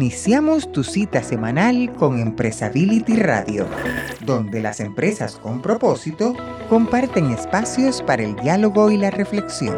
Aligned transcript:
Iniciamos 0.00 0.70
tu 0.70 0.84
cita 0.84 1.24
semanal 1.24 1.92
con 1.96 2.20
Empresability 2.20 3.16
Radio, 3.16 3.64
donde 4.24 4.62
las 4.62 4.78
empresas 4.78 5.36
con 5.40 5.60
propósito 5.60 6.34
comparten 6.68 7.32
espacios 7.32 8.00
para 8.02 8.22
el 8.22 8.36
diálogo 8.36 8.92
y 8.92 8.96
la 8.96 9.10
reflexión. 9.10 9.74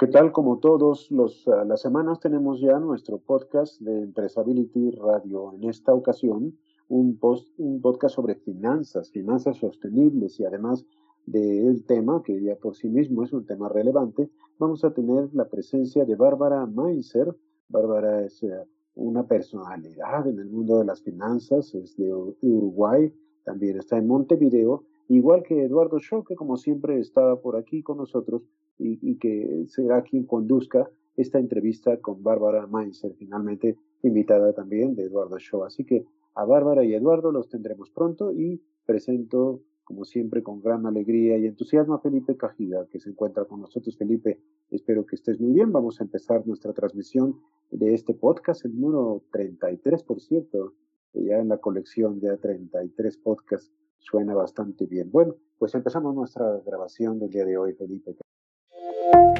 ¿Qué 0.00 0.08
tal? 0.08 0.32
Como 0.32 0.58
todos 0.58 1.12
los, 1.12 1.46
ah, 1.46 1.64
las 1.64 1.80
semanas 1.80 2.18
tenemos 2.18 2.60
ya 2.60 2.80
nuestro 2.80 3.18
podcast 3.18 3.80
de 3.80 4.02
Empresability 4.02 4.90
Radio. 4.90 5.52
En 5.52 5.70
esta 5.70 5.94
ocasión, 5.94 6.58
un, 6.88 7.16
un 7.58 7.80
podcast 7.80 8.16
sobre 8.16 8.34
finanzas, 8.34 9.12
finanzas 9.12 9.58
sostenibles 9.58 10.40
y 10.40 10.44
además 10.44 10.84
del 11.24 11.84
tema, 11.84 12.22
que 12.24 12.42
ya 12.42 12.56
por 12.56 12.74
sí 12.74 12.88
mismo 12.88 13.22
es 13.22 13.32
un 13.32 13.46
tema 13.46 13.68
relevante, 13.68 14.28
vamos 14.58 14.84
a 14.84 14.92
tener 14.92 15.32
la 15.32 15.48
presencia 15.48 16.04
de 16.04 16.16
Bárbara 16.16 16.66
Mainzer. 16.66 17.34
Bárbara 17.68 18.24
es 18.24 18.42
eh, 18.42 18.50
una 18.94 19.26
personalidad 19.26 20.26
en 20.26 20.38
el 20.38 20.48
mundo 20.48 20.78
de 20.78 20.84
las 20.84 21.02
finanzas, 21.02 21.74
es 21.74 21.96
de 21.96 22.12
Uruguay, 22.12 23.12
también 23.44 23.78
está 23.78 23.96
en 23.98 24.06
Montevideo, 24.06 24.84
igual 25.08 25.42
que 25.42 25.64
Eduardo 25.64 25.98
Shaw, 25.98 26.24
que 26.24 26.34
como 26.34 26.56
siempre 26.56 26.98
está 26.98 27.36
por 27.36 27.56
aquí 27.56 27.82
con 27.82 27.98
nosotros 27.98 28.42
y, 28.78 28.98
y 29.02 29.16
que 29.16 29.64
será 29.68 30.02
quien 30.02 30.24
conduzca 30.24 30.90
esta 31.16 31.38
entrevista 31.38 31.96
con 31.98 32.22
Bárbara 32.22 32.66
Mainzer, 32.66 33.14
finalmente 33.14 33.76
invitada 34.02 34.52
también 34.52 34.94
de 34.94 35.04
Eduardo 35.04 35.38
Shaw. 35.38 35.64
Así 35.64 35.84
que 35.84 36.04
a 36.34 36.44
Bárbara 36.44 36.84
y 36.84 36.94
Eduardo 36.94 37.32
los 37.32 37.48
tendremos 37.48 37.90
pronto 37.90 38.32
y 38.32 38.62
presento 38.86 39.60
como 39.88 40.04
siempre, 40.04 40.42
con 40.42 40.60
gran 40.60 40.84
alegría 40.84 41.38
y 41.38 41.46
entusiasmo 41.46 41.94
a 41.94 42.00
Felipe 42.00 42.36
Cajiga, 42.36 42.86
que 42.90 43.00
se 43.00 43.08
encuentra 43.08 43.46
con 43.46 43.62
nosotros. 43.62 43.96
Felipe, 43.96 44.38
espero 44.70 45.06
que 45.06 45.16
estés 45.16 45.40
muy 45.40 45.54
bien. 45.54 45.72
Vamos 45.72 45.98
a 45.98 46.04
empezar 46.04 46.46
nuestra 46.46 46.74
transmisión 46.74 47.40
de 47.70 47.94
este 47.94 48.12
podcast, 48.12 48.66
el 48.66 48.78
número 48.78 49.22
33, 49.32 50.02
por 50.02 50.20
cierto, 50.20 50.74
ya 51.14 51.38
en 51.38 51.48
la 51.48 51.56
colección 51.56 52.20
de 52.20 52.36
33 52.36 53.16
podcasts 53.16 53.72
suena 53.96 54.34
bastante 54.34 54.84
bien. 54.84 55.10
Bueno, 55.10 55.36
pues 55.58 55.74
empezamos 55.74 56.14
nuestra 56.14 56.60
grabación 56.66 57.18
del 57.18 57.30
día 57.30 57.46
de 57.46 57.56
hoy, 57.56 57.72
Felipe. 57.72 58.14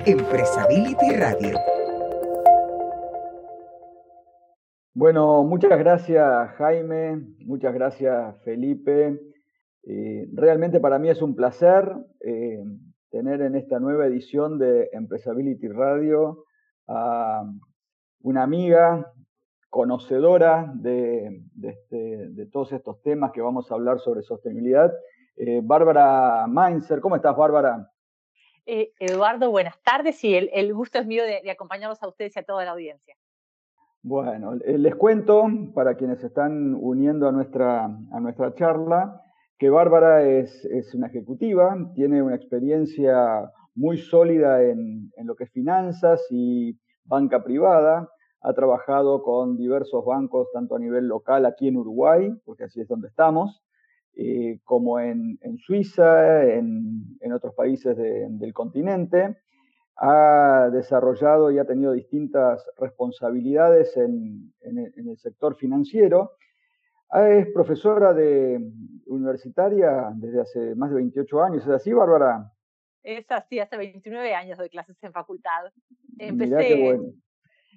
Empresability 0.07 1.11
Radio. 1.15 1.59
Bueno, 4.95 5.45
muchas 5.45 5.79
gracias 5.79 6.51
Jaime, 6.57 7.23
muchas 7.45 7.75
gracias 7.75 8.35
Felipe. 8.45 9.28
Eh, 9.91 10.29
realmente 10.35 10.81
para 10.81 10.99
mí 10.99 11.09
es 11.09 11.23
un 11.23 11.35
placer 11.35 11.91
eh, 12.21 12.63
tener 13.11 13.41
en 13.41 13.57
esta 13.57 13.81
nueva 13.81 14.05
edición 14.05 14.59
de 14.59 14.91
Empresability 14.93 15.67
Radio 15.69 16.45
a 16.87 17.43
una 18.21 18.43
amiga 18.43 19.11
conocedora 19.71 20.71
de, 20.75 21.41
este, 21.63 22.29
de, 22.29 22.47
todos 22.47 22.73
estos 22.73 23.01
temas 23.01 23.33
que 23.33 23.41
vamos 23.41 23.71
a 23.71 23.77
hablar 23.77 23.99
sobre 24.01 24.21
sostenibilidad. 24.21 24.93
Eh, 25.37 25.63
Bárbara 25.65 26.47
Mainzer, 26.47 27.01
¿cómo 27.01 27.17
estás, 27.17 27.35
Bárbara? 27.35 27.91
Eduardo, 28.67 29.51
buenas 29.51 29.83
tardes 29.83 30.23
y 30.23 30.35
el, 30.35 30.75
gusto 30.75 30.99
es 30.99 31.07
mío 31.07 31.25
de, 31.25 31.41
de, 31.43 31.51
acompañarlos 31.51 32.03
a 32.03 32.09
ustedes 32.09 32.37
y 32.37 32.41
a 32.41 32.43
toda 32.43 32.67
la 32.67 32.73
audiencia. 32.73 33.17
Bueno, 34.03 34.55
les 34.55 34.95
cuento 34.97 35.47
para 35.75 35.95
quienes 35.97 36.21
se 36.21 36.27
están 36.27 36.75
uniendo 36.75 37.27
a 37.27 37.33
nuestra, 37.33 37.87
a 37.87 38.21
nuestra 38.21 38.55
charla 38.55 39.23
que 39.59 39.71
Bárbara 39.71 40.23
es, 40.25 40.65
una 40.95 41.09
ejecutiva, 41.09 41.77
tiene 41.95 42.23
una 42.23 42.37
experiencia 42.37 43.51
muy 43.75 43.99
sólida 43.99 44.63
en, 44.63 45.11
lo 45.25 45.35
que 45.35 45.45
es 45.45 45.51
finanzas 45.51 46.25
y 46.31 46.79
banca 47.05 47.43
privada, 47.43 48.09
ha 48.41 48.53
trabajado 48.55 49.23
con 49.23 49.57
diversos 49.57 50.05
bancos, 50.05 50.49
tanto 50.53 50.77
a 50.77 50.79
nivel 50.79 51.09
local 51.09 51.45
aquí 51.45 51.67
en 51.67 51.77
Uruguay, 51.77 52.33
porque 52.45 52.65
así 52.65 52.81
es 52.81 52.87
donde 52.87 53.09
estamos, 53.09 53.65
eh, 54.15 54.61
como 54.63 55.01
en, 55.01 55.39
Suiza, 55.59 56.45
en, 56.45 57.33
otros 57.33 57.55
países 57.55 57.97
del 57.97 58.53
continente. 58.55 59.39
Ha 59.97 60.71
desarrollado 60.73 61.51
y 61.51 61.59
ha 61.59 61.65
tenido 61.65 61.93
distintas 61.93 62.65
responsabilidades 62.79 63.97
en 63.97 64.53
el 64.63 65.19
sector 65.19 65.57
financiero 65.57 66.31
es 67.17 67.47
profesora 67.53 68.13
de 68.13 68.61
universitaria 69.09 70.11
desde 70.15 70.41
hace 70.41 70.75
más 70.75 70.91
de 70.91 70.97
28 70.97 71.43
años. 71.43 71.63
¿Es 71.63 71.69
así, 71.69 71.93
Bárbara? 71.93 72.53
Es 73.03 73.31
así, 73.31 73.59
hace 73.59 73.77
29 73.77 74.35
años 74.35 74.59
doy 74.59 74.69
clases 74.69 74.97
en 75.03 75.13
facultad. 75.13 75.73
Empecé, 76.19 76.51
Mirá 76.51 76.59
qué 76.59 76.83
bueno. 76.83 77.13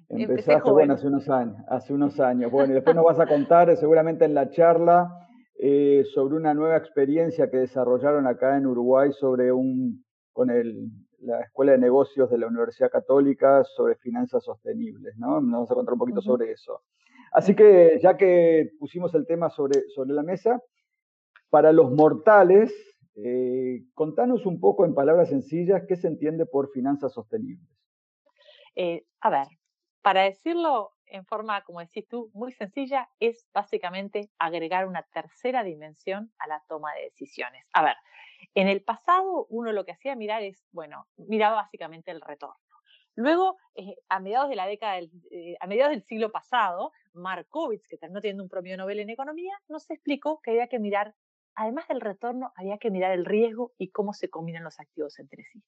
Empezaste, 0.08 0.70
bueno, 0.70 0.94
hace 0.94 1.06
unos 1.06 1.28
años. 1.28 1.56
Hace 1.68 1.94
unos 1.94 2.20
años. 2.20 2.50
Bueno, 2.50 2.72
y 2.72 2.74
después 2.74 2.94
nos 2.94 3.04
vas 3.04 3.18
a 3.18 3.26
contar 3.26 3.74
seguramente 3.76 4.24
en 4.24 4.34
la 4.34 4.50
charla 4.50 5.10
eh, 5.58 6.04
sobre 6.12 6.34
una 6.34 6.54
nueva 6.54 6.76
experiencia 6.76 7.50
que 7.50 7.58
desarrollaron 7.58 8.26
acá 8.26 8.56
en 8.56 8.66
Uruguay 8.66 9.10
sobre 9.12 9.52
un, 9.52 10.04
con 10.32 10.50
el, 10.50 10.90
la 11.20 11.40
Escuela 11.40 11.72
de 11.72 11.78
Negocios 11.78 12.30
de 12.30 12.38
la 12.38 12.48
Universidad 12.48 12.90
Católica 12.90 13.64
sobre 13.64 13.94
finanzas 13.96 14.44
sostenibles, 14.44 15.16
¿no? 15.16 15.40
Nos 15.40 15.62
vas 15.62 15.70
a 15.70 15.74
contar 15.74 15.94
un 15.94 16.00
poquito 16.00 16.20
sobre 16.20 16.52
eso. 16.52 16.82
Así 17.32 17.54
que 17.54 17.98
ya 18.02 18.16
que 18.16 18.72
pusimos 18.78 19.14
el 19.14 19.26
tema 19.26 19.48
sobre, 19.48 19.88
sobre 19.94 20.12
la 20.12 20.22
mesa, 20.22 20.60
para 21.52 21.70
los 21.70 21.90
mortales, 21.92 22.72
eh, 23.14 23.82
contanos 23.92 24.46
un 24.46 24.58
poco 24.58 24.86
en 24.86 24.94
palabras 24.94 25.28
sencillas 25.28 25.82
qué 25.86 25.96
se 25.96 26.08
entiende 26.08 26.46
por 26.46 26.70
finanzas 26.70 27.12
sostenibles. 27.12 27.68
Eh, 28.74 29.04
a 29.20 29.28
ver, 29.28 29.48
para 30.00 30.22
decirlo 30.22 30.92
en 31.04 31.26
forma, 31.26 31.62
como 31.64 31.80
decís 31.80 32.08
tú, 32.08 32.30
muy 32.32 32.52
sencilla, 32.52 33.10
es 33.20 33.46
básicamente 33.52 34.30
agregar 34.38 34.88
una 34.88 35.02
tercera 35.02 35.62
dimensión 35.62 36.32
a 36.38 36.48
la 36.48 36.62
toma 36.70 36.94
de 36.94 37.02
decisiones. 37.02 37.66
A 37.74 37.82
ver, 37.82 37.96
en 38.54 38.68
el 38.68 38.82
pasado 38.82 39.46
uno 39.50 39.72
lo 39.72 39.84
que 39.84 39.92
hacía 39.92 40.16
mirar 40.16 40.42
es, 40.42 40.66
bueno, 40.72 41.06
miraba 41.18 41.56
básicamente 41.56 42.12
el 42.12 42.22
retorno. 42.22 42.56
Luego, 43.14 43.58
eh, 43.74 43.96
a 44.08 44.20
mediados 44.20 44.48
de 44.48 44.56
la 44.56 44.66
década, 44.66 44.94
del, 44.94 45.10
a 45.60 45.66
mediados 45.66 45.90
del 45.90 46.02
siglo 46.04 46.32
pasado, 46.32 46.92
Markowitz, 47.12 47.86
que 47.86 47.98
terminó 47.98 48.22
teniendo 48.22 48.42
un 48.42 48.48
premio 48.48 48.74
Nobel 48.78 49.00
en 49.00 49.10
economía, 49.10 49.52
nos 49.68 49.90
explicó 49.90 50.40
que 50.42 50.52
había 50.52 50.68
que 50.68 50.78
mirar, 50.78 51.14
además 51.54 51.88
del 51.88 52.00
retorno, 52.00 52.52
había 52.56 52.78
que 52.78 52.90
mirar 52.90 53.12
el 53.12 53.24
riesgo 53.24 53.72
y 53.78 53.90
cómo 53.90 54.12
se 54.12 54.30
combinan 54.30 54.64
los 54.64 54.80
activos 54.80 55.18
entre 55.18 55.44
sí. 55.44 55.62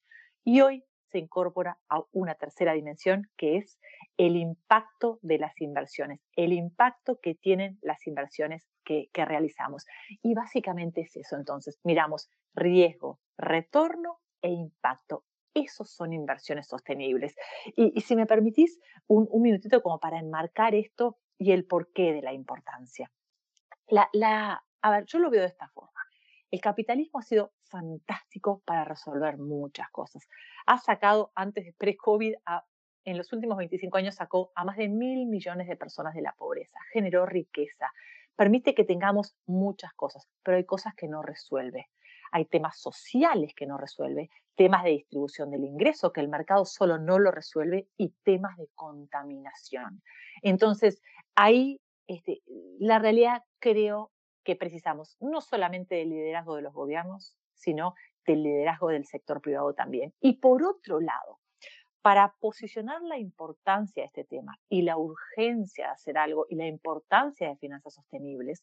Y 0.44 0.60
hoy 0.60 0.84
se 1.14 1.18
incorpora 1.18 1.78
a 1.88 2.02
una 2.10 2.34
tercera 2.34 2.72
dimensión 2.72 3.30
que 3.36 3.56
es 3.56 3.78
el 4.16 4.36
impacto 4.36 5.20
de 5.22 5.38
las 5.38 5.60
inversiones, 5.60 6.20
el 6.34 6.52
impacto 6.52 7.20
que 7.20 7.36
tienen 7.36 7.78
las 7.82 8.06
inversiones 8.08 8.66
que, 8.84 9.08
realizamos. 9.14 9.86
Y 10.22 10.34
básicamente 10.34 11.02
es 11.02 11.16
eso 11.16 11.36
entonces, 11.36 11.78
miramos 11.84 12.28
riesgo, 12.52 13.20
retorno 13.38 14.18
e 14.42 14.50
impacto. 14.50 15.24
Esos 15.54 15.88
son 15.90 16.12
inversiones 16.12 16.66
sostenibles. 16.66 17.36
Y, 17.76 18.00
si 18.00 18.16
me 18.16 18.26
permitís 18.26 18.80
un, 19.06 19.28
minutito 19.40 19.82
como 19.82 20.00
para 20.00 20.18
enmarcar 20.18 20.74
esto 20.74 21.16
y 21.38 21.52
el 21.52 21.64
porqué 21.64 22.12
de 22.12 22.22
la 22.22 22.32
importancia. 22.32 23.10
La, 23.86 24.64
a 24.84 24.90
ver, 24.90 25.06
yo 25.06 25.18
lo 25.18 25.30
veo 25.30 25.40
de 25.40 25.46
esta 25.46 25.66
forma. 25.68 25.98
El 26.50 26.60
capitalismo 26.60 27.18
ha 27.18 27.22
sido 27.22 27.54
fantástico 27.62 28.60
para 28.66 28.84
resolver 28.84 29.38
muchas 29.38 29.88
cosas. 29.90 30.28
Ha 30.66 30.76
sacado, 30.76 31.32
antes 31.34 31.64
de 31.64 31.72
pre-COVID, 31.72 32.34
en 33.06 33.16
los 33.16 33.32
últimos 33.32 33.56
25 33.56 33.96
años 33.96 34.16
sacó 34.16 34.52
a 34.54 34.62
más 34.62 34.76
de 34.76 34.90
mil 34.90 35.26
millones 35.26 35.68
de 35.68 35.76
personas 35.76 36.14
de 36.14 36.20
la 36.20 36.34
pobreza, 36.34 36.78
generó 36.92 37.24
riqueza, 37.24 37.90
permite 38.36 38.74
que 38.74 38.84
tengamos 38.84 39.34
muchas 39.46 39.94
cosas, 39.94 40.28
pero 40.42 40.58
hay 40.58 40.64
cosas 40.64 40.94
que 40.94 41.08
no 41.08 41.22
resuelve. 41.22 41.88
Hay 42.30 42.44
temas 42.44 42.78
sociales 42.78 43.54
que 43.56 43.64
no 43.64 43.78
resuelve 43.78 44.28
temas 44.54 44.84
de 44.84 44.90
distribución 44.90 45.50
del 45.50 45.64
ingreso 45.64 46.12
que 46.12 46.20
el 46.20 46.28
mercado 46.28 46.66
solo 46.66 46.98
no 46.98 47.18
lo 47.18 47.30
resuelve 47.30 47.88
y 47.96 48.10
temas 48.22 48.58
de 48.58 48.68
contaminación. 48.74 50.02
Entonces, 50.42 51.00
ahí 51.34 51.80
este, 52.06 52.42
la 52.78 52.98
realidad 52.98 53.44
creo 53.60 54.12
que 54.44 54.56
precisamos 54.56 55.16
no 55.20 55.40
solamente 55.40 55.96
del 55.96 56.10
liderazgo 56.10 56.56
de 56.56 56.62
los 56.62 56.72
gobiernos, 56.72 57.36
sino 57.54 57.94
del 58.26 58.42
liderazgo 58.42 58.88
del 58.88 59.06
sector 59.06 59.40
privado 59.40 59.74
también. 59.74 60.12
Y 60.20 60.34
por 60.34 60.62
otro 60.62 61.00
lado, 61.00 61.40
para 62.02 62.34
posicionar 62.38 63.00
la 63.02 63.18
importancia 63.18 64.02
de 64.02 64.06
este 64.06 64.24
tema 64.24 64.58
y 64.68 64.82
la 64.82 64.98
urgencia 64.98 65.86
de 65.86 65.92
hacer 65.92 66.18
algo 66.18 66.46
y 66.50 66.56
la 66.56 66.66
importancia 66.66 67.48
de 67.48 67.56
finanzas 67.56 67.94
sostenibles, 67.94 68.62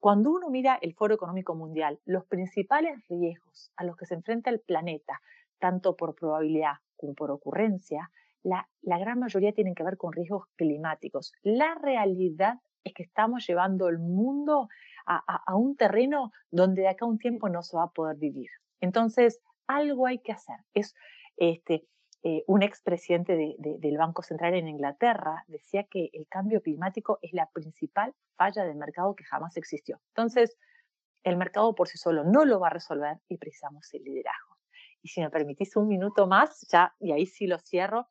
cuando 0.00 0.30
uno 0.30 0.48
mira 0.48 0.78
el 0.80 0.94
Foro 0.94 1.14
Económico 1.14 1.54
Mundial, 1.54 2.00
los 2.06 2.24
principales 2.26 2.96
riesgos 3.08 3.72
a 3.76 3.84
los 3.84 3.96
que 3.96 4.06
se 4.06 4.14
enfrenta 4.14 4.48
el 4.48 4.60
planeta, 4.60 5.20
tanto 5.58 5.96
por 5.96 6.14
probabilidad 6.14 6.76
como 6.96 7.14
por 7.14 7.30
ocurrencia, 7.30 8.10
la, 8.42 8.66
gran 8.82 9.18
mayoría 9.18 9.52
tienen 9.52 9.74
que 9.74 9.82
ver 9.82 9.96
con 9.96 10.12
riesgos 10.12 10.44
climáticos. 10.56 11.32
La 11.42 11.74
realidad 11.74 12.54
es 12.84 12.94
que 12.94 13.02
estamos 13.02 13.46
llevando 13.46 13.88
el 13.88 13.98
mundo 13.98 14.68
a, 15.08 15.56
un 15.56 15.76
terreno 15.76 16.32
donde 16.50 16.82
de 16.82 16.88
acá 16.88 17.04
a 17.04 17.08
un 17.08 17.18
tiempo 17.18 17.48
no 17.48 17.62
se 17.62 17.76
va 17.76 17.84
a 17.84 17.90
poder 17.90 18.16
vivir. 18.16 18.50
Entonces, 18.80 19.40
algo 19.66 20.06
hay 20.06 20.18
que 20.18 20.32
hacer. 20.32 20.56
Es, 20.74 20.94
este, 21.36 21.86
eh, 22.22 22.44
un 22.46 22.62
expresidente 22.62 23.56
del 23.58 23.96
Banco 23.96 24.22
Central 24.22 24.54
en 24.54 24.68
Inglaterra 24.68 25.44
decía 25.46 25.84
que 25.84 26.10
el 26.12 26.26
cambio 26.28 26.60
climático 26.60 27.18
es 27.22 27.32
la 27.32 27.48
principal 27.50 28.14
falla 28.36 28.64
del 28.64 28.76
mercado 28.76 29.14
que 29.14 29.24
jamás 29.24 29.56
existió. 29.56 30.00
Entonces, 30.08 30.56
el 31.22 31.36
mercado 31.36 31.74
por 31.74 31.88
sí 31.88 31.98
solo 31.98 32.24
no 32.24 32.44
lo 32.44 32.60
va 32.60 32.68
a 32.68 32.72
resolver 32.72 33.18
y 33.28 33.38
precisamos 33.38 33.92
el 33.94 34.02
liderazgo. 34.02 34.56
Y 35.02 35.08
si 35.08 35.20
me 35.20 35.30
permitís 35.30 35.76
un 35.76 35.88
minuto 35.88 36.26
más, 36.26 36.66
ya, 36.70 36.94
y 36.98 37.12
ahí 37.12 37.26
sí 37.26 37.46
lo 37.46 37.58
cierro, 37.58 38.08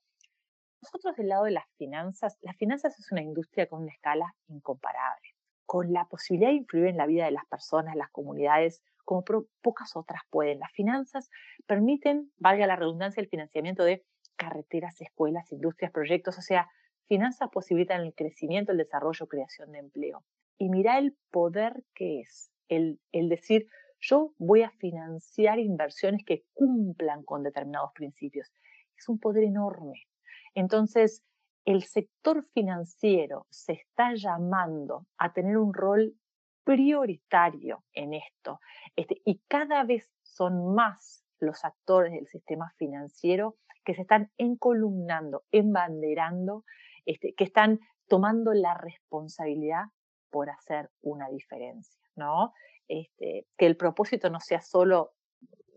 nosotros 0.81 1.15
del 1.15 1.29
lado 1.29 1.45
de 1.45 1.51
las 1.51 1.65
finanzas, 1.77 2.37
las 2.41 2.55
finanzas 2.55 2.97
es 2.99 3.11
una 3.11 3.21
industria 3.21 3.67
con 3.67 3.81
una 3.81 3.91
escala 3.91 4.35
incomparable, 4.47 5.26
con 5.67 5.91
la 5.93 6.05
posibilidad 6.05 6.49
de 6.49 6.55
influir 6.55 6.87
en 6.87 6.97
la 6.97 7.05
vida 7.05 7.25
de 7.25 7.31
las 7.31 7.45
personas, 7.45 7.95
las 7.95 8.09
comunidades, 8.09 8.81
como 9.05 9.23
pocas 9.61 9.95
otras 9.95 10.21
pueden. 10.29 10.59
Las 10.59 10.71
finanzas 10.71 11.29
permiten, 11.67 12.31
valga 12.37 12.65
la 12.65 12.77
redundancia, 12.77 13.21
el 13.21 13.27
financiamiento 13.27 13.83
de 13.83 14.03
carreteras, 14.37 14.99
escuelas, 15.01 15.51
industrias, 15.51 15.91
proyectos, 15.91 16.37
o 16.37 16.41
sea, 16.41 16.69
finanzas 17.07 17.49
posibilitan 17.51 18.01
el 18.01 18.13
crecimiento, 18.13 18.71
el 18.71 18.77
desarrollo, 18.77 19.27
creación 19.27 19.73
de 19.73 19.79
empleo. 19.79 20.23
Y 20.57 20.69
mira 20.69 20.97
el 20.97 21.15
poder 21.31 21.83
que 21.93 22.21
es 22.21 22.49
el, 22.69 22.99
el 23.11 23.29
decir, 23.29 23.67
yo 23.99 24.33
voy 24.37 24.61
a 24.61 24.69
financiar 24.69 25.59
inversiones 25.59 26.23
que 26.25 26.45
cumplan 26.53 27.23
con 27.23 27.43
determinados 27.43 27.91
principios. 27.93 28.53
Es 28.97 29.09
un 29.09 29.19
poder 29.19 29.43
enorme. 29.43 30.07
Entonces, 30.55 31.23
el 31.67 31.83
sector 31.83 32.45
financiero 32.53 33.45
se 33.49 33.73
está 33.73 34.13
llamando 34.15 35.05
a 35.17 35.33
tener 35.33 35.57
un 35.57 35.73
rol 35.73 36.15
prioritario 36.63 37.83
en 37.91 38.13
esto. 38.13 38.61
Este, 38.95 39.21
y 39.25 39.41
cada 39.49 39.83
vez 39.83 40.09
son 40.23 40.73
más 40.73 41.25
los 41.39 41.65
actores 41.65 42.13
del 42.13 42.25
sistema 42.27 42.73
financiero 42.77 43.57
que 43.83 43.95
se 43.95 44.03
están 44.03 44.31
encolumnando, 44.37 45.43
embanderando, 45.51 46.63
este, 47.05 47.33
que 47.33 47.43
están 47.43 47.81
tomando 48.07 48.53
la 48.53 48.73
responsabilidad 48.73 49.87
por 50.29 50.49
hacer 50.49 50.89
una 51.01 51.27
diferencia, 51.27 52.01
¿no? 52.15 52.53
Este, 52.87 53.45
que 53.57 53.65
el 53.65 53.75
propósito 53.75 54.29
no 54.29 54.39
sea 54.39 54.61
solo, 54.61 55.15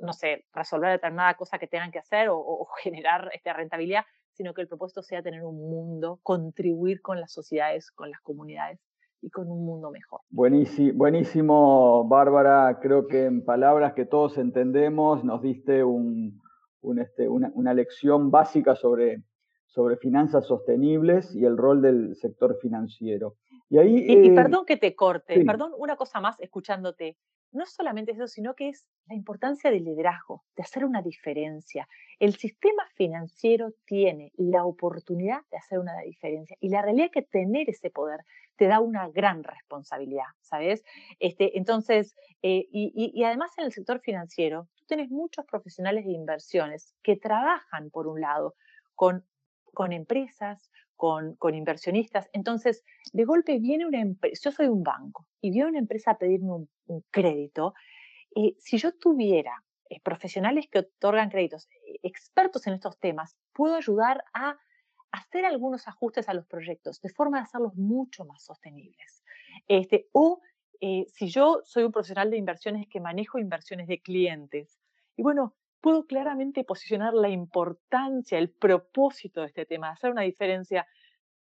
no 0.00 0.12
sé, 0.12 0.46
resolver 0.52 0.92
determinada 0.92 1.34
cosa 1.34 1.58
que 1.58 1.66
tengan 1.66 1.90
que 1.90 1.98
hacer 1.98 2.28
o, 2.30 2.64
generar 2.80 3.28
esta 3.34 3.54
rentabilidad, 3.54 4.04
sino 4.40 4.54
que 4.54 4.62
el 4.62 4.68
propósito 4.68 5.02
sea 5.02 5.22
tener 5.22 5.44
un 5.44 5.58
mundo, 5.68 6.18
contribuir 6.22 7.02
con 7.02 7.20
las 7.20 7.30
sociedades, 7.30 7.90
con 7.90 8.10
las 8.10 8.22
comunidades 8.22 8.80
y 9.20 9.28
con 9.28 9.50
un 9.50 9.66
mundo 9.66 9.90
mejor. 9.90 10.22
Buenísimo, 10.30 10.94
buenísimo 10.94 12.08
Bárbara. 12.08 12.78
Creo 12.80 13.06
que 13.06 13.26
en 13.26 13.44
palabras 13.44 13.92
que 13.92 14.06
todos 14.06 14.38
entendemos 14.38 15.24
nos 15.24 15.42
diste 15.42 15.84
un, 15.84 16.40
este, 16.96 17.28
una, 17.28 17.74
lección 17.74 18.30
básica 18.30 18.76
sobre, 18.76 19.24
sobre 19.66 19.98
finanzas 19.98 20.46
sostenibles 20.46 21.36
y 21.36 21.44
el 21.44 21.58
rol 21.58 21.82
del 21.82 22.16
sector 22.16 22.56
financiero. 22.62 23.34
Y, 23.68 23.76
ahí, 23.76 23.94
y, 23.94 24.28
eh, 24.28 24.34
perdón 24.34 24.64
que 24.64 24.78
te 24.78 24.94
corte, 24.94 25.44
perdón, 25.44 25.72
una 25.76 25.96
cosa 25.96 26.18
más 26.22 26.40
escuchándote. 26.40 27.18
No 27.52 27.64
es 27.64 27.72
solamente 27.72 28.12
eso, 28.12 28.28
sino 28.28 28.54
que 28.54 28.68
es 28.68 28.86
la 29.08 29.16
importancia 29.16 29.70
del 29.70 29.84
liderazgo, 29.84 30.44
de 30.56 30.62
hacer 30.62 30.84
una 30.84 31.02
diferencia. 31.02 31.88
El 32.18 32.36
sistema 32.36 32.86
financiero 32.94 33.72
tiene 33.84 34.32
la 34.36 34.64
oportunidad 34.64 35.40
de 35.50 35.56
hacer 35.56 35.80
una 35.80 35.98
diferencia 36.02 36.56
y 36.60 36.68
la 36.68 36.82
realidad 36.82 37.06
es 37.06 37.12
que 37.12 37.22
tener 37.22 37.68
ese 37.68 37.90
poder 37.90 38.20
te 38.56 38.66
da 38.66 38.78
una 38.80 39.08
gran 39.08 39.42
responsabilidad, 39.42 40.26
¿sabes? 40.42 40.84
Este, 41.18 41.56
entonces, 41.56 42.14
eh, 42.42 42.66
y, 42.70 43.24
además 43.24 43.50
en 43.56 43.64
el 43.64 43.72
sector 43.72 44.00
financiero, 44.00 44.68
tú 44.76 44.84
tienes 44.86 45.10
muchos 45.10 45.46
profesionales 45.46 46.04
de 46.04 46.12
inversiones 46.12 46.94
que 47.02 47.16
trabajan, 47.16 47.90
por 47.90 48.06
un 48.06 48.20
lado, 48.20 48.54
con, 48.94 49.24
con 49.72 49.92
empresas, 49.92 50.70
con, 51.00 51.54
inversionistas. 51.54 52.28
Entonces, 52.34 52.84
de 53.14 53.24
golpe 53.24 53.58
viene 53.58 53.86
una 53.86 54.02
empresa, 54.02 54.38
yo 54.44 54.52
soy 54.52 54.66
un 54.66 54.82
banco, 54.82 55.26
y 55.40 55.50
viene 55.50 55.70
una 55.70 55.78
empresa 55.78 56.10
a 56.10 56.18
pedirme 56.18 56.52
un, 56.52 56.68
crédito. 57.10 57.74
Eh, 58.34 58.54
si 58.58 58.78
yo 58.78 58.92
tuviera 58.92 59.64
eh, 59.88 60.00
profesionales 60.00 60.68
que 60.70 60.80
otorgan 60.80 61.30
créditos, 61.30 61.68
eh, 61.86 61.98
expertos 62.02 62.66
en 62.66 62.74
estos 62.74 62.98
temas, 62.98 63.36
puedo 63.52 63.74
ayudar 63.74 64.24
a 64.34 64.58
hacer 65.10 65.44
algunos 65.44 65.88
ajustes 65.88 66.28
a 66.28 66.34
los 66.34 66.46
proyectos 66.46 67.00
de 67.00 67.08
forma 67.08 67.38
de 67.38 67.44
hacerlos 67.44 67.74
mucho 67.74 68.24
más 68.24 68.44
sostenibles. 68.44 69.24
Este, 69.66 70.08
o 70.12 70.40
si 70.80 71.28
yo 71.28 71.60
soy 71.64 71.84
un 71.84 71.92
profesional 71.92 72.30
de 72.30 72.38
inversiones 72.38 72.88
que 72.88 73.00
manejo 73.00 73.38
inversiones 73.38 73.86
de 73.86 74.00
clientes, 74.00 74.80
y 75.14 75.22
bueno, 75.22 75.54
puedo 75.80 76.06
claramente 76.06 76.64
posicionar 76.64 77.12
la 77.12 77.28
importancia, 77.28 78.38
el 78.38 78.50
propósito 78.50 79.40
de 79.40 79.48
este 79.48 79.66
tema, 79.66 79.90
hacer 79.90 80.10
una 80.10 80.22
diferencia. 80.22 80.86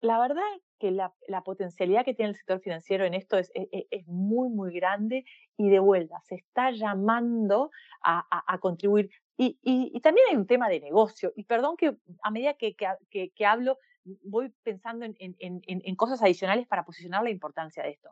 La 0.01 0.19
verdad 0.19 0.43
que 0.79 0.91
la, 0.91 1.13
potencialidad 1.43 2.05
que 2.05 2.13
tiene 2.13 2.31
el 2.31 2.35
sector 2.35 2.59
financiero 2.59 3.05
en 3.05 3.13
esto 3.13 3.37
es, 3.37 3.51
e, 3.55 3.67
e, 3.71 3.87
es, 3.91 4.07
muy, 4.07 4.49
muy 4.49 4.73
grande 4.73 5.25
y 5.57 5.69
de 5.69 5.79
vuelta 5.79 6.19
se 6.23 6.35
está 6.35 6.71
llamando 6.71 7.71
a, 8.01 8.57
contribuir. 8.59 9.09
Y, 9.37 9.99
también 10.01 10.27
hay 10.29 10.35
un 10.35 10.47
tema 10.47 10.69
de 10.69 10.79
negocio. 10.79 11.31
Y 11.35 11.43
perdón 11.43 11.77
que 11.77 11.97
a 12.23 12.31
medida 12.31 12.53
que, 12.53 12.75
que, 12.75 13.45
hablo 13.45 13.77
voy 14.23 14.53
pensando 14.63 15.05
en, 15.05 15.15
en 15.19 15.95
cosas 15.95 16.21
adicionales 16.21 16.67
para 16.67 16.85
posicionar 16.85 17.23
la 17.23 17.31
importancia 17.31 17.83
de 17.83 17.91
esto. 17.91 18.09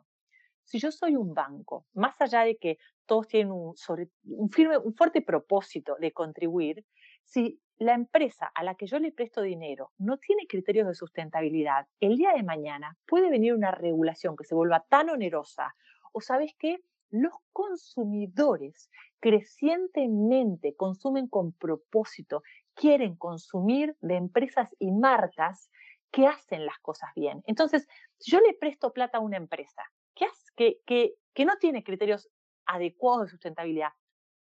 Si 0.64 0.78
yo 0.78 0.90
soy 0.90 1.14
un 1.16 1.34
banco, 1.34 1.86
más 1.92 2.20
allá 2.20 2.42
de 2.42 2.56
que 2.56 2.78
todos 3.06 3.28
tienen 3.28 3.52
un, 3.52 3.74
un, 4.24 4.50
firme, 4.50 4.78
un 4.78 4.94
fuerte 4.94 5.20
propósito 5.20 5.96
de 6.00 6.12
contribuir, 6.12 6.84
si 7.22 7.60
la 7.78 7.94
empresa 7.94 8.50
a 8.54 8.62
la 8.62 8.74
que 8.76 8.86
yo 8.86 8.98
le 8.98 9.12
presto 9.12 9.42
dinero 9.42 9.92
no 9.98 10.18
tiene 10.18 10.46
criterios 10.46 10.86
de 10.86 10.94
sustentabilidad, 10.94 11.86
el 12.00 12.16
día 12.16 12.32
de 12.32 12.42
mañana 12.42 12.96
puede 13.06 13.30
venir 13.30 13.54
una 13.54 13.70
regulación 13.70 14.36
que 14.36 14.44
se 14.44 14.54
vuelva 14.54 14.84
tan 14.88 15.10
onerosa 15.10 15.74
o 16.12 16.20
sabes 16.20 16.54
qué, 16.58 16.80
los 17.10 17.34
consumidores 17.52 18.90
crecientemente 19.20 20.74
consumen 20.74 21.28
con 21.28 21.52
propósito, 21.52 22.42
quieren 22.74 23.16
consumir 23.16 23.96
de 24.00 24.16
empresas 24.16 24.68
y 24.78 24.90
marcas 24.90 25.70
que 26.10 26.26
hacen 26.26 26.66
las 26.66 26.78
cosas 26.80 27.10
bien. 27.14 27.42
Entonces, 27.46 27.88
yo 28.20 28.40
le 28.40 28.54
presto 28.54 28.92
plata 28.92 29.18
a 29.18 29.20
una 29.20 29.36
empresa 29.36 29.82
que 30.56 31.44
no 31.44 31.56
tiene 31.58 31.82
criterios 31.82 32.30
adecuados 32.66 33.24
de 33.26 33.30
sustentabilidad, 33.30 33.90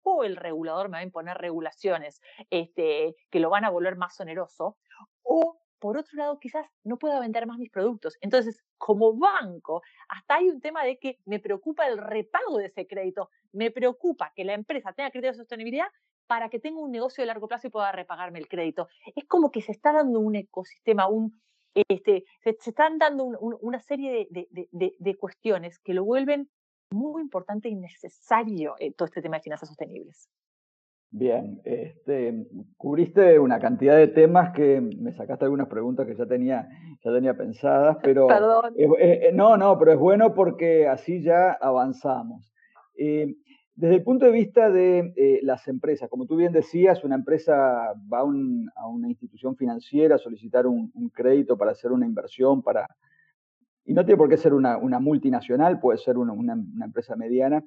o 0.04 0.24
el 0.24 0.36
regulador 0.36 0.90
me 0.90 0.98
va 0.98 1.00
a 1.00 1.04
imponer 1.04 1.38
regulaciones 1.38 2.22
este, 2.50 3.16
que 3.30 3.40
lo 3.40 3.50
van 3.50 3.66
a 3.66 3.70
volver 3.70 3.96
más 3.96 4.20
oneroso, 4.20 4.78
o 5.24 5.58
por 5.80 5.98
otro 5.98 6.16
lado 6.16 6.40
quizás 6.40 6.68
no 6.84 6.98
pueda 6.98 7.20
vender 7.20 7.48
más 7.48 7.58
mis 7.58 7.72
productos. 7.72 8.16
Entonces, 8.22 8.64
como 8.78 9.18
banco, 9.18 9.82
hasta 10.10 10.36
hay 10.36 10.50
un 10.50 10.62
tema 10.62 10.84
de 10.84 11.00
que 11.00 11.18
me 11.26 11.40
preocupa 11.40 11.88
el 11.88 11.98
repago 11.98 12.60
de 12.60 12.68
ese 12.68 12.86
crédito, 12.86 13.30
me 13.52 13.72
preocupa 13.72 14.32
que 14.36 14.46
la 14.46 14.54
empresa 14.54 14.94
tenga 14.94 15.10
criterios 15.10 15.38
de 15.38 15.44
sostenibilidad 15.44 15.88
para 16.28 16.50
que 16.50 16.60
tenga 16.60 16.80
un 16.80 16.92
negocio 16.92 17.24
de 17.24 17.26
largo 17.26 17.48
plazo 17.48 17.68
y 17.68 17.72
pueda 17.72 17.92
repagarme 17.92 18.40
el 18.40 18.48
crédito. 18.48 18.88
Es 19.16 19.26
como 19.26 19.52
que 19.52 19.62
se 19.62 19.72
está 19.72 19.92
dando 19.92 20.20
un 20.20 20.36
ecosistema, 20.36 21.08
un, 21.08 21.42
este, 21.74 22.26
se, 22.44 22.52
están 22.52 23.00
dando 23.00 23.26
una 23.26 23.80
serie 23.80 24.28
de, 24.30 25.18
cuestiones 25.18 25.80
que 25.80 25.94
lo 25.94 26.06
vuelven 26.06 26.50
muy 26.92 27.22
importante 27.22 27.70
y 27.70 27.76
necesario 27.76 28.76
eh, 28.80 28.94
todo 28.94 29.06
este 29.06 29.22
tema 29.22 29.38
de 29.38 29.44
finanzas 29.44 29.70
sostenibles. 29.70 30.30
Bien, 31.14 31.62
este, 31.66 32.48
cubriste 32.78 33.38
una 33.38 33.60
cantidad 33.60 33.98
de 33.98 34.08
temas 34.08 34.54
que 34.54 34.80
me 34.80 35.12
sacaste 35.12 35.44
algunas 35.44 35.68
preguntas 35.68 36.08
que 36.08 36.16
ya 36.16 36.26
tenía, 36.26 36.70
ya 37.04 37.12
tenía 37.12 37.34
pensadas, 37.36 37.98
pero 38.04 38.28
Perdón. 38.28 38.74
Eh, 38.78 39.32
no, 39.34 39.58
no, 39.58 39.78
pero 39.78 39.92
es 39.92 40.00
bueno 40.00 40.34
porque 40.34 40.88
así 40.88 41.22
ya 41.22 41.52
avanzamos. 41.52 42.54
Eh, 42.98 43.36
desde 43.76 43.96
el 43.96 44.04
punto 44.04 44.26
de 44.26 44.32
vista 44.32 44.70
de 44.70 45.14
eh, 45.16 45.40
las 45.44 45.68
empresas, 45.68 46.10
como 46.10 46.26
tú 46.26 46.36
bien 46.36 46.52
decías, 46.52 47.04
una 47.04 47.16
empresa 47.16 47.94
va 48.14 48.20
a, 48.20 48.88
una 48.88 49.08
institución 49.08 49.56
financiera 49.56 50.16
a 50.16 50.20
solicitar 50.20 50.68
un, 50.68 50.92
crédito 51.14 51.58
para 51.58 51.72
hacer 51.72 51.92
una 51.92 52.06
inversión, 52.06 52.62
para, 52.62 52.88
y 53.86 53.94
no 53.94 54.06
tiene 54.06 54.18
por 54.18 54.30
qué 54.30 54.38
ser 54.38 54.54
una, 54.54 54.78
multinacional, 55.00 55.80
puede 55.80 55.98
ser 55.98 56.18
una, 56.18 56.54
empresa 56.84 57.16
mediana. 57.16 57.64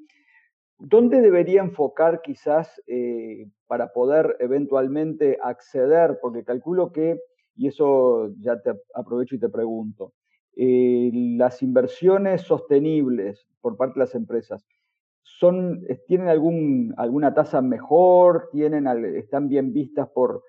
¿Dónde 0.78 1.21
debería 1.21 1.61
enfocar 1.61 2.21
quizás 2.23 2.83
eh, 2.87 3.47
para 3.66 3.92
poder 3.92 4.37
eventualmente 4.40 5.38
acceder? 5.42 6.18
Porque 6.21 6.44
calculo 6.44 6.92
que, 6.92 7.21
y 7.56 7.68
eso 7.68 8.33
ya 8.40 8.61
te 8.61 8.73
aprovecho 8.94 9.37
y 9.37 9.40
te 9.40 9.49
pregunto, 9.49 10.12
eh, 10.56 11.11
las 11.12 11.62
inversiones 11.62 12.42
sostenibles 12.42 13.47
por 13.61 13.76
parte 13.76 13.94
de 13.94 14.04
las 14.04 14.14
empresas, 14.14 14.64
son, 15.23 15.85
tienen 16.06 16.28
alguna 16.28 17.35
tasa 17.35 17.62
mejor, 17.62 18.49
tienen, 18.52 18.87
están 19.16 19.49
bien 19.49 19.73
vistas 19.73 20.09
por, 20.11 20.42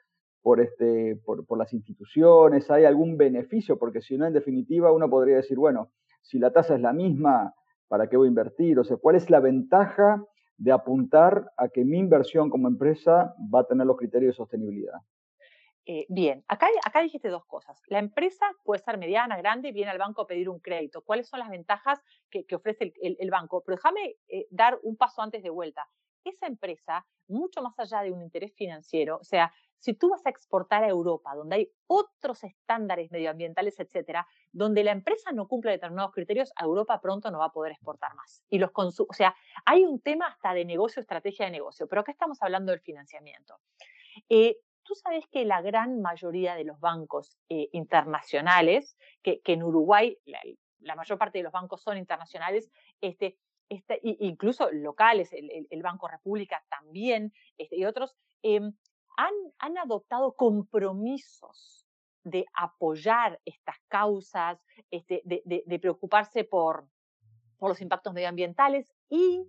por, 0.45 0.61
este, 0.61 1.15
por, 1.25 1.57
las 1.57 1.73
instituciones, 1.73 2.69
hay 2.69 2.85
algún 2.85 3.17
beneficio, 3.17 3.79
porque 3.79 4.03
si 4.03 4.15
no, 4.15 4.27
en 4.27 4.33
definitiva, 4.33 4.91
uno 4.91 5.09
podría 5.09 5.37
decir, 5.37 5.57
bueno, 5.57 5.89
si 6.21 6.37
la 6.37 6.51
tasa 6.51 6.75
es 6.75 6.81
la 6.81 6.93
misma, 6.93 7.55
¿para 7.87 8.07
qué 8.07 8.15
voy 8.15 8.27
a 8.27 8.29
invertir? 8.29 8.77
O 8.77 8.83
sea, 8.83 8.97
¿cuál 8.97 9.15
es 9.15 9.31
la 9.31 9.39
ventaja 9.39 10.23
de 10.57 10.71
apuntar 10.71 11.51
a 11.57 11.69
que 11.69 11.83
mi 11.83 11.97
inversión 11.97 12.51
como 12.51 12.67
empresa 12.67 13.33
va 13.51 13.61
a 13.61 13.63
tener 13.63 13.87
los 13.87 13.97
criterios 13.97 14.33
de 14.33 14.37
sostenibilidad? 14.37 14.99
Eh, 15.87 16.05
bien, 16.09 16.43
acá, 16.47 16.67
acá 16.85 17.01
dijiste 17.01 17.29
dos 17.29 17.45
cosas. 17.47 17.81
La 17.87 17.97
empresa 17.97 18.45
puede 18.63 18.83
ser 18.83 18.99
mediana, 18.99 19.37
grande, 19.37 19.71
viene 19.71 19.89
al 19.89 19.97
banco 19.97 20.21
a 20.21 20.27
pedir 20.27 20.47
un 20.47 20.59
crédito. 20.59 21.01
¿Cuáles 21.01 21.27
son 21.27 21.39
las 21.39 21.49
ventajas 21.49 21.99
que, 22.29 22.45
ofrece 22.53 22.93
el, 23.01 23.31
banco? 23.31 23.63
Pero 23.65 23.77
déjame 23.77 24.17
eh, 24.27 24.45
dar 24.51 24.77
un 24.83 24.95
paso 24.95 25.23
antes 25.23 25.41
de 25.41 25.49
vuelta. 25.49 25.89
Esa 26.23 26.45
empresa, 26.45 27.03
mucho 27.27 27.63
más 27.63 27.79
allá 27.79 28.01
de 28.01 28.11
un 28.11 28.21
interés 28.21 28.53
financiero, 28.55 29.17
o 29.17 29.23
sea, 29.23 29.51
si 29.85 29.93
tú 29.93 30.09
vas 30.09 30.25
a 30.25 30.31
exportar 30.31 30.83
a 30.83 30.89
Europa, 30.89 31.35
donde 31.35 31.55
hay 31.57 31.71
otros 31.85 32.43
estándares 32.43 33.11
medioambientales, 33.11 33.79
etcétera, 33.79 34.27
donde 34.51 34.83
la 34.83 34.91
empresa 34.91 35.31
no 35.31 35.47
cumple 35.47 35.69
determinados 35.69 36.11
criterios, 36.11 36.51
a 36.55 36.65
Europa 36.65 36.99
pronto 36.99 37.29
no 37.29 37.37
va 37.37 37.45
a 37.45 37.51
poder 37.53 37.73
exportar 37.73 38.15
más. 38.15 38.43
Y 38.49 38.57
los 38.57 38.71
o 38.75 39.13
sea, 39.13 39.35
hay 39.63 39.83
un 39.83 39.99
tema 39.99 40.25
hasta 40.25 40.55
de 40.55 40.65
negocio, 40.65 41.01
estrategia 41.01 41.45
de 41.45 41.51
negocio, 41.51 41.87
pero 41.87 42.01
acá 42.01 42.11
estamos 42.11 42.41
hablando 42.41 42.71
del 42.71 42.81
financiamiento. 42.81 43.59
Eh, 44.27 44.57
Tú 44.85 44.93
sabes 44.93 45.25
que 45.31 45.45
la 45.45 45.63
gran 45.63 45.99
mayoría 45.99 46.53
de 46.53 46.63
los 46.63 46.79
bancos 46.79 47.39
eh, 47.49 47.69
internacionales, 47.71 48.95
que, 49.23 49.41
en 49.43 49.63
Uruguay 49.63 50.15
la, 50.25 50.95
mayor 50.95 51.17
parte 51.17 51.39
de 51.39 51.43
los 51.43 51.51
bancos 51.51 51.81
son 51.81 51.97
internacionales, 51.97 52.69
este, 53.01 53.39
este, 53.67 53.99
incluso 54.03 54.71
locales, 54.71 55.31
el, 55.33 55.81
Banco 55.81 56.07
República 56.07 56.63
también, 56.69 57.33
este, 57.57 57.77
y 57.77 57.85
otros, 57.85 58.15
em, 58.43 58.73
han, 59.17 59.77
adoptado 59.77 60.35
compromisos 60.35 61.85
de 62.23 62.45
apoyar 62.53 63.39
estas 63.45 63.75
causas, 63.87 64.63
este, 64.91 65.21
de, 65.25 65.79
preocuparse 65.79 66.43
por, 66.43 66.87
por 67.57 67.69
los 67.69 67.81
impactos 67.81 68.13
medioambientales 68.13 68.91
y 69.09 69.47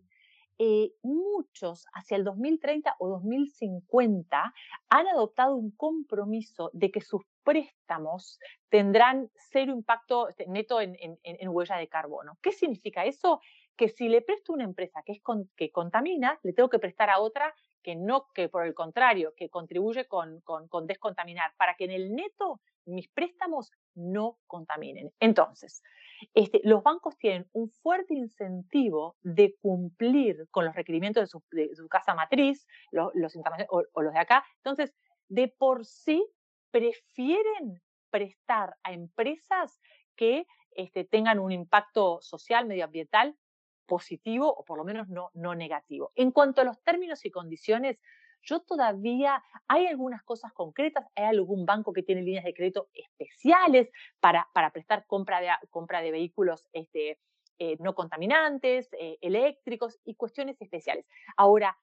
eh, 0.59 0.93
muchos 1.03 1.87
hacia 1.93 2.17
el 2.17 2.25
2030 2.25 2.97
o 2.99 3.09
2050 3.09 4.55
han 4.89 5.09
adoptado 5.09 5.55
un 5.55 5.71
compromiso 5.73 6.71
de 6.73 6.91
que 6.91 7.03
sus 7.03 7.23
préstamos 7.45 8.39
tendrán 8.71 9.31
cero 9.35 9.73
impacto 9.73 10.31
este, 10.31 10.47
neto 10.47 10.81
en, 10.81 10.97
huella 11.49 11.77
de 11.77 11.89
carbono. 11.89 12.39
¿Qué 12.41 12.53
significa 12.53 13.05
eso? 13.05 13.41
Que 13.77 13.91
si 13.91 14.09
le 14.09 14.23
presto 14.23 14.53
a 14.53 14.55
una 14.55 14.65
empresa 14.65 15.03
que, 15.05 15.13
es 15.13 15.21
que 15.57 15.71
contamina, 15.71 16.41
le 16.43 16.55
tengo 16.55 16.71
que 16.71 16.79
prestar 16.79 17.11
a 17.11 17.21
otra 17.21 17.55
que 17.87 17.95
no, 17.95 18.27
que 18.35 18.49
por 18.49 18.67
el 18.67 18.75
contrario, 18.75 19.33
que 19.37 19.49
contribuye 19.49 20.09
con, 20.09 20.41
con 20.41 20.87
descontaminar, 20.89 21.55
para 21.57 21.77
que 21.77 21.85
en 21.85 21.93
el 21.93 22.17
neto 22.17 22.61
mis 22.85 23.09
préstamos 23.09 23.71
no 23.95 24.41
contaminen. 24.49 25.13
Entonces, 25.21 25.85
este, 26.35 26.61
los 26.65 26.83
bancos 26.83 27.17
tienen 27.17 27.49
un 27.53 27.71
fuerte 27.71 28.15
incentivo 28.15 29.15
de 29.23 29.55
cumplir 29.63 30.49
con 30.51 30.65
los 30.65 30.75
requerimientos 30.75 31.31
de 31.53 31.77
su, 31.77 31.89
casa 31.89 32.13
matriz, 32.17 32.67
los, 32.91 33.13
o, 33.69 34.03
los 34.03 34.13
de 34.13 34.19
acá. 34.19 34.45
Entonces, 34.57 34.93
de 35.29 35.47
por 35.47 35.87
sí, 35.87 36.27
prefieren 36.73 37.81
prestar 38.11 38.77
a 38.83 38.93
empresas 38.95 39.81
que 40.17 40.45
este, 40.73 41.05
tengan 41.05 41.39
un 41.39 41.53
impacto 41.53 42.21
social, 42.21 42.67
medioambiental 42.67 43.37
positivo 43.87 44.53
o 44.53 44.65
por 44.65 44.79
lo 44.79 44.85
menos 44.85 45.09
no, 45.09 45.31
no 45.35 45.55
negativo. 45.55 46.13
En 46.15 46.33
cuanto 46.33 46.61
a 46.61 46.65
los 46.65 46.83
términos 46.83 47.25
y 47.25 47.31
condiciones, 47.31 47.99
yo 48.43 48.61
todavía, 48.61 49.43
hay 49.67 49.87
algunas 49.87 50.23
cosas 50.23 50.53
concretas, 50.53 51.07
hay 51.17 51.25
algún 51.25 51.67
banco 51.67 51.93
que 51.93 52.03
tiene 52.03 52.23
líneas 52.23 52.45
de 52.45 52.55
crédito 52.55 52.89
especiales 52.95 53.91
para, 54.21 54.49
para 54.53 54.71
prestar 54.71 55.07
compra 55.07 55.41
de, 55.41 55.49
compra 55.71 56.01
de 56.01 56.13
vehículos 56.13 56.69
este, 56.73 57.19
eh, 57.59 57.77
no 57.81 57.95
contaminantes, 57.95 58.89
eh, 58.93 59.17
eléctricos 59.23 59.99
y 60.05 60.15
cuestiones 60.15 60.61
especiales. 60.61 61.07
Ahora, 61.37 61.79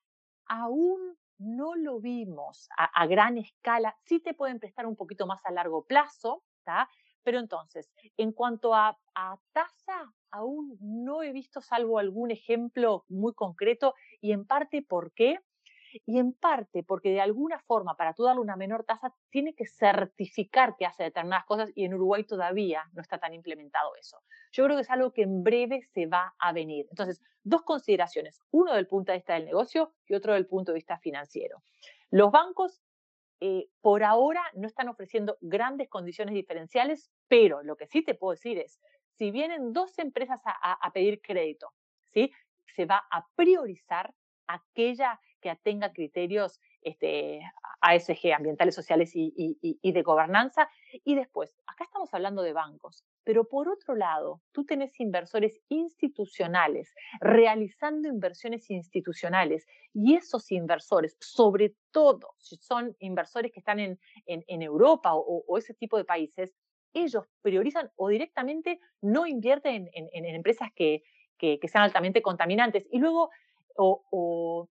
aún 0.45 1.17
no 1.39 1.75
lo 1.75 1.99
vimos 1.99 2.69
a, 2.77 3.07
gran 3.07 3.37
escala, 3.37 3.97
sí 4.05 4.19
te 4.19 4.33
pueden 4.33 4.59
prestar 4.59 4.85
un 4.85 4.95
poquito 4.95 5.25
más 5.25 5.43
a 5.45 5.51
largo 5.51 5.83
plazo, 5.85 6.43
pero 7.23 7.39
entonces, 7.39 7.91
en 8.17 8.31
cuanto 8.31 8.73
a, 8.73 8.97
tasa, 9.53 10.11
aún 10.31 10.77
no 10.81 11.23
he 11.23 11.31
visto, 11.31 11.61
salvo 11.61 11.99
algún 11.99 12.31
ejemplo 12.31 13.05
muy 13.09 13.33
concreto, 13.33 13.93
y 14.21 14.31
en 14.31 14.45
parte, 14.45 14.81
¿por 14.81 15.11
qué? 15.13 15.39
y 16.05 16.17
en 16.17 16.33
parte 16.33 16.83
porque 16.83 17.11
de 17.11 17.21
alguna 17.21 17.59
forma 17.59 17.95
para 17.95 18.13
tú 18.13 18.23
darle 18.23 18.41
una 18.41 18.55
menor 18.55 18.83
tasa 18.83 19.13
tiene 19.29 19.53
que 19.53 19.65
certificar 19.65 20.75
que 20.75 20.85
hace 20.85 21.03
determinadas 21.03 21.45
cosas 21.45 21.71
y 21.75 21.85
en 21.85 21.93
Uruguay 21.93 22.23
todavía 22.23 22.83
no 22.93 23.01
está 23.01 23.19
tan 23.19 23.33
implementado 23.33 23.95
eso. 23.95 24.17
Yo 24.51 24.63
creo 24.63 24.77
que 24.77 24.81
es 24.81 24.89
algo 24.89 25.11
que 25.11 25.23
en 25.23 25.43
breve 25.43 25.83
se 25.93 26.07
va 26.07 26.33
a 26.39 26.51
venir. 26.51 26.87
Entonces, 26.89 27.21
dos 27.43 27.61
consideraciones, 27.61 28.41
uno 28.51 28.73
del 28.73 28.87
punto 28.87 29.11
de 29.11 29.19
vista 29.19 29.33
del 29.35 29.45
negocio 29.45 29.93
y 30.07 30.15
otro 30.15 30.33
del 30.33 30.47
punto 30.47 30.71
de 30.71 30.77
vista 30.77 30.97
financiero. 30.97 31.61
Los 32.09 32.31
bancos 32.31 32.81
eh, 33.45 33.67
por 33.81 34.05
ahora 34.05 34.41
no 34.53 34.67
están 34.67 34.87
ofreciendo 34.87 35.37
grandes 35.41 35.89
condiciones 35.89 36.33
diferenciales, 36.33 37.11
pero 37.27 37.61
lo 37.61 37.75
que 37.75 37.87
sí 37.87 38.01
te 38.01 38.15
puedo 38.15 38.31
decir 38.31 38.57
es, 38.57 38.79
si 39.17 39.31
vienen 39.31 39.73
dos 39.73 39.99
empresas 39.99 40.39
a, 40.45 40.91
pedir 40.93 41.19
crédito, 41.21 41.67
¿sí? 42.13 42.31
se 42.73 42.85
va 42.85 43.03
a 43.11 43.27
priorizar 43.35 44.13
aquella 44.47 45.19
que 45.43 45.53
tenga 45.61 45.91
criterios 45.91 46.61
este, 46.81 47.41
ASG, 47.81 48.33
ambientales, 48.33 48.73
sociales 48.73 49.11
y, 49.13 49.91
de 49.91 50.01
gobernanza. 50.01 50.69
Y 51.03 51.15
después, 51.15 51.53
acá 51.67 51.83
estamos 51.83 52.13
hablando 52.13 52.41
de 52.41 52.53
bancos, 52.53 53.03
pero 53.25 53.47
por 53.47 53.67
otro 53.67 53.93
lado, 53.95 54.41
tú 54.53 54.65
tenés 54.65 54.97
inversores 55.01 55.59
institucionales 55.67 56.95
realizando 57.19 58.07
inversiones 58.07 58.71
institucionales 58.71 59.67
y 59.93 60.15
esos 60.15 60.49
inversores, 60.51 61.17
sobre 61.19 61.75
todo 61.91 62.33
si 62.37 62.55
son 62.55 62.95
inversores 62.99 63.51
que 63.51 63.59
están 63.59 63.79
en, 63.79 63.99
en, 64.25 64.61
Europa 64.61 65.11
o, 65.13 65.57
ese 65.57 65.73
tipo 65.73 65.97
de 65.97 66.05
países, 66.05 66.55
ellos 66.93 67.25
priorizan 67.41 67.91
o 67.97 68.07
directamente 68.07 68.79
no 69.01 69.27
invierten 69.27 69.89
en, 69.93 70.25
empresas 70.25 70.69
que, 70.73 71.03
que, 71.37 71.59
sean 71.67 71.83
altamente 71.83 72.21
contaminantes. 72.21 72.87
Y 72.91 72.99
luego 72.99 73.29
o, 73.75 74.69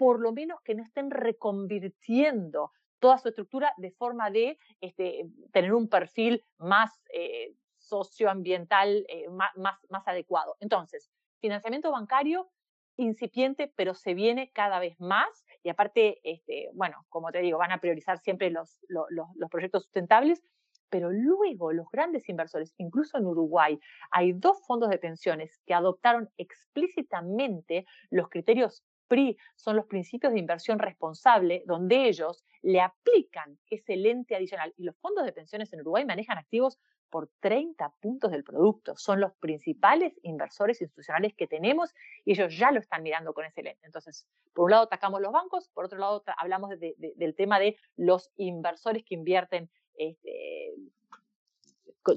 por 0.00 0.20
lo 0.20 0.32
menos 0.32 0.60
que 0.62 0.74
no 0.74 0.82
estén 0.82 1.10
reconvirtiendo 1.10 2.72
toda 3.00 3.18
su 3.18 3.28
estructura 3.28 3.72
de 3.76 3.90
forma 3.90 4.30
de 4.30 4.58
este, 4.80 5.26
tener 5.52 5.74
un 5.74 5.88
perfil 5.88 6.44
más 6.58 7.02
eh, 7.12 7.54
socioambiental, 7.78 9.04
eh, 9.08 9.28
más, 9.30 9.50
más, 9.56 10.06
adecuado. 10.06 10.56
Entonces, 10.60 11.10
financiamiento 11.40 11.90
bancario 11.90 12.50
incipiente, 12.96 13.72
pero 13.76 13.94
se 13.94 14.14
viene 14.14 14.50
cada 14.52 14.78
vez 14.78 14.98
más 15.00 15.44
y 15.62 15.70
aparte, 15.70 16.20
este, 16.22 16.70
bueno, 16.74 17.04
como 17.08 17.30
te 17.30 17.40
digo, 17.40 17.58
van 17.58 17.72
a 17.72 17.80
priorizar 17.80 18.18
siempre 18.18 18.50
los, 18.50 18.78
los 18.88 19.50
proyectos 19.50 19.84
sustentables, 19.84 20.42
pero 20.90 21.10
luego 21.10 21.72
los 21.72 21.88
grandes 21.90 22.28
inversores, 22.28 22.74
incluso 22.76 23.16
en 23.16 23.26
Uruguay, 23.26 23.78
hay 24.10 24.32
dos 24.32 24.58
fondos 24.66 24.90
de 24.90 24.98
pensiones 24.98 25.58
que 25.64 25.72
adoptaron 25.72 26.28
explícitamente 26.36 27.86
los 28.10 28.28
criterios 28.28 28.82
PRI, 29.10 29.36
son 29.56 29.74
los 29.74 29.86
principios 29.86 30.32
de 30.32 30.38
inversión 30.38 30.78
responsable, 30.78 31.64
donde 31.66 32.08
ellos 32.08 32.44
le 32.62 32.80
aplican 32.80 33.58
ese 33.68 33.96
lente 33.96 34.36
adicional. 34.36 34.72
Y 34.76 34.84
los 34.84 34.96
fondos 34.98 35.24
de 35.24 35.32
pensiones 35.32 35.72
en 35.72 35.80
Uruguay 35.80 36.04
manejan 36.04 36.38
activos 36.38 36.78
por 37.10 37.28
30 37.40 37.92
puntos 38.00 38.30
del 38.30 38.44
producto. 38.44 38.96
Son 38.96 39.20
los 39.20 39.32
principales 39.34 40.14
inversores 40.22 40.80
institucionales 40.80 41.34
que 41.34 41.48
tenemos 41.48 41.92
y 42.24 42.32
ellos 42.32 42.56
ya 42.56 42.70
lo 42.70 42.78
están 42.78 43.02
mirando 43.02 43.34
con 43.34 43.44
ese 43.44 43.64
lente. 43.64 43.84
Entonces, 43.84 44.28
por 44.54 44.66
un 44.66 44.70
lado 44.70 44.84
atacamos 44.84 45.20
los 45.20 45.32
bancos, 45.32 45.68
por 45.74 45.84
otro 45.84 45.98
lado 45.98 46.22
hablamos 46.38 46.70
del 46.78 47.34
tema 47.34 47.58
de 47.58 47.76
los 47.96 48.30
inversores 48.36 49.04
que 49.04 49.16
invierten 49.16 49.68
este, 49.94 50.72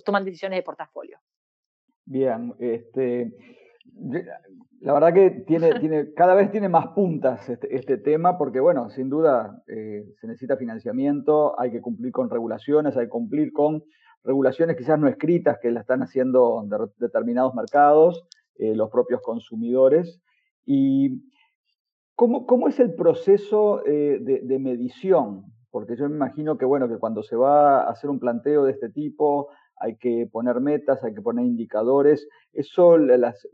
toman 0.05 0.23
decisiones 0.23 0.57
de 0.57 0.63
portafolio. 0.63 1.19
Bien, 2.05 2.53
este, 2.59 3.31
la 4.83 4.91
verdad 4.91 5.13
que 5.13 5.29
tiene, 5.47 5.79
tiene, 5.79 6.13
cada 6.13 6.35
vez 6.35 6.51
tiene 6.51 6.67
más 6.67 6.87
puntas 6.87 7.47
este, 7.47 7.73
este 7.73 7.97
tema 7.97 8.37
porque, 8.37 8.59
bueno, 8.59 8.89
sin 8.89 9.09
duda 9.09 9.63
eh, 9.67 10.03
se 10.19 10.27
necesita 10.27 10.57
financiamiento, 10.57 11.57
hay 11.57 11.71
que 11.71 11.79
cumplir 11.79 12.11
con 12.11 12.29
regulaciones, 12.29 12.97
hay 12.97 13.05
que 13.05 13.09
cumplir 13.09 13.53
con 13.53 13.83
regulaciones 14.25 14.75
quizás 14.75 14.99
no 14.99 15.07
escritas 15.07 15.57
que 15.61 15.71
la 15.71 15.79
están 15.79 16.03
haciendo 16.03 16.65
de 16.67 16.77
determinados 16.97 17.55
mercados, 17.55 18.27
eh, 18.55 18.75
los 18.75 18.89
propios 18.89 19.21
consumidores. 19.21 20.21
¿Y 20.65 21.31
cómo, 22.15 22.45
cómo 22.45 22.67
es 22.67 22.77
el 22.81 22.93
proceso 22.93 23.85
eh, 23.85 24.19
de, 24.21 24.41
de, 24.41 24.59
medición? 24.59 25.45
Porque 25.71 25.95
yo 25.95 26.09
me 26.09 26.15
imagino 26.15 26.57
que, 26.57 26.65
bueno, 26.65 26.89
que 26.89 26.97
cuando 26.97 27.23
se 27.23 27.37
va 27.37 27.83
a 27.83 27.89
hacer 27.89 28.09
un 28.09 28.19
planteo 28.19 28.65
de 28.65 28.73
este 28.73 28.89
tipo, 28.89 29.47
hay 29.77 29.97
que 29.97 30.27
poner 30.31 30.59
metas, 30.59 31.03
hay 31.03 31.13
que 31.13 31.21
poner 31.21 31.45
indicadores. 31.45 32.27
Eso 32.53 32.97
las, 32.97 33.47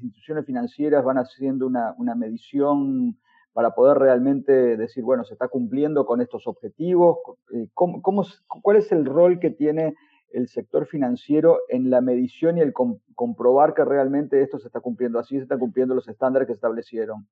instituciones 0.00 0.46
financieras 0.46 1.04
van 1.04 1.18
haciendo 1.18 1.66
una, 1.66 2.14
medición 2.14 3.18
para 3.52 3.74
poder 3.74 3.98
realmente 3.98 4.76
decir, 4.76 5.02
bueno, 5.02 5.24
se 5.24 5.34
está 5.34 5.48
cumpliendo 5.48 6.06
con 6.06 6.20
estos 6.20 6.46
objetivos. 6.46 7.18
Eh, 7.52 7.68
¿Cómo, 7.74 8.00
cuál 8.62 8.76
es 8.76 8.92
el 8.92 9.04
rol 9.04 9.40
que 9.40 9.50
tiene 9.50 9.94
el 10.32 10.48
sector 10.48 10.86
financiero 10.86 11.58
en 11.68 11.90
la 11.90 12.00
medición 12.00 12.58
y 12.58 12.60
el 12.60 12.72
comprobar 12.72 13.74
que 13.74 13.84
realmente 13.84 14.42
esto 14.42 14.58
se 14.58 14.68
está 14.68 14.80
cumpliendo, 14.80 15.18
así 15.18 15.36
se 15.36 15.42
están 15.42 15.58
cumpliendo 15.58 15.94
los 15.94 16.08
estándares 16.08 16.46
que 16.46 16.52
establecieron? 16.52 17.26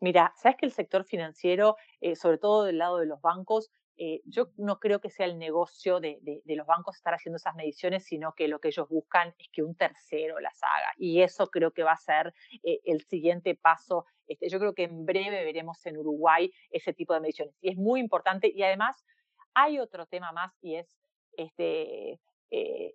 Mira, 0.00 0.32
sabes 0.36 0.56
que 0.56 0.66
el 0.66 0.72
sector 0.72 1.04
financiero, 1.04 1.76
eh, 2.00 2.16
sobre 2.16 2.38
todo 2.38 2.64
del 2.64 2.78
lado 2.78 2.98
de 2.98 3.06
los 3.06 3.20
bancos, 3.20 3.70
eh, 4.02 4.22
yo 4.24 4.48
no 4.56 4.80
creo 4.80 4.98
que 5.02 5.10
sea 5.10 5.26
el 5.26 5.38
negocio 5.38 6.00
de, 6.00 6.42
los 6.46 6.66
bancos 6.66 6.96
estar 6.96 7.12
haciendo 7.12 7.36
esas 7.36 7.54
mediciones, 7.54 8.02
sino 8.02 8.34
que 8.34 8.48
lo 8.48 8.58
que 8.58 8.68
ellos 8.68 8.88
buscan 8.88 9.34
es 9.38 9.50
que 9.52 9.62
un 9.62 9.74
tercero 9.74 10.40
las 10.40 10.58
haga. 10.62 10.94
Y 10.96 11.20
eso 11.20 11.50
creo 11.50 11.72
que 11.72 11.82
va 11.82 11.92
a 11.92 11.98
ser 11.98 12.32
eh, 12.62 12.80
el 12.84 13.02
siguiente 13.02 13.54
paso. 13.56 14.06
Este, 14.26 14.48
yo 14.48 14.58
creo 14.58 14.72
que 14.72 14.84
en 14.84 15.04
breve 15.04 15.44
veremos 15.44 15.84
en 15.84 15.98
Uruguay 15.98 16.50
ese 16.70 16.94
tipo 16.94 17.12
de 17.12 17.20
mediciones. 17.20 17.54
Y 17.60 17.68
es 17.68 17.76
muy 17.76 18.00
importante. 18.00 18.50
Y 18.50 18.62
además 18.62 19.04
hay 19.52 19.78
otro 19.78 20.06
tema 20.06 20.32
más 20.32 20.56
y 20.62 20.76
es 20.76 20.98
este, 21.32 22.18
eh, 22.50 22.94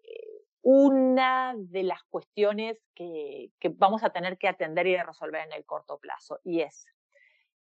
una 0.63 1.53
de 1.55 1.83
las 1.83 2.03
cuestiones 2.05 2.83
que, 2.95 3.51
que 3.59 3.69
vamos 3.69 4.03
a 4.03 4.09
tener 4.09 4.39
que 4.39 4.47
atender 4.47 4.87
y 4.87 4.97
resolver 4.97 5.45
en 5.45 5.53
el 5.53 5.65
corto 5.65 5.99
plazo. 5.99 6.39
Y 6.43 6.61
es 6.61 6.87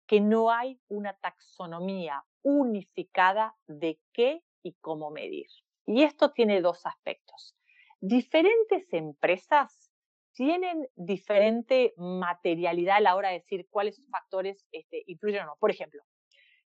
que 0.07 0.21
no 0.21 0.51
hay 0.51 0.79
una 0.89 1.15
taxonomía 1.15 2.23
unificada 2.43 3.57
de 3.67 3.99
qué 4.13 4.43
y 4.63 4.75
cómo 4.81 5.11
medir. 5.11 5.47
Y 5.87 6.03
esto 6.03 6.33
tiene 6.33 6.61
dos 6.61 6.87
aspectos. 6.87 7.57
Diferentes 8.01 8.93
empresas 8.93 9.91
tienen 10.33 10.89
diferente 10.95 11.93
materialidad 11.97 12.97
a 12.97 13.01
la 13.01 13.17
hora 13.17 13.29
de 13.29 13.41
decir 13.41 13.67
cuáles 13.69 14.01
factores 14.11 14.67
este, 14.73 15.03
influyen 15.07 15.43
o 15.43 15.47
no. 15.47 15.57
Por 15.59 15.71
ejemplo, 15.71 16.03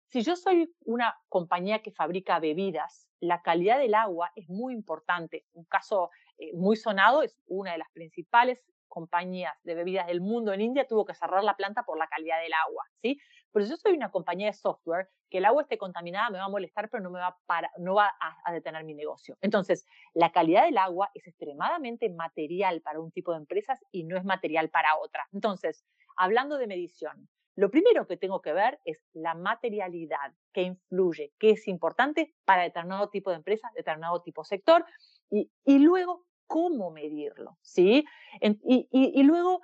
si 0.06 0.22
yo 0.22 0.36
soy 0.36 0.72
una 0.84 1.16
compañía 1.28 1.80
que 1.82 1.90
fabrica 1.90 2.38
bebidas, 2.38 3.08
la 3.20 3.42
calidad 3.42 3.78
del 3.78 3.94
agua 3.94 4.30
es 4.36 4.48
muy 4.48 4.74
importante. 4.74 5.46
Un 5.52 5.64
caso 5.64 6.10
eh, 6.38 6.52
muy 6.54 6.76
sonado 6.76 7.22
es 7.22 7.40
una 7.46 7.72
de 7.72 7.78
las 7.78 7.90
principales 7.92 8.62
compañías 8.94 9.54
de 9.64 9.74
bebidas 9.74 10.06
del 10.06 10.20
mundo 10.20 10.52
en 10.52 10.60
India 10.60 10.86
tuvo 10.86 11.04
que 11.04 11.14
cerrar 11.14 11.42
la 11.42 11.56
planta 11.56 11.82
por 11.82 11.98
la 11.98 12.06
calidad 12.06 12.40
del 12.40 12.52
agua, 12.52 12.84
¿sí? 13.02 13.18
Pero 13.54 13.66
si 13.66 13.70
yo 13.70 13.76
soy 13.76 13.92
una 13.92 14.10
compañía 14.10 14.48
de 14.48 14.52
software, 14.52 15.08
que 15.30 15.38
el 15.38 15.44
agua 15.44 15.62
esté 15.62 15.78
contaminada 15.78 16.28
me 16.28 16.38
va 16.38 16.46
a 16.46 16.48
molestar, 16.48 16.90
pero 16.90 17.04
no 17.04 17.10
me 17.10 17.20
va, 17.20 17.38
para, 17.46 17.70
no 17.78 17.94
va 17.94 18.12
a, 18.44 18.52
detener 18.52 18.82
mi 18.82 18.94
negocio. 18.94 19.38
Entonces, 19.40 19.86
la 20.12 20.32
calidad 20.32 20.64
del 20.64 20.76
agua 20.76 21.08
es 21.14 21.24
extremadamente 21.28 22.10
material 22.10 22.80
para 22.82 22.98
un 22.98 23.12
tipo 23.12 23.30
de 23.30 23.38
empresas 23.38 23.80
y 23.92 24.02
no 24.02 24.18
es 24.18 24.24
material 24.24 24.70
para 24.70 24.96
otra. 24.98 25.28
Entonces, 25.32 25.84
hablando 26.16 26.58
de 26.58 26.66
medición, 26.66 27.28
lo 27.54 27.70
primero 27.70 28.08
que 28.08 28.16
tengo 28.16 28.42
que 28.42 28.52
ver 28.52 28.80
es 28.84 29.00
la 29.12 29.34
materialidad 29.34 30.34
que 30.52 30.62
influye, 30.62 31.32
que 31.38 31.50
es 31.50 31.68
importante 31.68 32.34
para 32.44 32.64
determinado 32.64 33.08
tipo 33.08 33.30
de 33.30 33.36
empresa, 33.36 33.70
determinado 33.76 34.20
tipo 34.22 34.42
de 34.42 34.48
sector, 34.48 34.84
y, 35.30 35.78
luego 35.78 36.26
cómo 36.48 36.90
medirlo, 36.90 37.56
¿sí? 37.62 38.04
y, 38.40 39.22
luego 39.22 39.60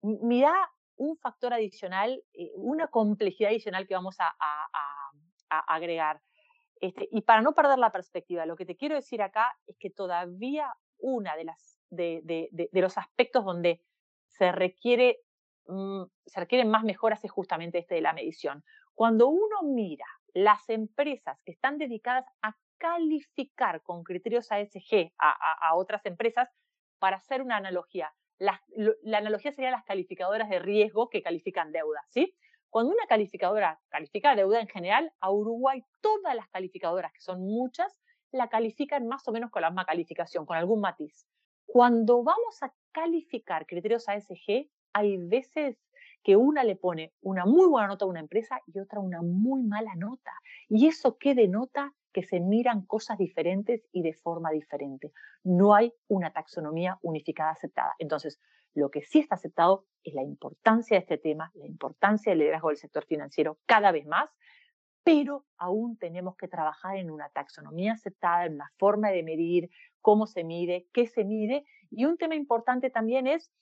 mira 0.00 0.54
un 0.98 1.16
factor 1.16 1.54
adicional, 1.54 2.22
eh, 2.34 2.52
una 2.54 2.88
complejidad 2.88 3.50
adicional 3.50 3.86
que 3.86 3.94
vamos 3.94 4.16
a, 4.18 4.34
agregar. 5.50 6.20
Este, 6.80 7.08
y 7.10 7.22
para 7.22 7.40
no 7.40 7.54
perder 7.54 7.78
la 7.78 7.90
perspectiva, 7.90 8.44
lo 8.44 8.54
que 8.54 8.66
te 8.66 8.76
quiero 8.76 8.94
decir 8.94 9.22
acá 9.22 9.56
es 9.66 9.76
que 9.78 9.88
todavía 9.88 10.70
una 10.98 11.34
de, 11.36 11.44
las, 11.44 11.78
de, 11.88 12.68
los 12.72 12.98
aspectos 12.98 13.44
donde 13.44 13.82
se 14.26 14.52
requiere 14.52 15.20
mm, 15.66 16.02
se 16.26 16.40
requieren 16.40 16.70
más 16.70 16.84
mejoras 16.84 17.24
es 17.24 17.30
justamente 17.30 17.78
este 17.78 17.94
de 17.94 18.02
la 18.02 18.12
medición. 18.12 18.62
Cuando 18.94 19.28
uno 19.28 19.62
mira 19.62 20.06
las 20.34 20.68
empresas 20.68 21.40
que 21.44 21.52
están 21.52 21.78
dedicadas 21.78 22.26
a 22.42 22.56
calificar 22.78 23.82
con 23.82 24.04
criterios 24.04 24.50
ASG 24.52 25.12
a, 25.18 25.74
otras 25.74 26.04
empresas, 26.06 26.48
para 26.98 27.16
hacer 27.16 27.42
una 27.42 27.56
analogía, 27.56 28.12
la, 28.38 28.62
analogía 29.16 29.52
sería 29.52 29.70
las 29.70 29.84
calificadoras 29.84 30.48
de 30.48 30.58
riesgo 30.58 31.08
que 31.10 31.22
califican 31.22 31.72
deuda, 31.72 32.00
¿sí? 32.08 32.34
Cuando 32.70 32.92
una 32.92 33.06
calificadora 33.06 33.80
califica 33.88 34.36
deuda 34.36 34.60
en 34.60 34.68
general, 34.68 35.12
a 35.20 35.30
Uruguay 35.30 35.82
todas 36.00 36.34
las 36.34 36.48
calificadoras, 36.48 37.12
que 37.12 37.20
son 37.20 37.40
muchas, 37.40 38.00
la 38.30 38.48
califican 38.48 39.06
más 39.06 39.26
o 39.26 39.32
menos 39.32 39.50
con 39.50 39.62
la 39.62 39.70
misma 39.70 39.86
calificación, 39.86 40.44
con 40.44 40.56
algún 40.56 40.80
matiz. 40.80 41.26
Cuando 41.66 42.22
vamos 42.22 42.62
a 42.62 42.72
calificar 42.92 43.66
criterios 43.66 44.08
ASG, 44.08 44.68
hay 44.92 45.16
veces 45.16 45.78
que 46.22 46.36
una 46.36 46.64
le 46.64 46.76
pone 46.76 47.14
una 47.20 47.46
muy 47.46 47.66
buena 47.66 47.88
nota 47.88 48.04
a 48.04 48.08
una 48.08 48.20
empresa 48.20 48.60
y 48.66 48.78
otra 48.78 49.00
una 49.00 49.22
muy 49.22 49.62
mala 49.62 49.94
nota. 49.94 50.32
¿Y 50.68 50.86
eso 50.86 51.16
qué 51.18 51.34
denota? 51.34 51.94
Que 52.18 52.24
se 52.24 52.40
miran 52.40 52.84
cosas 52.84 53.16
diferentes 53.16 53.86
y 53.92 54.02
de 54.02 54.12
forma 54.12 54.50
diferente. 54.50 55.12
No 55.44 55.72
hay 55.72 55.92
una 56.08 56.32
taxonomía 56.32 56.98
unificada 57.00 57.52
aceptada. 57.52 57.94
Entonces, 58.00 58.40
lo 58.74 58.90
que 58.90 59.02
sí 59.02 59.20
está 59.20 59.36
aceptado 59.36 59.86
es 60.02 60.14
la 60.14 60.24
importancia 60.24 60.96
de 60.96 61.02
este 61.02 61.18
tema, 61.18 61.52
la 61.54 61.66
importancia 61.66 62.32
del 62.32 62.40
liderazgo 62.40 62.70
del 62.70 62.76
sector 62.76 63.04
financiero 63.04 63.60
cada 63.66 63.92
vez 63.92 64.04
más, 64.04 64.28
pero 65.04 65.44
aún 65.58 65.96
tenemos 65.96 66.36
que 66.36 66.48
trabajar 66.48 66.96
en 66.96 67.08
una 67.12 67.28
taxonomía 67.28 67.92
aceptada, 67.92 68.46
en 68.46 68.54
una 68.54 68.72
forma 68.78 69.10
de 69.10 69.22
medir, 69.22 69.70
cómo 70.00 70.26
se 70.26 70.42
mide, 70.42 70.88
qué 70.92 71.06
se 71.06 71.24
mide. 71.24 71.64
Y 71.88 72.04
un 72.04 72.16
tema 72.16 72.34
importante 72.34 72.90
también 72.90 73.28
es, 73.28 73.52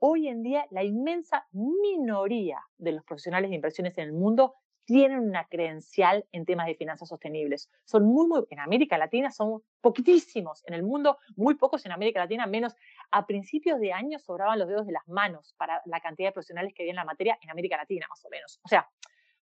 hoy 0.00 0.26
en 0.26 0.42
día, 0.42 0.66
la 0.72 0.82
inmensa 0.82 1.46
minoría 1.52 2.58
de 2.76 2.90
los 2.90 3.04
profesionales 3.04 3.50
de 3.50 3.54
inversiones 3.54 3.96
en 3.98 4.04
el 4.06 4.14
mundo 4.14 4.56
tienen 4.84 5.20
una 5.20 5.46
credencial 5.48 6.26
en 6.32 6.44
temas 6.44 6.66
de 6.66 6.74
finanzas 6.74 7.08
sostenibles. 7.08 7.70
Son 7.84 8.04
muy, 8.04 8.26
muy, 8.26 8.42
en 8.50 8.60
América 8.60 8.98
Latina 8.98 9.30
son 9.30 9.62
poquitísimos, 9.80 10.62
en 10.66 10.74
el 10.74 10.82
mundo 10.82 11.18
muy 11.36 11.54
pocos, 11.54 11.84
en 11.86 11.92
América 11.92 12.20
Latina 12.20 12.46
menos. 12.46 12.74
A 13.10 13.26
principios 13.26 13.80
de 13.80 13.92
año 13.92 14.18
sobraban 14.18 14.58
los 14.58 14.68
dedos 14.68 14.86
de 14.86 14.92
las 14.92 15.06
manos 15.08 15.54
para 15.56 15.80
la 15.86 16.00
cantidad 16.00 16.28
de 16.28 16.32
profesionales 16.32 16.72
que 16.74 16.82
había 16.82 16.92
en 16.92 16.96
la 16.96 17.04
materia 17.04 17.38
en 17.42 17.50
América 17.50 17.76
Latina, 17.76 18.06
más 18.08 18.24
o 18.24 18.28
menos. 18.30 18.60
O 18.62 18.68
sea, 18.68 18.88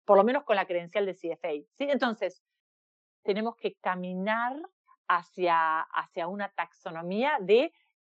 por 0.05 0.17
lo 0.17 0.25
menos 0.25 0.45
con 0.45 0.57
la 0.57 0.67
credencial 0.67 1.07
de 1.07 1.15
CFA. 1.15 1.67
Entonces, 1.79 2.43
tenemos 3.23 3.57
que 3.57 3.75
caminar 3.75 4.61
hacia, 5.09 5.81
hacia 5.81 6.29
una 6.29 6.49
taxonomía 6.51 7.39
de 7.41 7.73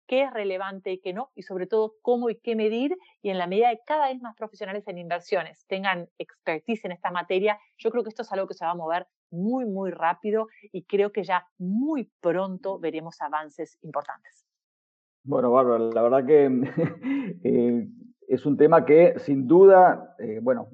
qué 0.06 0.24
es 0.24 0.32
relevante 0.32 0.92
y 0.92 1.00
qué 1.00 1.12
no, 1.12 1.30
y 1.34 1.42
sobre 1.42 1.66
todo 1.66 1.94
cómo 2.02 2.30
y 2.30 2.36
qué 2.36 2.56
medir, 2.56 2.96
y 3.22 3.30
en 3.30 3.38
la 3.38 3.46
medida 3.46 3.68
de 3.68 3.80
cada 3.86 4.08
vez 4.08 4.20
más 4.20 4.36
profesionales 4.36 4.86
en 4.86 4.98
inversiones 4.98 5.64
tengan 5.66 6.08
expertise 6.18 6.84
en 6.84 6.92
esta 6.92 7.10
materia, 7.10 7.58
yo 7.78 7.90
creo 7.90 8.02
que 8.02 8.10
esto 8.10 8.22
es 8.22 8.32
algo 8.32 8.46
que 8.46 8.54
se 8.54 8.64
va 8.64 8.72
a 8.72 8.76
mover 8.76 9.06
muy, 9.30 9.64
muy 9.64 9.90
rápido 9.90 10.46
y 10.72 10.84
creo 10.84 11.12
que 11.12 11.24
ya 11.24 11.46
muy 11.58 12.10
pronto 12.20 12.78
veremos 12.78 13.20
avances 13.20 13.78
importantes. 13.82 14.46
Bueno, 15.24 15.50
Bárbara, 15.50 15.84
la 15.92 16.02
verdad 16.02 16.26
que 16.26 16.44
eh, 17.44 17.88
es 18.28 18.46
un 18.46 18.56
tema 18.56 18.84
que 18.84 19.18
sin 19.18 19.46
duda, 19.46 20.14
eh, 20.18 20.38
bueno, 20.42 20.68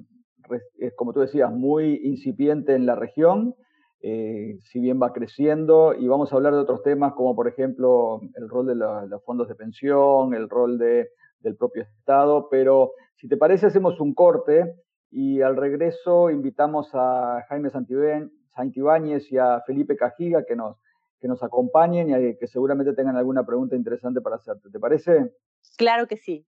es 0.77 0.93
como 0.95 1.13
tú 1.13 1.21
decías, 1.21 1.51
muy 1.51 2.01
incipiente 2.03 2.75
en 2.75 2.85
la 2.85 2.95
región 2.95 3.55
eh, 4.03 4.57
si 4.63 4.79
bien 4.79 4.99
va 5.01 5.13
creciendo, 5.13 5.93
y 5.93 6.07
vamos 6.07 6.31
a 6.31 6.35
hablar 6.35 6.53
de 6.53 6.59
otros 6.59 6.81
temas 6.81 7.13
como 7.13 7.35
por 7.35 7.47
ejemplo 7.47 8.19
el 8.35 8.49
rol 8.49 8.67
de 8.67 8.75
los 8.75 9.23
fondos 9.23 9.47
de 9.47 9.55
pensión, 9.55 10.33
el 10.33 10.49
rol 10.49 10.77
de, 10.77 11.09
del 11.39 11.55
propio 11.55 11.83
Estado, 11.83 12.47
pero 12.49 12.93
si 13.15 13.27
te 13.27 13.37
parece 13.37 13.67
hacemos 13.67 13.99
un 13.99 14.13
corte 14.13 14.75
y 15.11 15.41
al 15.41 15.55
regreso 15.55 16.29
invitamos 16.29 16.89
a 16.93 17.43
Jaime 17.49 17.69
Santibáñez 17.69 19.31
y 19.31 19.37
a 19.37 19.61
Felipe 19.67 19.95
Cajiga 19.95 20.45
que 20.45 20.55
nos, 20.55 20.77
que 21.19 21.27
nos 21.27 21.43
acompañen 21.43 22.09
y 22.09 22.37
que 22.37 22.47
seguramente 22.47 22.93
tengan 22.93 23.17
alguna 23.17 23.45
pregunta 23.45 23.75
interesante 23.75 24.21
para 24.21 24.37
hacerte. 24.37 24.69
¿Te 24.71 24.79
parece? 24.79 25.31
Claro 25.77 26.07
que 26.07 26.17
sí. 26.17 26.45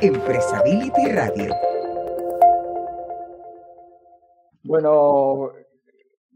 Empresability 0.00 1.12
Radio. 1.12 1.54
Bueno, 4.64 5.52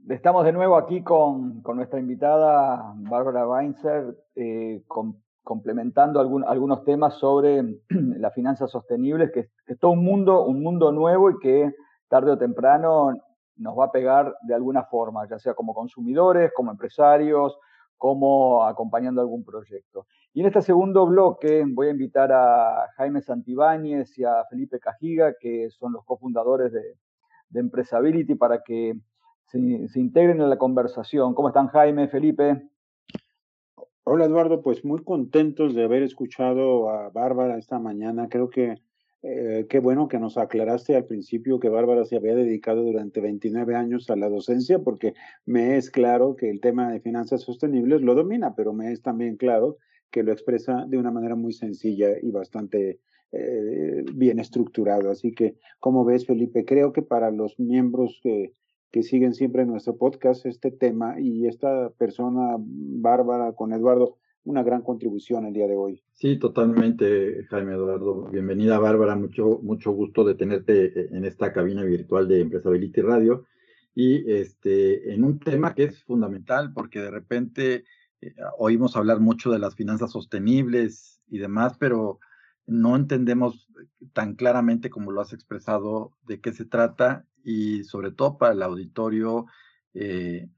Estamos 0.09 0.45
de 0.45 0.53
nuevo 0.53 0.77
aquí 0.77 1.03
con, 1.03 1.63
nuestra 1.63 2.01
invitada 2.01 2.93
Bárbara 2.97 3.47
Weinzer, 3.47 4.17
eh, 4.35 4.83
complementando 5.45 6.19
algunos 6.21 6.85
temas 6.85 7.15
sobre 7.15 7.63
las 7.89 8.35
finanzas 8.35 8.71
sostenibles, 8.73 9.31
que, 9.31 9.51
es 9.67 9.79
todo 9.79 9.93
un 9.93 10.05
mundo, 10.05 10.45
un 10.45 10.61
mundo 10.61 10.91
nuevo 10.91 11.31
y 11.31 11.39
que 11.39 11.73
tarde 12.09 12.33
o 12.33 12.39
temprano 12.39 13.13
nos 13.57 13.79
va 13.79 13.87
a 13.87 13.93
pegar 13.93 14.35
de 14.43 14.55
alguna 14.55 14.83
forma, 14.85 15.29
ya 15.29 15.39
sea 15.39 15.55
como 15.55 15.73
consumidores, 15.73 16.51
como 16.53 16.73
empresarios, 16.73 17.57
como 17.97 18.65
acompañando 18.65 19.21
algún 19.21 19.45
proyecto. 19.45 20.07
Y 20.33 20.41
en 20.41 20.47
este 20.47 20.63
segundo 20.63 21.07
bloque 21.07 21.65
voy 21.69 21.87
a 21.87 21.93
invitar 21.93 22.33
a 22.33 22.89
Jaime 22.97 23.23
Santibáñez 23.23 24.19
y 24.19 24.25
a 24.25 24.45
Felipe 24.51 24.81
Cajiga, 24.81 25.35
que 25.39 25.71
son 25.71 25.93
los 25.93 26.05
cofundadores 26.05 26.73
de, 26.73 26.97
de 27.51 27.61
Empresability, 27.61 28.35
para 28.35 28.63
que 28.65 28.95
se, 29.47 29.59
integren 29.59 30.41
en 30.41 30.51
la 30.51 30.59
conversación. 30.59 31.35
¿Cómo 31.35 31.49
están 31.49 31.69
Jaime, 31.69 32.09
Felipe? 32.09 32.63
Hola 34.05 34.25
Eduardo, 34.25 34.63
pues 34.63 34.85
muy 34.85 35.03
contentos 35.05 35.75
de 35.75 35.85
haber 35.85 36.03
escuchado 36.03 36.91
a 36.91 37.11
Bárbara 37.11 37.59
esta 37.59 37.79
mañana. 37.79 38.29
Creo 38.29 38.51
que 38.51 38.83
eh, 39.23 39.67
qué 39.69 39.79
bueno 39.79 40.09
que 40.09 40.19
nos 40.19 40.37
aclaraste 40.37 40.97
al 40.97 41.05
principio 41.05 41.61
que 41.61 41.69
Bárbara 41.69 42.05
se 42.05 42.17
había 42.17 42.35
dedicado 42.35 42.83
durante 42.83 43.21
29 43.21 43.77
años 43.77 44.11
a 44.11 44.17
la 44.17 44.29
docencia, 44.29 44.81
porque 44.81 45.15
me 45.47 45.77
es 45.77 45.91
claro 45.91 46.35
que 46.35 46.51
el 46.51 46.61
tema 46.61 46.91
de 46.91 47.01
finanzas 47.01 47.43
sostenibles 47.43 48.03
lo 48.03 48.17
domina, 48.17 48.55
pero 48.57 48.73
me 48.73 48.91
es 48.91 49.03
también 49.03 49.37
claro 49.37 49.77
que 50.11 50.25
lo 50.25 50.33
expresa 50.33 50.85
de 50.89 50.99
una 50.99 51.13
manera 51.13 51.37
muy 51.37 51.53
sencilla 51.53 52.09
y 52.21 52.33
bastante 52.33 52.99
eh, 53.31 54.05
bien 54.13 54.41
estructurado. 54.41 55.11
Así 55.11 55.33
que, 55.33 55.57
como 55.79 56.05
ves, 56.05 56.27
Felipe, 56.27 56.65
creo 56.65 56.93
que 56.93 57.03
para 57.03 57.31
los 57.31 57.59
miembros 57.61 58.19
que, 58.23 58.53
que 58.93 59.03
siguen 59.03 59.33
siempre 59.33 59.65
nuestro 59.65 59.97
podcast, 59.97 60.45
este 60.45 60.71
tema 60.71 61.19
y 61.19 61.47
esta 61.47 61.89
persona, 61.91 62.57
Bárbara, 62.59 63.55
con 63.55 63.73
Eduardo, 63.73 64.19
una 64.45 64.63
gran 64.63 64.83
contribución 64.83 65.47
el 65.47 65.55
día 65.55 65.67
de 65.67 65.77
hoy. 65.77 66.03
Sí, 66.13 66.39
totalmente, 66.39 67.45
Jaime 67.49 67.73
Eduardo. 67.73 68.29
Bienvenida, 68.31 68.79
Bárbara. 68.79 69.17
Mucho, 69.17 69.61
mucho 69.63 69.93
gusto 69.93 70.25
de 70.25 70.35
tenerte 70.35 71.17
en 71.17 71.25
esta 71.25 71.55
cabina 71.55 71.83
virtual 71.85 72.29
de 72.29 72.43
Empresability 72.43 73.01
Radio. 73.01 73.47
Y 73.95 74.31
este, 74.31 75.15
en 75.15 75.25
un 75.25 75.39
tema 75.39 75.75
que 75.75 75.85
es 75.85 76.03
fundamental, 76.05 76.75
porque 76.75 77.01
de 77.01 77.11
repente 77.11 77.85
eh, 78.21 78.35
oímos 78.59 78.95
hablar 78.95 79.21
mucho 79.21 79.51
de 79.51 79.59
las 79.59 79.75
finanzas 79.75 80.11
sostenibles 80.11 81.23
y 81.29 81.39
demás, 81.39 81.79
pero 81.79 82.19
no 82.67 82.95
entendemos 82.95 83.69
tan 84.13 84.35
claramente 84.35 84.91
como 84.91 85.13
lo 85.13 85.23
has 85.23 85.33
expresado 85.33 86.13
de 86.27 86.41
qué 86.41 86.53
se 86.53 86.67
trata 86.67 87.27
y 87.45 87.85
sobre 87.85 88.13
todo 88.13 88.39
para 88.39 88.53
el 88.53 88.63
auditorio 88.63 89.47
eh, 89.95 90.49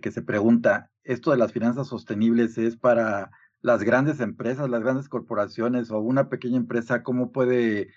que 0.00 0.10
se 0.10 0.22
pregunta, 0.22 0.90
¿esto 1.04 1.30
de 1.30 1.36
las 1.36 1.52
finanzas 1.52 1.88
sostenibles 1.88 2.56
es 2.58 2.76
para 2.76 3.30
las 3.60 3.82
grandes 3.82 4.20
empresas, 4.20 4.68
las 4.68 4.82
grandes 4.82 5.08
corporaciones 5.08 5.90
o 5.90 6.00
una 6.00 6.28
pequeña 6.28 6.56
empresa? 6.56 7.02
¿Cómo 7.02 7.32
puede 7.32 7.88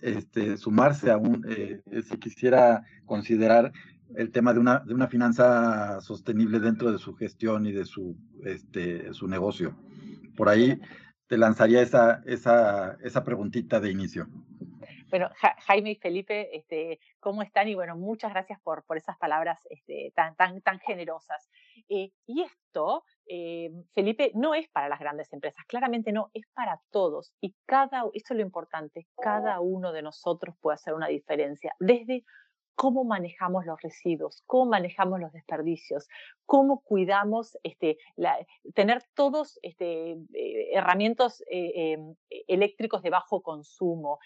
este, 0.00 0.56
sumarse 0.56 1.10
a 1.10 1.16
un, 1.16 1.44
eh, 1.48 1.82
si 2.08 2.16
quisiera 2.18 2.84
considerar 3.06 3.72
el 4.16 4.30
tema 4.30 4.52
de 4.54 4.60
una, 4.60 4.80
de 4.80 4.94
una 4.94 5.08
finanza 5.08 6.00
sostenible 6.00 6.60
dentro 6.60 6.92
de 6.92 6.98
su 6.98 7.14
gestión 7.14 7.66
y 7.66 7.72
de 7.72 7.84
su, 7.84 8.16
este, 8.44 9.12
su 9.12 9.28
negocio? 9.28 9.76
Por 10.36 10.48
ahí 10.48 10.80
te 11.26 11.38
lanzaría 11.38 11.82
esa, 11.82 12.22
esa, 12.26 12.96
esa 13.02 13.24
preguntita 13.24 13.80
de 13.80 13.90
inicio. 13.90 14.28
Bueno, 15.14 15.30
Jaime 15.68 15.92
y 15.92 15.94
Felipe, 15.94 16.56
este, 16.56 16.98
¿cómo 17.20 17.42
están? 17.42 17.68
Y 17.68 17.76
bueno, 17.76 17.94
muchas 17.94 18.32
gracias 18.32 18.58
por, 18.60 18.82
esas 18.96 19.16
palabras 19.16 19.60
este, 19.70 20.12
tan, 20.16 20.80
generosas. 20.80 21.48
Eh, 21.88 22.10
y 22.26 22.42
esto, 22.42 23.04
eh, 23.28 23.70
Felipe, 23.92 24.32
no 24.34 24.56
es 24.56 24.68
para 24.70 24.88
las 24.88 24.98
grandes 24.98 25.32
empresas, 25.32 25.64
claramente 25.68 26.10
no, 26.10 26.30
es 26.34 26.48
para 26.52 26.80
todos. 26.90 27.32
Y 27.40 27.54
cada, 27.64 28.02
esto 28.12 28.34
es 28.34 28.38
lo 28.38 28.42
importante, 28.42 29.06
cada 29.16 29.60
uno 29.60 29.92
de 29.92 30.02
nosotros 30.02 30.56
puede 30.60 30.74
hacer 30.74 30.94
una 30.94 31.06
diferencia, 31.06 31.76
desde 31.78 32.24
cómo 32.74 33.04
manejamos 33.04 33.66
los 33.66 33.80
residuos, 33.80 34.42
cómo 34.46 34.72
manejamos 34.72 35.20
los 35.20 35.32
desperdicios, 35.32 36.08
cómo 36.44 36.80
cuidamos 36.80 37.56
este, 37.62 37.98
tener 38.74 39.04
todos 39.14 39.60
eh, 39.62 40.16
herramientas 40.72 41.40
em, 41.48 42.16
eléctricos 42.48 43.00
de 43.04 43.10
bajo 43.10 43.42
consumo, 43.42 44.18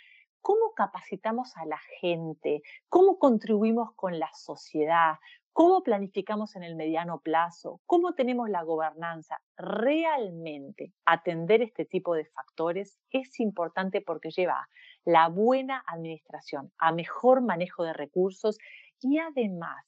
cómo 0.49 0.73
capacitamos 0.75 1.55
a 1.59 1.67
la 1.67 1.79
gente, 2.01 2.63
cómo 2.89 3.19
contribuimos 3.19 3.93
con 3.95 4.19
la 4.19 4.31
sociedad, 4.33 5.17
cómo 5.53 5.83
planificamos 5.83 6.57
en 6.57 6.63
el 6.63 6.75
mediano 6.75 7.21
plazo, 7.21 7.83
cómo 7.85 8.15
tenemos 8.15 8.49
la 8.49 8.63
gobernanza. 8.63 9.43
Realmente 9.59 10.95
atender 11.05 11.61
este 11.61 11.85
tipo 11.85 12.15
de 12.15 12.25
factores 12.25 12.99
es 13.11 13.39
importante 13.41 14.01
porque 14.01 14.31
lleva 14.31 14.71
la 15.05 15.29
buena 15.29 15.85
administración, 15.87 16.73
a 16.79 16.93
mejor 16.93 17.43
manejo 17.43 17.85
de 17.85 17.93
recursos 17.93 18.57
y 19.03 19.19
además 19.19 19.85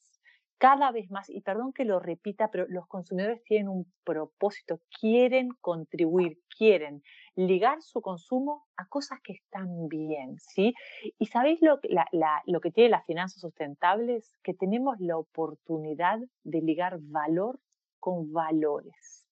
cada 0.59 0.93
vez 0.93 1.11
más, 1.11 1.31
y 1.31 1.41
perdón 1.41 1.73
que 1.73 1.87
lo 1.87 2.01
repita, 2.01 2.51
pero 2.51 2.67
los 2.69 2.87
consumidores 2.87 3.43
tienen 3.45 3.71
un 3.71 3.91
propósito, 4.05 4.83
quieren 5.01 5.49
contribuir, 5.63 6.39
quieren 6.55 7.03
ligar 7.37 7.81
su 7.83 8.01
consumo 8.01 8.67
a 8.77 8.87
cosas 8.87 9.21
que 9.23 9.33
están 9.33 9.89
bien, 9.89 10.39
¿sí? 10.39 10.75
Y 11.19 11.27
sabéis 11.27 11.61
lo, 11.63 11.81
lo 12.47 12.61
que 12.61 12.71
tiene 12.71 12.91
las 12.91 13.07
finanzas 13.07 13.41
sustentables? 13.41 14.37
Que 14.43 14.55
tenemos 14.55 14.99
la 15.01 15.17
oportunidad 15.17 16.19
de 16.45 16.61
ligar 16.61 16.99
valor 17.01 17.61
con 17.99 18.33
valores. 18.33 19.27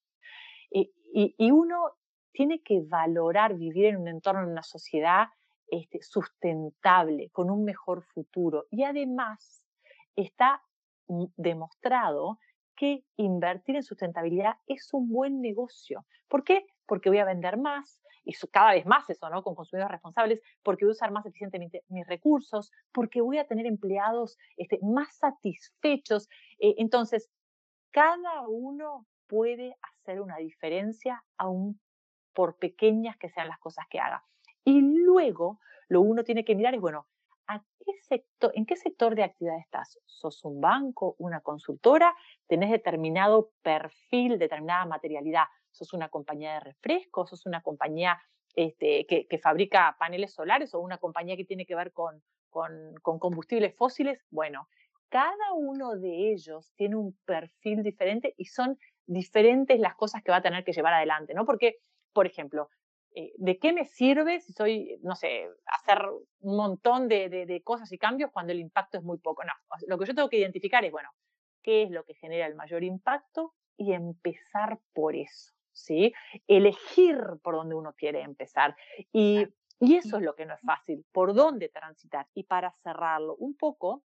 Y, 0.71 0.93
y, 1.39 1.51
uno 1.51 1.93
tiene 2.33 2.61
que 2.61 2.83
valorar 2.83 3.55
vivir 3.55 3.87
en 3.87 3.97
un 3.97 4.09
entorno, 4.09 4.43
en 4.43 4.51
una 4.51 4.63
sociedad 4.63 5.29
este, 5.69 6.03
sustentable, 6.03 7.31
con 7.31 7.51
un 7.51 7.65
mejor 7.65 8.03
futuro. 8.03 8.67
Y 8.71 8.85
además 8.85 9.65
está 10.17 10.63
demostrado 11.37 12.39
que 12.77 13.05
invertir 13.17 13.77
en 13.77 13.83
sustentabilidad 13.83 14.57
es 14.67 14.93
un 14.93 15.09
buen 15.09 15.41
negocio. 15.41 16.07
¿Por 16.29 16.45
qué? 16.45 16.67
Porque 16.89 17.09
voy 17.09 17.19
a 17.19 17.25
vender 17.25 17.57
más, 17.57 18.03
y 18.25 18.35
cada 18.51 18.73
vez 18.73 18.85
más 18.85 19.09
eso, 19.09 19.31
¿no? 19.31 19.45
Con 19.45 19.55
consumidores 19.55 19.93
responsables, 19.93 20.41
porque 20.65 20.85
voy 20.85 20.91
a 20.91 20.99
usar 20.99 21.13
más 21.13 21.25
eficientemente 21.25 21.85
mis 21.89 22.07
recursos, 22.07 22.73
porque 22.93 23.21
voy 23.21 23.39
a 23.39 23.47
tener 23.47 23.67
empleados 23.67 24.37
este, 24.57 24.81
más 24.83 25.17
satisfechos. 25.17 26.29
Eh, 26.59 26.75
entonces, 26.79 27.31
cada 27.91 28.49
uno 28.49 29.07
puede 29.29 29.77
hacer 29.81 30.21
una 30.21 30.39
diferencia, 30.39 31.25
aún 31.37 31.81
por 32.35 32.57
pequeñas 32.59 33.17
que 33.17 33.29
sean 33.29 33.49
las 33.49 33.59
cosas 33.61 33.87
que 33.89 34.01
haga. 34.01 34.25
Y 34.65 34.81
luego, 34.81 35.61
lo 35.89 36.01
uno 36.01 36.25
tiene 36.25 36.45
que 36.45 36.55
mirar 36.55 36.75
es, 36.75 36.81
bueno, 36.81 37.07
¿en 38.53 38.67
qué 38.67 38.77
sector 38.77 39.15
de 39.15 39.25
actividad 39.25 39.59
estás? 39.59 39.99
¿Sos 40.07 40.45
un 40.45 40.61
banco, 40.61 41.17
una 41.19 41.41
consultora? 41.41 42.15
¿Tenés 42.47 42.71
determinado 42.71 43.53
perfil, 43.63 44.39
determinada 44.39 44.85
materialidad? 44.87 45.45
¿Sos 45.71 45.93
una 45.93 46.09
compañía 46.09 46.55
de 46.55 46.61
refrescos? 46.61 47.31
¿Sos 47.31 47.47
una 47.47 47.63
compañía 47.63 48.19
este, 48.55 49.07
que, 49.07 49.39
fabrica 49.39 49.97
paneles 49.99 50.33
solares 50.33 50.75
o 50.75 50.81
una 50.81 50.99
compañía 50.99 51.37
que 51.37 51.45
tiene 51.45 51.67
que 51.67 51.75
ver 51.75 51.93
con, 51.93 52.23
combustibles 53.03 53.77
fósiles? 53.77 54.25
Bueno, 54.31 54.69
cada 55.09 55.53
uno 55.55 55.97
de 55.97 56.33
ellos 56.33 56.73
tiene 56.77 56.97
un 56.97 57.17
perfil 57.25 57.83
diferente 57.83 58.35
y 58.37 58.47
son 58.47 58.79
diferentes 59.07 59.81
las 59.81 59.95
cosas 59.95 60.23
que 60.23 60.31
va 60.31 60.39
a 60.39 60.43
tener 60.43 60.65
que 60.65 60.73
llevar 60.73 60.95
adelante, 60.95 61.35
¿no? 61.35 61.47
Porque, 61.47 61.77
por 62.13 62.27
ejemplo, 62.27 62.69
eh, 63.15 63.33
¿de 63.37 63.59
qué 63.59 63.73
me 63.73 63.87
sirve 63.87 64.41
si 64.41 64.53
soy, 64.53 64.99
no 65.03 65.15
sé, 65.15 65.49
hacer 65.67 66.03
un 66.41 66.57
montón 66.57 67.09
de, 67.09 67.63
cosas 67.65 67.91
y 67.93 67.99
cambios 67.99 68.31
cuando 68.31 68.53
el 68.53 68.61
impacto 68.61 68.99
es 68.99 69.05
muy 69.05 69.19
poco? 69.19 69.45
No, 69.45 69.53
lo 69.87 69.99
que 69.99 70.05
yo 70.05 70.15
tengo 70.15 70.29
que 70.29 70.39
identificar 70.39 70.85
es, 70.85 70.93
bueno, 70.93 71.11
¿qué 71.63 71.83
es 71.83 71.91
lo 71.91 72.05
que 72.05 72.15
genera 72.15 72.47
el 72.47 72.55
mayor 72.55 72.85
impacto? 72.85 73.55
Y 73.77 73.93
empezar 73.93 74.81
por 74.93 75.15
eso, 75.17 75.53
¿sí? 75.79 76.13
Elegir 76.47 77.19
por 77.43 77.55
dónde 77.55 77.75
uno 77.75 77.95
quiere 77.95 78.23
empezar. 78.23 78.77
Y, 79.13 79.47
eso 79.81 80.17
es 80.17 80.25
lo 80.25 80.35
que 80.35 80.45
no 80.45 80.55
es 80.55 80.61
fácil, 80.63 81.07
por 81.13 81.35
dónde 81.35 81.69
transitar. 81.69 82.27
Y 82.35 82.43
para 82.43 82.73
cerrarlo 82.83 83.37
un 83.37 83.57
poco, 83.57 84.03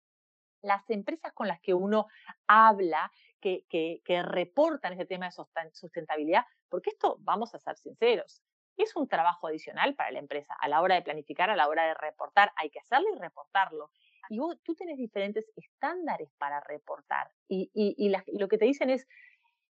las 0.61 0.89
empresas 0.89 1.33
con 1.33 1.49
las 1.49 1.59
que 1.59 1.73
uno 1.73 2.07
habla, 2.47 3.11
que, 3.41 3.65
que, 3.69 4.01
que 4.05 4.23
reportan 4.23 4.93
ese 4.93 5.05
tema 5.05 5.27
de 5.27 5.71
sustentabilidad, 5.73 6.45
porque 6.69 6.91
esto, 6.91 7.17
vamos 7.19 7.53
a 7.53 7.59
ser 7.59 7.75
sinceros, 7.75 8.41
es 8.77 8.95
un 8.95 9.07
trabajo 9.07 9.47
adicional 9.47 9.95
para 9.95 10.11
la 10.11 10.19
empresa. 10.19 10.55
A 10.59 10.69
la 10.69 10.81
hora 10.81 10.95
de 10.95 11.01
planificar, 11.01 11.49
a 11.49 11.55
la 11.55 11.67
hora 11.67 11.85
de 11.85 11.93
reportar, 11.95 12.51
hay 12.55 12.69
que 12.69 12.79
hacerlo 12.79 13.07
y 13.13 13.19
reportarlo. 13.19 13.91
Y 14.29 14.39
vos, 14.39 14.57
tú 14.63 14.75
tienes 14.75 14.97
diferentes 14.97 15.51
estándares 15.55 16.31
para 16.37 16.59
reportar. 16.61 17.31
Y, 17.47 17.71
y, 17.73 18.09
lo 18.37 18.47
que 18.47 18.57
te 18.57 18.65
dicen 18.65 18.89
es, 18.89 19.07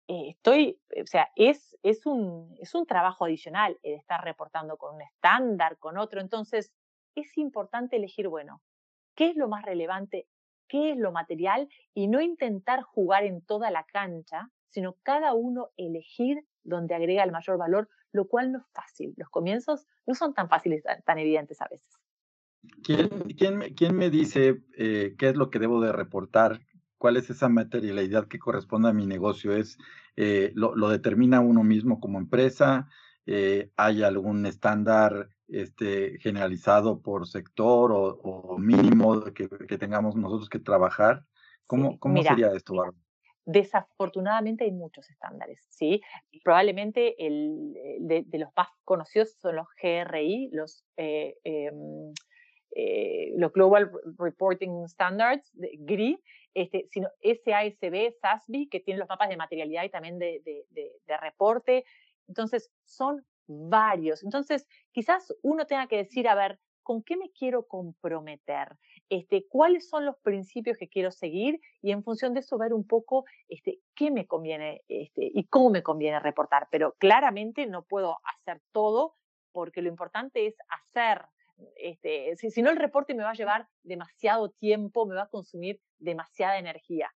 eh, 0.08 0.30
estoy, 0.30 0.80
o 1.02 1.06
sea, 1.06 1.30
es, 1.36 1.78
es, 1.84 2.06
un, 2.06 2.56
es 2.60 2.76
un 2.76 2.86
trabajo 2.86 3.26
adicional 3.26 3.78
el 3.84 3.96
estar 3.96 4.24
reportando 4.24 4.78
con 4.78 4.96
un 4.96 5.02
estándar, 5.02 5.78
con 5.78 5.98
otro. 5.98 6.22
Entonces, 6.22 6.72
es 7.16 7.38
importante 7.38 7.96
elegir, 7.96 8.28
bueno, 8.28 8.62
qué 9.16 9.30
es 9.30 9.36
lo 9.36 9.48
más 9.48 9.66
relevante, 9.66 10.28
qué 10.68 10.92
es 10.92 10.98
lo 10.98 11.12
material 11.12 11.70
y 11.94 12.08
no 12.08 12.22
intentar 12.22 12.82
jugar 12.82 13.24
en 13.24 13.42
toda 13.42 13.72
la 13.72 13.84
cancha, 13.86 14.50
sino 14.70 14.96
cada 15.04 15.34
uno 15.34 15.70
elegir 15.78 16.46
donde 16.64 16.96
agrega 16.96 17.24
el 17.24 17.32
mayor 17.32 17.58
valor 17.58 17.90
lo 18.12 18.28
cual 18.28 18.52
no 18.52 18.60
es 18.60 18.66
fácil. 18.74 19.14
Los 19.18 19.30
comienzos 19.30 19.88
no 20.06 20.16
son 20.16 20.34
tan 20.34 20.50
fáciles, 20.50 20.84
tan 21.06 21.18
evidentes 21.18 21.62
a 21.62 21.68
veces. 21.70 21.88
¿Quién, 22.84 23.10
quién, 23.38 23.74
quién 23.76 23.96
me 23.96 24.10
dice 24.10 24.64
eh, 24.78 25.16
qué 25.18 25.30
es 25.30 25.36
lo 25.36 25.50
que 25.50 25.60
debo 25.60 25.82
de 25.82 25.92
reportar? 25.92 26.62
¿Cuál 27.02 27.18
es 27.18 27.32
esa 27.32 27.50
materialidad 27.50 28.28
que 28.28 28.38
corresponde 28.38 28.90
a 28.90 28.94
mi 28.94 29.08
negocio? 29.08 29.56
¿Es, 29.56 29.80
eh, 30.18 30.52
lo, 30.54 30.88
determina 30.88 31.40
uno 31.40 31.64
mismo 31.64 32.00
como 32.00 32.20
empresa? 32.20 32.90
Eh, 33.26 33.72
¿Hay 33.76 34.04
algún 34.04 34.46
estándar 34.46 35.30
este, 35.48 36.20
generalizado 36.20 37.02
por 37.02 37.28
sector 37.28 37.90
o, 37.92 38.56
mínimo 38.60 39.24
que, 39.34 39.50
que, 39.50 39.80
tengamos 39.80 40.16
nosotros 40.16 40.48
que 40.48 40.60
trabajar? 40.60 41.26
¿Cómo, 41.66 41.98
cómo 41.98 42.22
sería 42.22 42.52
esto, 42.54 42.76
Bárbara? 42.76 42.98
Desafortunadamente 43.46 44.66
hay 44.66 44.72
muchos 44.72 45.10
estándares, 45.10 45.66
¿sí? 45.72 46.04
Probablemente 46.44 47.16
el, 47.26 47.74
de, 48.00 48.26
los 48.38 48.52
más 48.56 48.68
conocidos 48.84 49.32
son 49.42 49.56
los 49.56 49.66
GRI, 49.82 50.52
los, 50.52 50.86
eh, 50.98 51.36
em, 51.44 52.14
eh, 52.76 53.34
los 53.38 53.52
Global 53.52 53.92
Reporting 54.20 54.88
Standards, 54.88 55.52
GRI, 55.56 56.22
este, 56.54 56.88
sino 56.92 57.10
SASB, 57.24 58.14
SASB, 58.22 58.70
que 58.70 58.80
tienen 58.80 59.00
los 59.00 59.10
mapas 59.10 59.30
de 59.30 59.38
materialidad 59.38 59.84
y 59.84 59.90
también 59.90 60.20
de 60.20 60.66
reporte. 61.20 61.86
Entonces, 62.28 62.72
son 62.86 63.26
varios. 63.48 64.24
Entonces, 64.24 64.68
quizás 64.92 65.34
uno 65.42 65.66
tenga 65.66 65.88
que 65.88 65.98
decir, 65.98 66.28
a 66.28 66.36
ver, 66.36 66.60
¿con 66.84 67.04
qué 67.04 67.18
me 67.18 67.32
quiero 67.32 67.68
comprometer? 67.68 68.78
Este, 69.10 69.46
¿Cuáles 69.48 69.90
son 69.90 70.06
los 70.06 70.18
principios 70.18 70.78
que 70.78 70.88
quiero 70.88 71.12
seguir? 71.12 71.60
Y 71.82 71.92
en 71.92 72.04
función 72.04 72.34
de 72.34 72.40
eso 72.40 72.58
ver 72.58 72.74
un 72.74 72.88
poco 72.88 73.26
este, 73.48 73.80
qué 73.96 74.12
me 74.12 74.26
conviene 74.26 74.84
este, 74.88 75.32
y 75.34 75.46
cómo 75.46 75.70
me 75.70 75.84
conviene 75.84 76.20
reportar. 76.20 76.68
Pero 76.72 76.94
claramente 76.98 77.66
no 77.68 77.84
puedo 77.84 78.20
hacer 78.24 78.62
todo 78.72 79.16
porque 79.52 79.82
lo 79.82 79.90
importante 79.90 80.48
es 80.48 80.56
hacer. 80.70 81.26
Este, 81.76 82.36
si, 82.38 82.52
si 82.52 82.62
no, 82.62 82.69
el 82.69 82.78
reporte 82.78 83.13
me 83.13 83.24
va 83.24 83.32
a 83.32 83.36
llevar 83.36 83.67
demasiado 83.84 84.50
tiempo, 84.50 85.06
me 85.06 85.15
va 85.15 85.24
a 85.24 85.30
consumir 85.30 85.80
demasiada 86.00 86.58
energía 86.58 87.12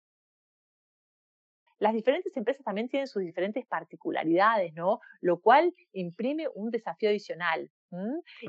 las 1.80 1.94
diferentes 1.94 2.36
empresas 2.38 2.64
también 2.64 2.90
tienen 2.90 3.08
sus 3.08 3.24
diferentes 3.24 3.66
particularidades, 3.66 4.74
¿no? 4.74 5.00
Lo 5.22 5.42
cual 5.42 5.74
imprime 5.92 6.48
un 6.54 6.72
desafío 6.72 7.10
adicional. 7.10 7.70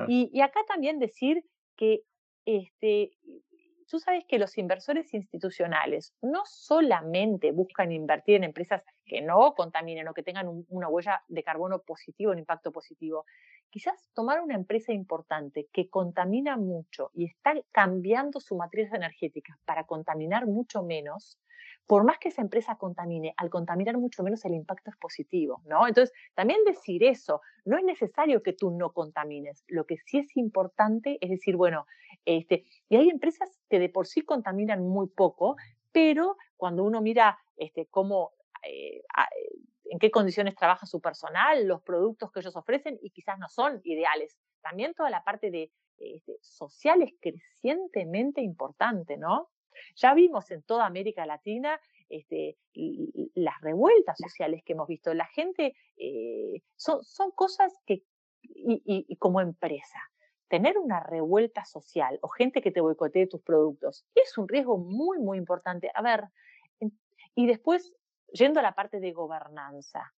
Y, 0.08 0.40
acá 0.40 0.60
también 0.66 0.98
decir 0.98 1.44
que 1.76 2.00
este, 2.46 3.12
tú 3.88 4.00
sabes 4.00 4.24
que 4.28 4.38
los 4.38 4.58
inversores 4.58 5.12
institucionales 5.14 6.14
no 6.20 6.42
solamente 6.44 7.52
buscan 7.52 7.92
invertir 7.92 8.36
en 8.36 8.44
empresas 8.44 8.82
que 9.04 9.20
no 9.22 9.54
contaminen 9.54 10.08
o 10.08 10.14
que 10.14 10.22
tengan 10.22 10.64
una 10.68 10.88
huella 10.88 11.22
de 11.28 11.44
carbono 11.44 11.80
positivo, 11.82 12.32
un 12.32 12.38
impacto 12.38 12.72
positivo. 12.72 13.24
Quizás 13.76 14.08
tomar 14.14 14.40
una 14.40 14.54
empresa 14.54 14.94
importante 14.94 15.68
que 15.70 15.90
contamina 15.90 16.56
mucho 16.56 17.10
y 17.12 17.26
está 17.26 17.52
cambiando 17.72 18.40
su 18.40 18.56
matriz 18.56 18.90
energética 18.90 19.58
para 19.66 19.84
contaminar 19.84 20.46
mucho 20.46 20.82
menos, 20.82 21.38
por 21.86 22.02
más 22.02 22.16
que 22.16 22.30
esa 22.30 22.40
empresa 22.40 22.76
contamine, 22.76 23.34
al 23.36 23.50
contaminar 23.50 23.98
mucho 23.98 24.22
menos 24.22 24.42
el 24.46 24.54
impacto 24.54 24.88
es 24.88 24.96
positivo, 24.96 25.60
¿no? 25.66 25.86
Entonces, 25.86 26.16
también 26.34 26.64
decir 26.64 27.04
eso, 27.04 27.42
no 27.66 27.76
es 27.76 27.84
necesario 27.84 28.42
que 28.42 28.54
tú 28.54 28.70
no 28.70 28.94
contamines, 28.94 29.62
lo 29.68 29.84
que 29.84 29.98
sí 29.98 30.20
es 30.20 30.34
importante 30.38 31.18
es 31.20 31.28
decir, 31.28 31.54
bueno, 31.56 31.84
este, 32.24 32.64
y 32.88 32.96
hay 32.96 33.10
empresas 33.10 33.60
que 33.68 33.78
de 33.78 33.90
por 33.90 34.06
sí 34.06 34.22
contaminan 34.22 34.88
muy 34.88 35.08
poco, 35.08 35.56
pero 35.92 36.38
cuando 36.56 36.82
uno 36.82 37.02
mira 37.02 37.38
este, 37.58 37.84
cómo, 37.88 38.30
eh, 38.62 39.02
eh, 39.02 39.58
en 39.90 39.98
qué 39.98 40.10
condiciones 40.10 40.54
trabaja 40.54 40.86
su 40.86 41.00
personal, 41.00 41.66
los 41.66 41.82
productos 41.82 42.30
que 42.32 42.40
ellos 42.40 42.56
ofrecen 42.56 42.98
y 43.02 43.10
quizás 43.10 43.38
no 43.38 43.48
son 43.48 43.80
ideales. 43.84 44.36
También 44.62 44.94
toda 44.94 45.10
la 45.10 45.22
parte 45.24 45.50
de 45.50 45.70
este, 45.98 46.36
social 46.40 47.02
es 47.02 47.12
crecientemente 47.20 48.40
importante, 48.40 49.16
¿no? 49.16 49.50
Ya 49.96 50.14
vimos 50.14 50.50
en 50.50 50.62
toda 50.62 50.86
América 50.86 51.26
Latina 51.26 51.80
este, 52.08 52.56
las 53.34 53.60
revueltas 53.60 54.16
sociales 54.18 54.62
que 54.64 54.72
hemos 54.72 54.88
visto. 54.88 55.12
La 55.14 55.26
gente, 55.26 55.74
eh, 55.96 56.62
son, 56.76 57.02
son 57.04 57.30
cosas 57.32 57.72
que, 57.86 58.02
y, 58.42 59.16
como 59.16 59.40
empresa, 59.40 59.98
tener 60.48 60.78
una 60.78 61.00
revuelta 61.00 61.64
social 61.64 62.18
o 62.22 62.28
gente 62.28 62.62
que 62.62 62.70
te 62.70 62.80
boicotee 62.80 63.26
tus 63.26 63.42
productos 63.42 64.06
es 64.14 64.38
un 64.38 64.48
riesgo 64.48 64.78
muy, 64.78 65.18
muy 65.18 65.38
importante. 65.38 65.90
A 65.94 66.02
ver, 66.02 66.24
y 67.34 67.46
después, 67.46 67.92
yendo 68.36 68.60
a 68.60 68.62
la 68.62 68.74
parte 68.74 69.00
de 69.00 69.12
gobernanza, 69.12 70.12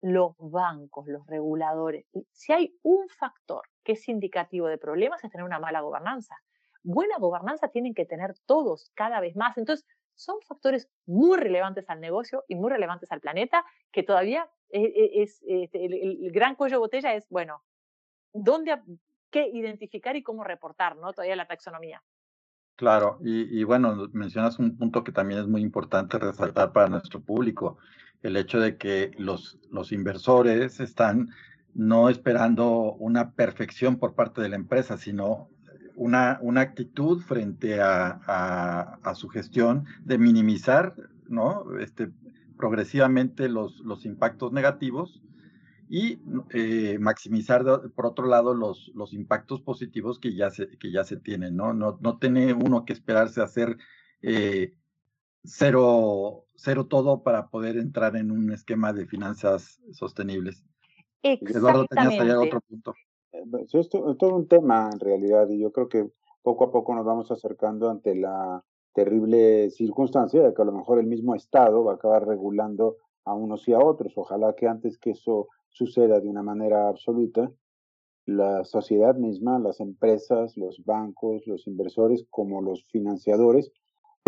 los 0.00 0.34
bancos, 0.38 1.06
los 1.06 1.26
reguladores, 1.26 2.06
si 2.32 2.52
hay 2.52 2.76
un 2.82 3.08
factor 3.08 3.68
que 3.84 3.92
es 3.92 4.08
indicativo 4.08 4.66
de 4.66 4.78
problemas 4.78 5.22
es 5.22 5.30
tener 5.30 5.44
una 5.44 5.60
mala 5.60 5.80
gobernanza 5.80 6.36
buena 6.82 7.18
gobernanza 7.18 7.68
tienen 7.68 7.94
que 7.94 8.04
tener 8.04 8.34
todos 8.46 8.90
cada 8.94 9.20
vez 9.20 9.36
más. 9.36 9.56
Entonces, 9.58 9.86
son 10.14 10.40
factores 10.42 10.90
muy 11.06 11.38
relevantes 11.38 11.88
al 11.88 12.00
negocio 12.00 12.44
y 12.48 12.54
muy 12.54 12.70
relevantes 12.70 13.10
al 13.12 13.20
planeta, 13.20 13.64
que 13.90 14.02
todavía 14.02 14.48
e, 14.70 14.82
e, 14.82 15.22
es, 15.22 15.42
este, 15.46 15.84
el, 15.84 16.30
gran 16.32 16.54
cuello 16.54 16.76
de 16.76 16.80
botella 16.80 17.14
es, 17.14 17.28
bueno, 17.28 17.62
¿dónde, 18.32 18.80
qué 19.30 19.48
identificar 19.48 20.16
y 20.16 20.22
cómo 20.22 20.44
reportar, 20.44 20.96
¿no? 20.96 21.12
Todavía 21.12 21.36
la 21.36 21.46
taxonomía. 21.46 22.02
Claro, 22.82 23.20
y, 23.22 23.62
bueno, 23.62 24.08
mencionas 24.12 24.58
un 24.58 24.76
punto 24.76 25.04
que 25.04 25.12
también 25.12 25.38
es 25.38 25.46
muy 25.46 25.62
importante 25.62 26.18
resaltar 26.18 26.72
para 26.72 26.88
nuestro 26.88 27.20
público, 27.20 27.78
el 28.24 28.36
hecho 28.36 28.58
de 28.58 28.76
que 28.76 29.12
los, 29.18 29.56
inversores 29.92 30.80
están 30.80 31.30
no 31.74 32.08
esperando 32.08 32.94
una 32.94 33.30
perfección 33.30 34.00
por 34.00 34.16
parte 34.16 34.40
de 34.42 34.48
la 34.48 34.56
empresa, 34.56 34.96
sino 34.96 35.48
una, 35.94 36.40
actitud 36.56 37.22
frente 37.22 37.80
a, 37.80 38.98
su 39.14 39.28
gestión 39.28 39.84
de 40.04 40.18
minimizar 40.18 40.96
¿no? 41.28 41.78
este, 41.78 42.10
progresivamente 42.56 43.48
los 43.48 44.04
impactos 44.04 44.50
negativos 44.50 45.22
y 45.94 46.22
eh, 46.54 46.96
maximizar, 46.98 47.62
por 47.94 48.06
otro 48.06 48.26
lado, 48.26 48.54
los, 48.54 48.90
los 48.94 49.12
impactos 49.12 49.60
positivos 49.60 50.18
que 50.18 50.34
ya 50.34 50.48
se, 50.48 50.66
que 50.78 50.90
ya 50.90 51.04
se 51.04 51.18
tienen. 51.18 51.54
¿no? 51.54 51.74
No, 51.74 51.98
no 52.00 52.16
tiene 52.16 52.54
uno 52.54 52.86
que 52.86 52.94
esperarse 52.94 53.42
a 53.42 53.44
hacer 53.44 53.76
eh, 54.22 54.72
cero, 55.44 56.46
cero 56.56 56.86
todo 56.86 57.22
para 57.22 57.50
poder 57.50 57.76
entrar 57.76 58.16
en 58.16 58.30
un 58.30 58.50
esquema 58.54 58.94
de 58.94 59.04
finanzas 59.04 59.82
sostenibles. 59.90 60.64
Eduardo, 61.22 61.84
tenías 61.84 62.18
allá 62.18 62.40
otro 62.40 62.62
punto. 62.62 62.94
Eh, 63.32 63.44
es 63.70 63.90
todo 63.90 64.34
un 64.34 64.48
tema 64.48 64.88
en 64.90 64.98
realidad 64.98 65.46
y 65.50 65.58
yo 65.58 65.72
creo 65.72 65.90
que 65.90 66.08
poco 66.40 66.64
a 66.64 66.72
poco 66.72 66.94
nos 66.94 67.04
vamos 67.04 67.30
acercando 67.30 67.90
ante 67.90 68.14
la 68.14 68.64
terrible 68.94 69.68
circunstancia 69.68 70.42
de 70.42 70.54
que 70.54 70.62
a 70.62 70.64
lo 70.64 70.72
mejor 70.72 71.00
el 71.00 71.06
mismo 71.06 71.34
Estado 71.34 71.84
va 71.84 71.92
a 71.92 71.94
acabar 71.96 72.26
regulando 72.26 72.96
a 73.26 73.34
unos 73.34 73.68
y 73.68 73.74
a 73.74 73.78
otros. 73.78 74.14
Ojalá 74.16 74.54
que 74.54 74.66
antes 74.66 74.96
que 74.96 75.10
eso 75.10 75.48
suceda 75.72 76.20
de 76.20 76.28
una 76.28 76.42
manera 76.42 76.88
absoluta, 76.88 77.52
la 78.24 78.64
sociedad 78.64 79.16
misma, 79.16 79.58
las 79.58 79.80
empresas, 79.80 80.56
los 80.56 80.84
bancos, 80.84 81.46
los 81.46 81.66
inversores, 81.66 82.24
como 82.30 82.62
los 82.62 82.84
financiadores, 82.84 83.72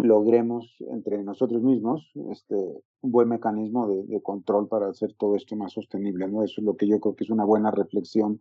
logremos 0.02 0.74
entre 0.90 1.22
nosotros 1.22 1.62
mismos 1.62 2.11
este, 2.30 2.57
un 2.57 3.12
buen 3.12 3.28
mecanismo 3.28 3.88
de, 3.88 4.20
control 4.22 4.68
para 4.68 4.88
hacer 4.88 5.14
todo 5.14 5.37
esto 5.37 5.54
más 5.57 5.72
sostenible. 5.72 6.28
¿no? 6.28 6.42
Eso 6.42 6.61
es 6.61 6.64
lo 6.64 6.76
que 6.76 6.88
yo 6.88 6.98
creo 7.00 7.14
que 7.14 7.24
es 7.24 7.30
una 7.30 7.44
buena 7.44 7.70
reflexión 7.70 8.40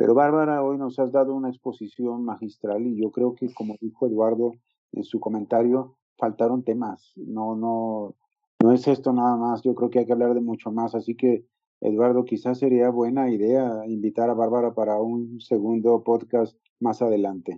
pero 0.00 0.14
Bárbara, 0.14 0.64
hoy 0.64 0.78
nos 0.78 0.98
has 0.98 1.12
dado 1.12 1.34
una 1.34 1.50
exposición 1.50 2.24
magistral 2.24 2.86
y 2.86 2.98
yo 2.98 3.10
creo 3.10 3.34
que, 3.34 3.52
como 3.52 3.76
dijo 3.82 4.06
Eduardo 4.06 4.54
en 4.92 5.04
su 5.04 5.20
comentario, 5.20 5.98
faltaron 6.16 6.64
temas. 6.64 7.12
No, 7.16 7.54
no, 7.54 8.14
no 8.62 8.72
es 8.72 8.88
esto 8.88 9.12
nada 9.12 9.36
más. 9.36 9.60
Yo 9.60 9.74
creo 9.74 9.90
que 9.90 9.98
hay 9.98 10.06
que 10.06 10.14
hablar 10.14 10.32
de 10.32 10.40
mucho 10.40 10.72
más. 10.72 10.94
Así 10.94 11.16
que, 11.16 11.44
Eduardo, 11.80 12.24
quizás 12.24 12.58
sería 12.58 12.90
buena 12.90 13.30
idea 13.30 13.82
invitar 13.86 14.28
a 14.28 14.34
Bárbara 14.34 14.74
para 14.74 15.00
un 15.00 15.40
segundo 15.40 16.02
podcast 16.04 16.56
más 16.78 17.00
adelante. 17.00 17.56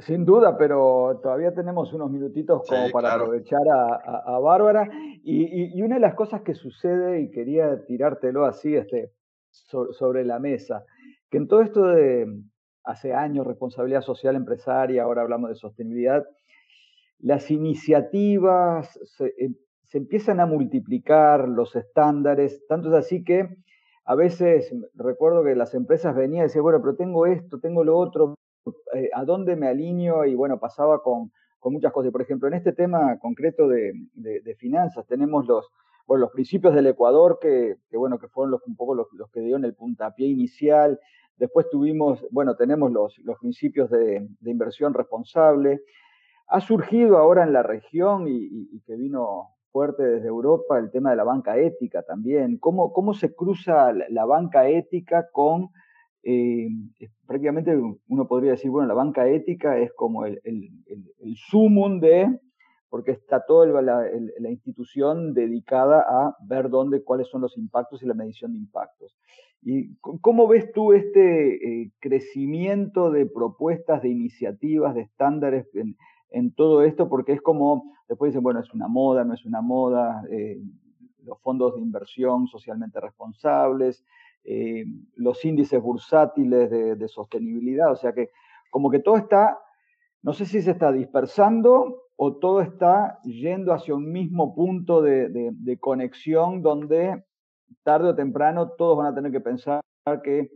sin 0.00 0.24
duda, 0.24 0.58
pero 0.58 1.20
todavía 1.22 1.54
tenemos 1.54 1.92
unos 1.92 2.10
minutitos 2.10 2.62
como 2.68 2.90
para 2.90 3.14
aprovechar 3.14 3.62
a, 3.70 4.38
Bárbara. 4.40 4.90
Y, 5.22 5.80
una 5.80 5.94
de 5.96 6.00
las 6.00 6.14
cosas 6.14 6.42
que 6.42 6.54
sucede, 6.54 7.22
y 7.22 7.30
quería 7.30 7.84
tirártelo 7.86 8.44
así 8.44 8.74
este, 8.74 9.12
sobre 9.50 10.24
la 10.24 10.38
mesa, 10.38 10.84
que 11.30 11.38
en 11.38 11.48
todo 11.48 11.62
esto 11.62 11.86
de 11.86 12.26
hace 12.84 13.12
años, 13.12 13.46
responsabilidad 13.46 14.02
social 14.02 14.34
empresaria, 14.34 15.02
ahora 15.02 15.22
hablamos 15.22 15.50
de 15.50 15.56
sostenibilidad, 15.56 16.26
las 17.20 17.50
iniciativas 17.50 18.98
eh, 19.20 19.50
se, 19.88 19.98
empiezan 19.98 20.40
a 20.40 20.46
multiplicar, 20.46 21.48
los 21.48 21.74
estándares, 21.76 22.66
tanto 22.66 22.88
es 22.88 22.94
así 22.94 23.24
que 23.24 23.48
a 24.04 24.14
veces 24.14 24.74
recuerdo 24.94 25.44
que 25.44 25.54
las 25.54 25.74
empresas 25.74 26.14
venían 26.14 26.44
y 26.44 26.46
decían, 26.48 26.62
bueno, 26.62 26.80
pero 26.80 26.96
tengo 26.96 27.26
esto, 27.26 27.60
tengo 27.60 27.84
lo 27.84 27.96
otro, 27.96 28.34
eh, 28.94 29.10
¿a 29.12 29.24
dónde 29.24 29.56
me 29.56 29.68
alineo? 29.68 30.24
Y 30.24 30.34
bueno, 30.34 30.58
pasaba 30.58 31.02
con, 31.02 31.30
muchas 31.64 31.92
cosas. 31.92 32.10
Por 32.10 32.22
ejemplo, 32.22 32.48
en 32.48 32.54
este 32.54 32.72
tema 32.72 33.18
concreto 33.18 33.68
de, 33.68 33.92
finanzas 34.58 35.06
tenemos 35.06 35.46
los, 35.46 35.68
bueno, 36.06 36.22
los 36.22 36.30
principios 36.32 36.74
del 36.74 36.86
Ecuador, 36.86 37.38
que, 37.40 37.76
bueno, 37.92 38.18
que 38.18 38.28
fueron 38.28 38.52
los, 38.52 38.66
un 38.66 38.76
poco 38.76 38.94
los, 38.94 39.08
los, 39.12 39.30
que 39.30 39.40
dieron 39.40 39.66
el 39.66 39.74
puntapié 39.74 40.26
inicial, 40.26 40.98
Después 41.38 41.70
tuvimos, 41.70 42.26
bueno, 42.32 42.56
tenemos 42.56 42.90
los, 42.90 43.16
los 43.18 43.38
principios 43.38 43.88
de, 43.90 44.28
inversión 44.44 44.92
responsable. 44.92 45.82
Ha 46.48 46.60
surgido 46.60 47.16
ahora 47.16 47.44
en 47.44 47.52
la 47.52 47.62
región 47.62 48.26
y, 48.26 48.80
que 48.80 48.96
vino 48.96 49.50
fuerte 49.72 50.02
desde 50.02 50.28
Europa 50.28 50.78
el 50.78 50.90
tema 50.90 51.10
de 51.10 51.16
la 51.16 51.24
banca 51.24 51.58
ética 51.58 52.02
también. 52.02 52.58
¿Cómo, 52.58 52.92
cómo 52.92 53.14
se 53.14 53.34
cruza 53.34 53.92
la, 53.92 54.24
banca 54.24 54.68
ética 54.68 55.28
con, 55.32 55.68
eh, 56.22 56.68
prácticamente 57.26 57.76
uno 58.08 58.28
podría 58.28 58.52
decir, 58.52 58.70
bueno, 58.70 58.88
la 58.88 58.94
banca 58.94 59.28
ética 59.28 59.78
es 59.78 59.92
como 59.92 60.26
el, 60.26 60.40
el, 60.44 60.68
el, 61.20 61.36
sumum 61.36 62.00
de, 62.00 62.28
porque 62.88 63.12
está 63.12 63.44
toda 63.46 63.82
la, 63.82 64.50
institución 64.50 65.34
dedicada 65.34 66.00
a 66.00 66.36
ver 66.46 66.70
dónde, 66.70 67.02
cuáles 67.02 67.28
son 67.28 67.42
los 67.42 67.56
impactos 67.56 68.02
y 68.02 68.06
la 68.06 68.14
medición 68.14 68.52
de 68.52 68.58
impactos. 68.58 69.16
¿Y 69.60 69.96
cómo 69.96 70.46
ves 70.46 70.70
tú 70.72 70.92
este 70.92 71.82
eh, 71.82 71.92
crecimiento 71.98 73.10
de 73.10 73.26
propuestas, 73.26 74.02
de 74.02 74.08
iniciativas, 74.08 74.94
de 74.94 75.02
estándares 75.02 75.66
todo 76.54 76.82
esto? 76.82 77.08
Porque 77.08 77.32
es 77.32 77.40
como, 77.40 77.92
después 78.08 78.30
dicen, 78.30 78.42
bueno, 78.42 78.60
es 78.60 78.72
una 78.74 78.88
moda, 78.88 79.24
no 79.24 79.34
es 79.34 79.44
una 79.44 79.60
moda, 79.60 80.22
eh, 80.30 80.60
los 81.24 81.40
fondos 81.40 81.74
de 81.74 81.80
inversión 81.80 82.46
socialmente 82.46 83.00
responsables, 83.00 84.04
eh, 84.44 84.84
los 85.16 85.44
índices 85.44 85.80
bursátiles 85.80 86.70
de, 86.70 87.08
sostenibilidad, 87.08 87.92
o 87.92 87.96
sea 87.96 88.12
que 88.12 88.30
como 88.70 88.90
que 88.90 89.00
todo 89.00 89.16
está, 89.16 89.58
no 90.22 90.32
sé 90.32 90.46
si 90.46 90.62
se 90.62 90.70
está 90.70 90.92
dispersando 90.92 92.02
o 92.16 92.36
todo 92.36 92.60
está 92.60 93.18
yendo 93.24 93.72
hacia 93.72 93.94
un 93.94 94.10
mismo 94.10 94.54
punto 94.54 95.02
de 95.02 95.78
conexión 95.80 96.62
donde 96.62 97.22
tarde 97.82 98.08
o 98.08 98.14
temprano 98.14 98.70
todos 98.70 98.96
van 98.96 99.06
a 99.06 99.14
tener 99.14 99.32
que 99.32 99.40
pensar 99.40 99.80
que 100.22 100.50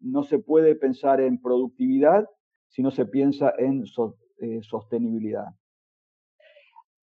no 0.00 0.22
se 0.22 0.38
puede 0.38 0.74
pensar 0.74 1.20
en 1.20 1.40
productividad 1.40 2.28
si 2.68 2.82
no 2.82 2.90
se 2.90 3.06
piensa 3.06 3.52
en 3.58 3.84
eh, 4.42 4.60
sostenibilidad. 4.62 5.54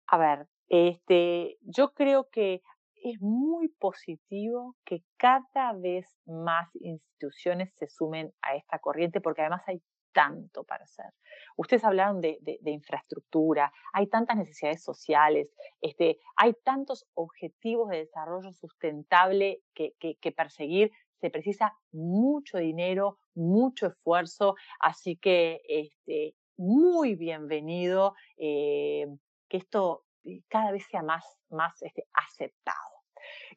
A 0.07 0.17
ver, 0.17 0.47
este, 0.69 1.57
yo 1.61 1.93
creo 1.93 2.29
que 2.31 2.63
es 2.95 3.21
muy 3.21 3.67
positivo 3.67 4.75
que 4.83 5.03
cada 5.17 5.73
vez 5.73 6.07
más 6.25 6.67
instituciones 6.79 7.71
se 7.75 7.87
sumen 7.87 8.33
a 8.41 8.55
esta 8.55 8.79
corriente 8.79 9.21
porque 9.21 9.41
además 9.41 9.61
hay 9.67 9.81
tanto 10.13 10.63
para 10.63 10.85
hacer. 10.85 11.13
Ustedes 11.57 11.83
hablaron 11.83 12.21
de, 12.21 12.39
infraestructura, 12.65 13.71
hay 13.93 14.07
tantas 14.07 14.35
necesidades 14.35 14.83
sociales, 14.83 15.53
este, 15.79 16.17
hay 16.35 16.55
tantos 16.63 17.05
objetivos 17.13 17.89
de 17.89 17.97
desarrollo 17.97 18.51
sustentable 18.51 19.61
que, 19.75 20.33
perseguir, 20.35 20.91
se 21.21 21.29
precisa 21.29 21.77
mucho 21.91 22.57
dinero, 22.57 23.19
mucho 23.35 23.85
esfuerzo, 23.85 24.55
así 24.79 25.17
que 25.17 25.61
este, 25.67 26.33
muy 26.57 27.15
bienvenido 27.15 28.15
eh, 28.37 29.07
que 29.47 29.57
esto 29.57 30.05
eh, 30.23 30.41
cada 30.47 30.71
vez 30.71 30.85
sea 30.89 31.03
más, 31.03 31.39
más 31.49 31.81
este, 31.81 32.05
aceptado. 32.13 32.77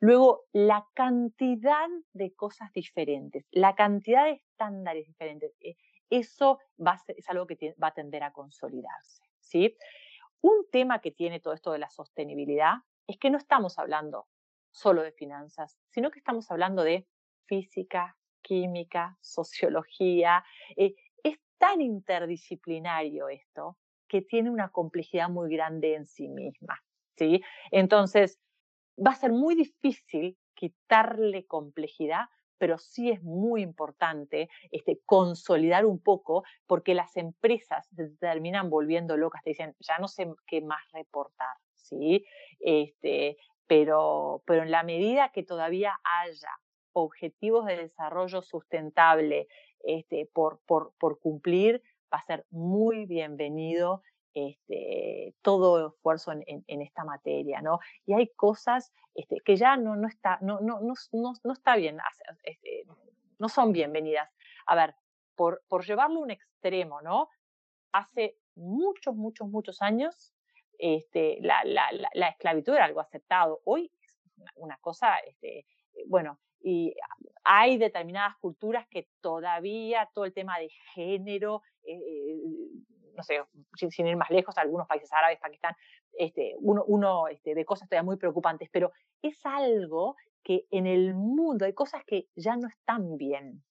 Luego, 0.01 0.45
la 0.53 0.87
cantidad 0.95 1.89
de 2.13 2.35
cosas 2.35 2.73
diferentes, 2.73 3.47
la 3.51 3.75
cantidad 3.75 4.25
de 4.25 4.33
estándares 4.33 5.07
diferentes. 5.07 5.53
Eh, 5.61 5.77
eso 6.11 6.59
va 6.85 7.01
es 7.07 7.29
algo 7.29 7.47
que 7.47 7.75
va 7.83 7.89
a 7.89 7.95
tender 7.95 8.23
a 8.23 8.33
consolidarse. 8.33 9.23
¿sí? 9.39 9.77
Un 10.41 10.67
tema 10.71 11.01
que 11.01 11.13
tiene 11.13 11.41
todo 11.41 11.55
esto 11.55 11.73
de 11.73 11.79
la 11.79 11.91
sostenibilidad 11.91 12.79
es 13.07 13.19
que 13.19 13.31
no 13.31 13.39
estamos 13.39 13.79
hablando 13.79 14.27
solo 14.73 15.03
de 15.03 15.13
finanzas, 15.13 15.79
sino 15.91 16.11
que 16.11 16.19
estamos 16.19 16.51
hablando 16.51 16.83
de 16.83 17.07
física, 17.47 18.17
química, 18.43 19.19
sociología. 19.21 20.45
Eh, 20.77 20.95
tan 21.61 21.81
interdisciplinario 21.81 23.29
esto 23.29 23.77
que 24.09 24.23
tiene 24.23 24.51
una 24.51 24.71
complejidad 24.71 25.29
muy 25.29 25.55
grande 25.55 25.95
en 25.95 26.07
sí 26.07 26.27
misma. 26.27 26.83
¿sí? 27.17 27.43
Entonces, 27.71 28.41
va 28.99 29.13
a 29.13 29.15
ser 29.15 29.31
muy 29.31 29.55
difícil 29.55 30.37
quitarle 30.55 31.47
complejidad 31.47 32.25
pero 32.61 32.77
sí 32.77 33.11
es 33.11 33.23
muy 33.23 33.63
importante 33.63 34.51
este, 34.71 35.01
consolidar 35.07 35.87
un 35.87 35.99
poco 35.99 36.45
porque 36.67 36.93
las 36.93 37.17
empresas 37.17 37.89
se 37.97 38.11
terminan 38.21 38.69
volviendo 38.69 39.17
locas, 39.17 39.43
te 39.43 39.51
dicen, 39.51 39.75
ya 39.81 39.97
no 39.97 40.09
sé 40.09 40.31
qué 40.47 40.61
más 40.61 40.83
reportar, 40.93 41.57
¿sí? 41.75 42.23
Este, 42.59 43.39
pero, 43.67 44.43
pero 44.45 44.63
en 44.63 44.71
la 44.71 44.83
medida 44.83 45.33
que 45.33 45.43
todavía 45.43 45.99
haya 46.05 46.51
objetivos 46.93 47.67
de 47.67 47.77
desarrollo 47.77 48.43
sustentable 48.43 49.49
este, 49.81 50.29
por, 50.33 50.61
cumplir, 51.21 51.83
va 52.13 52.19
a 52.19 52.27
ser 52.27 52.47
muy 52.51 53.07
bienvenido 53.07 54.03
este, 54.35 55.35
todo 55.43 55.89
esfuerzo 55.89 56.33
en, 56.33 56.83
esta 56.83 57.05
materia. 57.05 57.63
Y 58.07 58.13
hay 58.13 58.29
cosas 58.29 58.93
este, 59.15 59.41
que 59.45 59.57
ya 59.57 59.77
no, 59.77 60.07
está, 60.07 60.39
no, 60.41 60.61
no, 60.61 60.81
no, 60.81 60.95
no, 61.13 61.53
está 61.53 61.77
bien, 61.77 61.99
este, 62.45 62.85
no 63.39 63.49
son 63.49 63.73
bienvenidas. 63.73 64.31
A 64.67 64.75
ver, 64.75 64.95
por, 65.35 65.85
llevarlo 65.85 66.21
a 66.21 66.23
un 66.23 66.31
extremo. 66.31 67.01
Hace 67.93 68.37
muchos, 68.55 69.17
muchos, 69.17 69.49
muchos 69.49 69.83
años, 69.83 70.35
la, 71.41 71.65
la, 71.65 71.91
la, 72.15 72.29
esclavitud 72.29 72.75
era 72.75 72.85
algo 72.85 73.01
aceptado. 73.01 73.61
Hoy 73.65 73.91
es 74.01 74.21
una, 74.55 74.77
cosa, 74.79 75.17
bueno, 76.07 76.39
y 76.63 76.95
hay 77.45 77.79
determinadas 77.79 78.37
culturas 78.37 78.87
que 78.89 79.09
todavía 79.21 80.09
todo 80.15 80.25
el 80.25 80.33
tema 80.33 80.59
de 80.59 80.69
género, 80.95 81.63
eh, 81.83 81.95
eh, 81.95 82.69
no 83.17 83.23
sé, 83.23 83.43
sin, 83.91 84.07
ir 84.07 84.17
más 84.17 84.31
lejos, 84.31 84.57
algunos 84.59 84.87
países 84.87 85.13
árabes, 85.13 85.39
Pakistán, 85.41 85.75
este, 86.13 86.55
uno, 86.59 86.85
uno 86.87 87.29
este, 87.29 87.55
de 87.55 87.65
cosas 87.65 87.89
todavía 87.89 88.05
muy 88.05 88.17
preocupantes, 88.17 88.69
pero 88.71 88.93
es 89.23 89.45
algo 89.45 90.17
que 90.43 90.67
en 90.71 90.87
el 90.87 91.15
mundo 91.15 91.65
hay 91.65 91.73
cosas 91.73 92.05
que 92.05 92.29
ya 92.35 92.57
no 92.57 92.69
están 92.69 93.17
bien. 93.17 93.63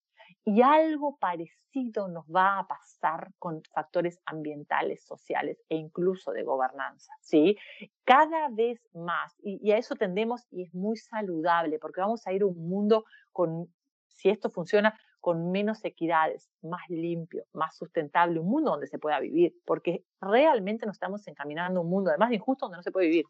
Y 0.46 0.62
algo 0.62 1.18
parecido 1.18 2.08
nos 2.08 2.26
va 2.26 2.60
a 2.60 2.68
pasar 2.68 3.32
con 3.38 3.62
factores 3.74 4.20
ambientales, 4.26 5.04
sociales 5.04 5.62
e 5.70 5.76
incluso 5.76 6.32
de 6.32 6.44
gobernanza, 6.44 7.14
¿sí? 7.22 7.58
Cada 8.04 8.50
vez 8.50 8.82
más, 8.94 9.36
y, 9.44 9.60
y 9.62 9.72
a 9.72 9.78
eso 9.78 9.96
tendemos 9.96 10.48
y 10.50 10.64
es 10.64 10.74
muy 10.74 10.98
saludable, 10.98 11.78
porque 11.80 12.02
vamos 12.02 12.26
a 12.26 12.34
ir 12.34 12.42
a 12.42 12.48
un 12.48 12.68
mundo 12.68 13.06
con, 13.32 13.72
si 14.08 14.30
esto 14.30 14.50
funciona, 14.50 14.98
con 15.20 15.52
menos 15.52 15.84
equidades, 15.84 16.50
más 16.62 16.82
limpio, 16.90 17.44
más 17.54 17.76
sustentable, 17.76 18.40
un 18.40 18.48
mundo 18.48 18.72
donde 18.72 18.88
se 18.88 19.00
pueda 19.00 19.20
vivir, 19.20 19.54
porque 19.66 20.06
realmente 20.22 20.86
nos 20.86 20.96
estamos 20.96 21.28
encaminando 21.28 21.80
a 21.80 21.84
un 21.84 21.90
mundo 21.90 22.10
además 22.10 22.32
injusto 22.32 22.66
donde 22.66 22.78
no 22.78 22.84
se 22.84 22.92
puede 22.92 23.08
vivir. 23.08 23.26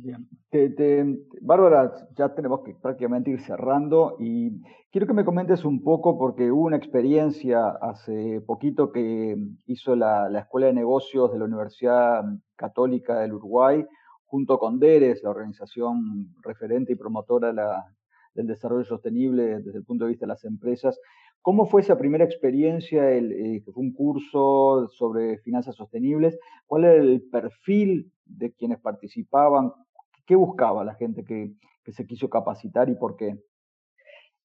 Bien. 0.00 0.28
Bárbara, 1.40 1.92
ya 2.16 2.32
tenemos 2.32 2.60
que 2.62 2.72
prácticamente 2.80 3.32
ir 3.32 3.40
cerrando 3.40 4.14
y 4.20 4.62
quiero 4.92 5.08
que 5.08 5.12
me 5.12 5.24
comentes 5.24 5.64
un 5.64 5.82
poco 5.82 6.16
porque 6.16 6.52
hubo 6.52 6.66
una 6.66 6.76
experiencia 6.76 7.70
hace 7.82 8.40
poquito 8.46 8.92
que 8.92 9.36
hizo 9.66 9.96
la, 9.96 10.28
la 10.28 10.40
Escuela 10.40 10.68
de 10.68 10.74
Negocios 10.74 11.32
de 11.32 11.40
la 11.40 11.46
Universidad 11.46 12.22
Católica 12.54 13.18
del 13.18 13.32
Uruguay 13.34 13.84
junto 14.26 14.58
con 14.60 14.78
DERES, 14.78 15.24
la 15.24 15.30
organización 15.30 16.32
referente 16.42 16.92
y 16.92 16.96
promotora 16.96 17.48
de 17.48 17.54
la, 17.54 17.84
del 18.34 18.46
desarrollo 18.46 18.84
sostenible 18.84 19.60
desde 19.62 19.78
el 19.78 19.84
punto 19.84 20.04
de 20.04 20.10
vista 20.10 20.26
de 20.26 20.32
las 20.32 20.44
empresas. 20.44 21.00
¿Cómo 21.42 21.66
fue 21.66 21.80
esa 21.80 21.98
primera 21.98 22.24
experiencia, 22.24 23.10
el, 23.10 23.32
eh, 23.32 23.62
que 23.64 23.72
fue 23.72 23.82
un 23.82 23.92
curso 23.92 24.88
sobre 24.90 25.38
finanzas 25.38 25.74
sostenibles? 25.74 26.38
¿Cuál 26.66 26.84
era 26.84 27.02
el 27.02 27.22
perfil 27.22 28.12
de 28.26 28.52
quienes 28.52 28.80
participaban? 28.80 29.72
¿Qué 30.28 30.36
buscaba 30.36 30.84
la 30.84 30.94
gente 30.94 31.24
que, 31.24 31.54
se 31.90 32.06
quiso 32.06 32.28
capacitar 32.28 32.90
y 32.90 32.94
por 32.94 33.16
qué? 33.16 33.38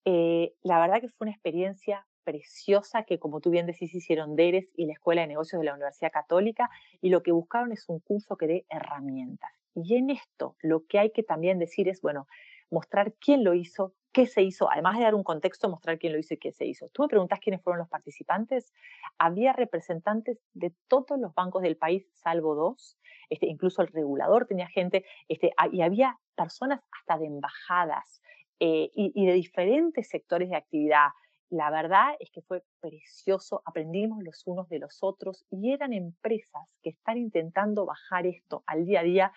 Eh, 0.06 0.54
la 0.64 0.80
verdad 0.80 1.02
que 1.02 1.10
fue 1.10 1.26
una 1.26 1.32
experiencia 1.32 2.08
preciosa 2.24 3.04
que, 3.04 3.20
como 3.20 3.42
tú 3.42 3.50
bien 3.50 3.66
decís, 3.66 3.94
hicieron 3.94 4.38
DERES 4.38 4.72
y 4.78 4.86
la 4.86 4.94
Escuela 4.94 5.24
de 5.24 5.28
Negocios 5.28 5.60
de 5.60 5.66
la 5.66 5.74
Universidad 5.74 6.14
Católica 6.14 6.70
y 7.02 7.10
lo 7.10 7.22
que 7.22 7.34
buscaron 7.34 7.74
es 7.74 7.84
un 7.90 8.00
curso 8.00 8.38
que 8.38 8.48
dé 8.48 8.66
herramientas. 8.70 9.52
Y 9.76 9.96
en 9.96 10.10
esto 10.10 10.56
lo 10.62 10.86
que 10.86 11.00
hay 11.00 11.12
que 11.12 11.22
también 11.22 11.60
decir 11.60 11.90
es, 11.90 12.00
bueno, 12.00 12.28
mostrar 12.72 13.14
quién 13.20 13.44
lo 13.44 13.54
hizo, 13.54 13.94
qué 14.14 14.28
se 14.28 14.44
hizo, 14.44 14.72
además 14.72 14.98
de 14.98 15.04
dar 15.04 15.16
un 15.16 15.24
contexto, 15.24 15.70
mostrar 15.70 15.98
quién 15.98 16.14
lo 16.14 16.20
hizo 16.20 16.36
y 16.36 16.38
qué 16.38 16.52
se 16.52 16.66
hizo. 16.66 16.88
Tú 16.90 17.02
me 17.02 17.08
preguntas 17.08 17.40
quiénes 17.40 17.62
fueron 17.62 17.80
los 17.80 17.90
participantes. 17.90 18.72
Había 19.18 19.54
representantes 19.54 20.40
de 20.54 20.72
todos 20.88 21.20
los 21.20 21.34
bancos 21.34 21.64
del 21.64 21.76
país, 21.78 22.08
salvo 22.14 22.56
dos. 22.56 22.98
Este, 23.30 23.48
incluso 23.48 23.82
el 23.82 23.88
regulador 23.88 24.46
tenía 24.46 24.68
gente, 24.68 25.06
este, 25.28 25.54
y 25.72 25.82
había 25.82 26.20
personas 26.36 26.82
hasta 26.92 27.18
de 27.18 27.26
embajadas 27.26 28.22
eh, 28.60 28.92
y, 28.94 29.26
de 29.26 29.34
diferentes 29.34 30.08
sectores 30.08 30.50
de 30.50 30.56
actividad. 30.56 31.08
La 31.50 31.72
verdad 31.72 32.16
es 32.20 32.30
que 32.32 32.42
fue 32.42 32.64
precioso, 32.80 33.62
aprendimos 33.66 34.24
los 34.24 34.46
unos 34.46 34.70
de 34.70 34.80
los 34.80 35.00
otros 35.02 35.46
y 35.50 35.72
eran 35.72 35.94
empresas 35.94 36.64
que 36.82 36.92
están 36.92 37.18
intentando 37.18 37.86
bajar 37.86 38.26
esto 38.28 38.64
al 38.68 38.86
día 38.86 39.02
a 39.02 39.04
día 39.04 39.34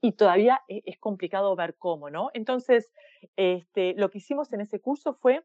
y 0.00 0.12
todavía 0.12 0.62
e, 0.68 0.82
es 0.86 0.98
complicado 0.98 1.54
ver 1.56 1.76
cómo, 1.76 2.10
¿no? 2.10 2.30
Entonces, 2.34 2.92
este, 3.36 3.94
lo 3.94 4.10
que 4.10 4.18
hicimos 4.18 4.52
en 4.52 4.60
ese 4.60 4.80
curso 4.80 5.14
fue 5.14 5.44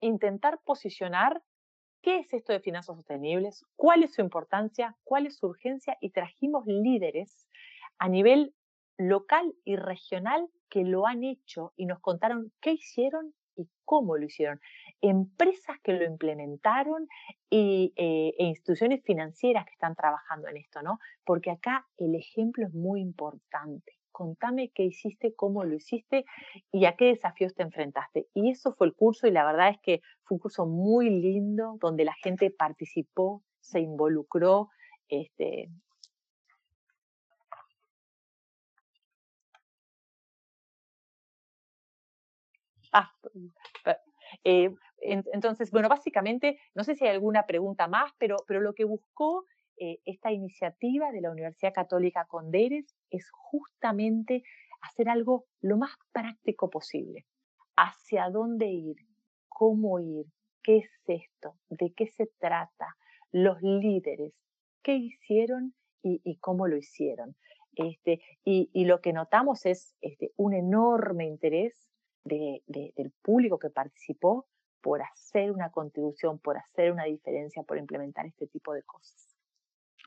intentar 0.00 0.60
posicionar 0.64 1.42
qué 2.02 2.20
es 2.20 2.32
esto 2.32 2.52
de 2.52 2.60
finanzas 2.60 2.96
sostenibles, 2.96 3.64
cuál 3.76 4.04
es 4.04 4.14
su 4.14 4.20
importancia, 4.20 4.96
cuál 5.04 5.26
es 5.26 5.36
su 5.36 5.46
urgencia 5.46 5.96
y 6.00 6.10
trajimos 6.10 6.64
líderes 6.66 7.48
a 7.98 8.08
nivel 8.08 8.54
local 8.96 9.54
y 9.64 9.76
regional 9.76 10.48
que 10.68 10.84
lo 10.84 11.06
han 11.06 11.24
hecho 11.24 11.72
y 11.76 11.86
nos 11.86 12.00
contaron 12.00 12.52
qué 12.60 12.72
hicieron 12.72 13.34
y 13.58 13.68
cómo 13.84 14.16
lo 14.16 14.24
hicieron. 14.24 14.60
Empresas 15.00 15.76
que 15.82 15.92
lo 15.92 16.04
implementaron 16.04 17.06
y, 17.50 17.92
eh, 17.96 18.34
e 18.38 18.44
instituciones 18.44 19.02
financieras 19.04 19.64
que 19.64 19.72
están 19.72 19.94
trabajando 19.94 20.48
en 20.48 20.56
esto, 20.56 20.82
¿no? 20.82 20.98
Porque 21.24 21.50
acá 21.50 21.86
el 21.96 22.14
ejemplo 22.14 22.66
es 22.66 22.72
muy 22.72 23.00
importante. 23.00 23.92
Contame 24.12 24.70
qué 24.74 24.84
hiciste, 24.84 25.34
cómo 25.34 25.64
lo 25.64 25.74
hiciste 25.74 26.24
y 26.72 26.86
a 26.86 26.96
qué 26.96 27.06
desafíos 27.06 27.54
te 27.54 27.62
enfrentaste. 27.62 28.26
Y 28.34 28.50
eso 28.50 28.72
fue 28.72 28.88
el 28.88 28.94
curso 28.94 29.26
y 29.26 29.30
la 29.30 29.44
verdad 29.44 29.70
es 29.70 29.78
que 29.82 30.00
fue 30.24 30.36
un 30.36 30.40
curso 30.40 30.66
muy 30.66 31.10
lindo 31.10 31.76
donde 31.80 32.04
la 32.04 32.14
gente 32.14 32.50
participó, 32.50 33.42
se 33.60 33.80
involucró, 33.80 34.70
este, 35.08 35.70
Ah, 42.92 43.12
eh, 44.44 44.74
entonces, 45.00 45.70
bueno, 45.70 45.88
básicamente, 45.88 46.58
no 46.74 46.84
sé 46.84 46.94
si 46.94 47.06
hay 47.06 47.14
alguna 47.14 47.46
pregunta 47.46 47.88
más, 47.88 48.12
pero, 48.18 48.36
pero 48.46 48.60
lo 48.60 48.74
que 48.74 48.84
buscó 48.84 49.44
eh, 49.76 50.00
esta 50.04 50.32
iniciativa 50.32 51.12
de 51.12 51.20
la 51.20 51.30
Universidad 51.30 51.72
Católica 51.72 52.26
Conderes 52.26 52.96
es 53.10 53.28
justamente 53.30 54.42
hacer 54.80 55.08
algo 55.08 55.46
lo 55.60 55.76
más 55.76 55.92
práctico 56.12 56.68
posible. 56.68 57.26
¿Hacia 57.76 58.28
dónde 58.30 58.66
ir? 58.66 58.96
¿Cómo 59.48 60.00
ir? 60.00 60.26
¿Qué 60.62 60.78
es 60.78 60.90
esto? 61.06 61.54
¿De 61.68 61.92
qué 61.94 62.08
se 62.08 62.26
trata? 62.38 62.96
Los 63.30 63.62
líderes, 63.62 64.34
¿qué 64.82 64.94
hicieron 64.94 65.74
y, 66.02 66.36
cómo 66.38 66.66
lo 66.66 66.76
hicieron? 66.76 67.36
Este, 67.74 68.20
y, 68.44 68.84
lo 68.84 69.00
que 69.00 69.12
notamos 69.12 69.64
es 69.66 69.94
este, 70.00 70.32
un 70.36 70.54
enorme 70.54 71.26
interés 71.26 71.87
del 72.24 73.12
público 73.22 73.58
que 73.58 73.70
participó 73.70 74.46
por 74.80 75.02
hacer 75.02 75.50
una 75.50 75.70
contribución, 75.70 76.38
por 76.38 76.56
hacer 76.56 76.92
una 76.92 77.04
diferencia, 77.04 77.62
por 77.62 77.78
implementar 77.78 78.26
este 78.26 78.46
tipo 78.46 78.72
de 78.72 78.82
cosas. 78.82 79.28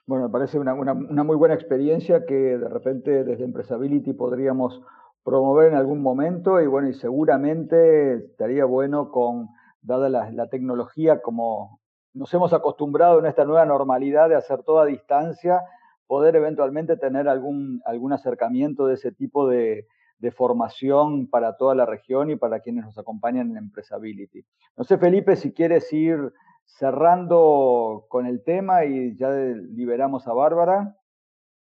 Bueno, 0.07 0.25
me 0.25 0.31
parece 0.31 0.57
una, 0.59 0.73
muy 0.93 1.35
buena 1.35 1.55
experiencia 1.55 2.25
que 2.25 2.57
de 2.57 2.67
repente 2.67 3.23
desde 3.23 3.43
Empresability 3.43 4.13
podríamos 4.13 4.81
promover 5.23 5.71
en 5.71 5.77
algún 5.77 6.01
momento 6.01 6.59
y 6.59 6.67
bueno, 6.67 6.89
y 6.89 6.93
seguramente 6.93 8.15
estaría 8.15 8.65
bueno 8.65 9.11
con, 9.11 9.49
dada 9.81 10.09
la, 10.09 10.47
tecnología 10.47 11.21
como 11.21 11.79
nos 12.13 12.33
hemos 12.33 12.51
acostumbrado 12.53 13.19
en 13.19 13.25
esta 13.25 13.45
nueva 13.45 13.65
normalidad 13.65 14.29
de 14.29 14.35
hacer 14.35 14.63
toda 14.63 14.85
distancia, 14.85 15.61
poder 16.07 16.35
eventualmente 16.35 16.97
tener 16.97 17.29
algún, 17.29 17.81
algún 17.85 18.11
acercamiento 18.11 18.87
de 18.87 18.95
ese 18.95 19.11
tipo 19.11 19.47
de, 19.47 19.87
de 20.21 20.31
formación 20.31 21.27
para 21.27 21.57
toda 21.57 21.73
la 21.73 21.85
región 21.85 22.29
y 22.29 22.35
para 22.35 22.59
quienes 22.59 22.85
nos 22.85 22.97
acompañan 22.97 23.49
en 23.49 23.57
Empresability. 23.57 24.45
No 24.77 24.83
sé, 24.83 24.99
Felipe, 24.99 25.35
si 25.35 25.51
quieres 25.51 25.91
ir 25.91 26.31
cerrando 26.65 28.05
con 28.07 28.27
el 28.27 28.43
tema 28.43 28.85
y 28.85 29.15
ya 29.15 29.31
liberamos 29.31 30.27
a 30.27 30.33
Bárbara. 30.33 30.95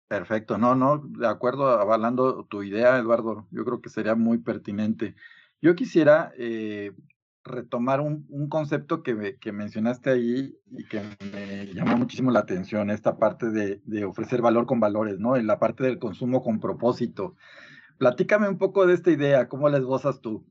Perfecto, 0.10 0.57
no, 0.57 0.76
no, 0.76 0.97
de 0.97 1.28
acuerdo, 1.28 1.70
avalando 1.70 2.43
tu 2.45 2.64
idea, 2.64 2.97
Eduardo, 2.97 3.47
yo 3.51 3.64
creo 3.64 3.82
que 3.82 3.89
sería 3.89 4.16
muy 4.16 4.39
pertinente. 4.39 5.16
Yo 5.62 5.76
quisiera 5.76 6.34
eh, 6.38 6.91
retomar 7.45 8.01
un, 8.01 8.49
concepto 8.49 9.03
que, 9.03 9.14
mencionaste 9.53 10.10
ahí 10.10 10.57
y 10.72 10.86
que 10.86 11.01
me 11.32 11.68
llamó 11.74 11.95
muchísimo 11.97 12.32
la 12.32 12.39
atención, 12.39 12.89
esta 12.89 13.18
parte 13.18 13.51
de, 13.51 13.82
de 13.86 14.03
ofrecer 14.03 14.41
valor 14.41 14.66
con 14.66 14.82
valores, 14.82 15.18
¿no? 15.20 15.38
En 15.38 15.47
la 15.47 15.60
parte 15.60 15.86
del 15.86 15.99
consumo 15.99 16.41
con 16.41 16.60
propósito. 16.60 17.36
Platícame 18.00 18.47
un 18.47 18.58
poco 18.58 18.88
de 18.88 18.93
esta 18.93 19.12
idea, 19.12 19.50
¿cómo 19.50 19.68
la 19.68 19.78
esbozas 19.78 20.22
tú? 20.22 20.45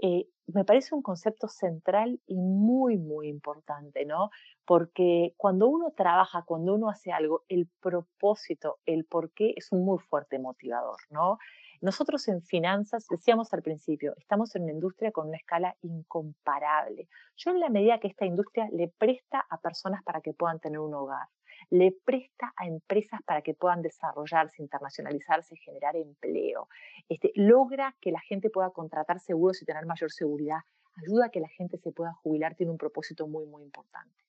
Eh, 0.00 0.28
me 0.46 0.64
parece 0.64 0.94
un 0.94 1.02
concepto 1.02 1.48
central 1.48 2.20
y 2.28 2.36
muy, 2.36 2.96
muy 2.96 3.26
importante, 3.26 4.06
¿no? 4.06 4.30
Porque 4.64 5.34
cuando 5.36 5.66
uno 5.66 5.92
trabaja, 5.96 6.44
cuando 6.46 6.76
uno 6.76 6.90
hace 6.90 7.10
algo, 7.10 7.44
el 7.48 7.68
propósito, 7.80 8.78
el 8.86 9.04
por 9.04 9.32
qué 9.32 9.52
es 9.56 9.72
un 9.72 9.84
muy 9.84 9.98
fuerte 9.98 10.38
motivador, 10.38 10.98
¿no? 11.10 11.38
Nosotros 11.80 12.28
en 12.28 12.40
finanzas, 12.42 13.06
decíamos 13.10 13.52
al 13.52 13.62
principio, 13.62 14.14
estamos 14.16 14.54
en 14.54 14.62
una 14.62 14.72
industria 14.72 15.10
con 15.10 15.26
una 15.26 15.38
escala 15.38 15.76
incomparable. 15.82 17.08
Yo 17.36 17.50
en 17.50 17.58
la 17.58 17.68
medida 17.68 17.98
que 17.98 18.08
esta 18.08 18.26
industria 18.26 18.68
le 18.70 18.92
presta 18.96 19.44
a 19.50 19.60
personas 19.60 20.04
para 20.04 20.20
que 20.20 20.34
puedan 20.34 20.60
tener 20.60 20.78
un 20.78 20.94
hogar, 20.94 21.26
le 21.70 21.92
presta 22.04 22.52
a 22.56 22.66
empresas 22.66 23.20
para 23.24 23.42
que 23.42 23.54
puedan 23.54 23.82
desarrollarse, 23.82 24.62
internacionalizarse, 24.62 25.56
generar 25.56 25.96
empleo, 25.96 26.68
este, 27.08 27.32
logra 27.34 27.96
que 28.00 28.12
la 28.12 28.20
gente 28.20 28.50
pueda 28.50 28.70
contratar 28.70 29.20
seguros 29.20 29.60
y 29.62 29.64
tener 29.64 29.86
mayor 29.86 30.10
seguridad, 30.10 30.60
ayuda 30.96 31.26
a 31.26 31.30
que 31.30 31.40
la 31.40 31.48
gente 31.48 31.78
se 31.78 31.92
pueda 31.92 32.12
jubilar, 32.14 32.54
tiene 32.54 32.72
un 32.72 32.78
propósito 32.78 33.26
muy, 33.26 33.46
muy 33.46 33.62
importante. 33.62 34.24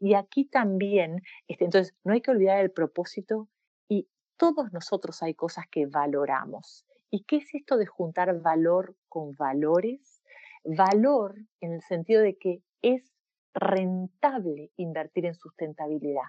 Y 0.00 0.14
aquí 0.14 0.44
también, 0.44 1.22
este, 1.46 1.64
entonces, 1.64 1.94
no 2.04 2.12
hay 2.12 2.20
que 2.20 2.30
olvidar 2.30 2.58
el 2.58 2.70
propósito 2.70 3.48
y 3.88 4.08
todos 4.36 4.72
nosotros 4.72 5.22
hay 5.22 5.34
cosas 5.34 5.66
que 5.70 5.86
valoramos. 5.86 6.86
¿Y 7.10 7.24
qué 7.24 7.36
es 7.36 7.54
esto 7.54 7.76
de 7.76 7.86
juntar 7.86 8.40
valor 8.40 8.96
con 9.08 9.34
valores? 9.34 10.22
Valor 10.64 11.36
en 11.60 11.72
el 11.72 11.82
sentido 11.82 12.22
de 12.22 12.36
que 12.36 12.62
es 12.82 13.14
rentable 13.54 14.70
invertir 14.76 15.26
en 15.26 15.34
sustentabilidad 15.34 16.28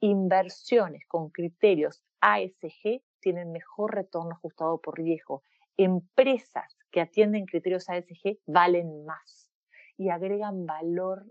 inversiones 0.00 1.06
con 1.06 1.30
criterios 1.30 2.02
ASG 2.20 3.02
tienen 3.20 3.52
mejor 3.52 3.94
retorno 3.94 4.32
ajustado 4.32 4.80
por 4.80 4.98
riesgo. 4.98 5.42
Empresas 5.76 6.76
que 6.90 7.00
atienden 7.00 7.46
criterios 7.46 7.88
ASG 7.88 8.38
valen 8.46 9.04
más 9.04 9.50
y 9.96 10.10
agregan 10.10 10.66
valor 10.66 11.26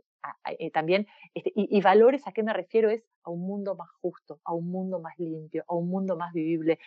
eh, 0.59 0.71
también. 0.71 1.07
Este, 1.33 1.51
y, 1.55 1.81
valores 1.81 2.27
a 2.27 2.31
qué 2.31 2.43
me 2.43 2.53
refiero 2.53 2.89
es 2.89 3.03
a 3.23 3.29
un 3.29 3.41
mundo 3.41 3.75
más 3.75 3.89
justo, 4.01 4.39
a 4.43 4.53
un 4.53 4.69
mundo 4.69 4.99
más 4.99 5.17
limpio, 5.17 5.63
a 5.67 5.75
un 5.75 5.89
mundo 5.89 6.17
más 6.17 6.33
vivible. 6.33 6.79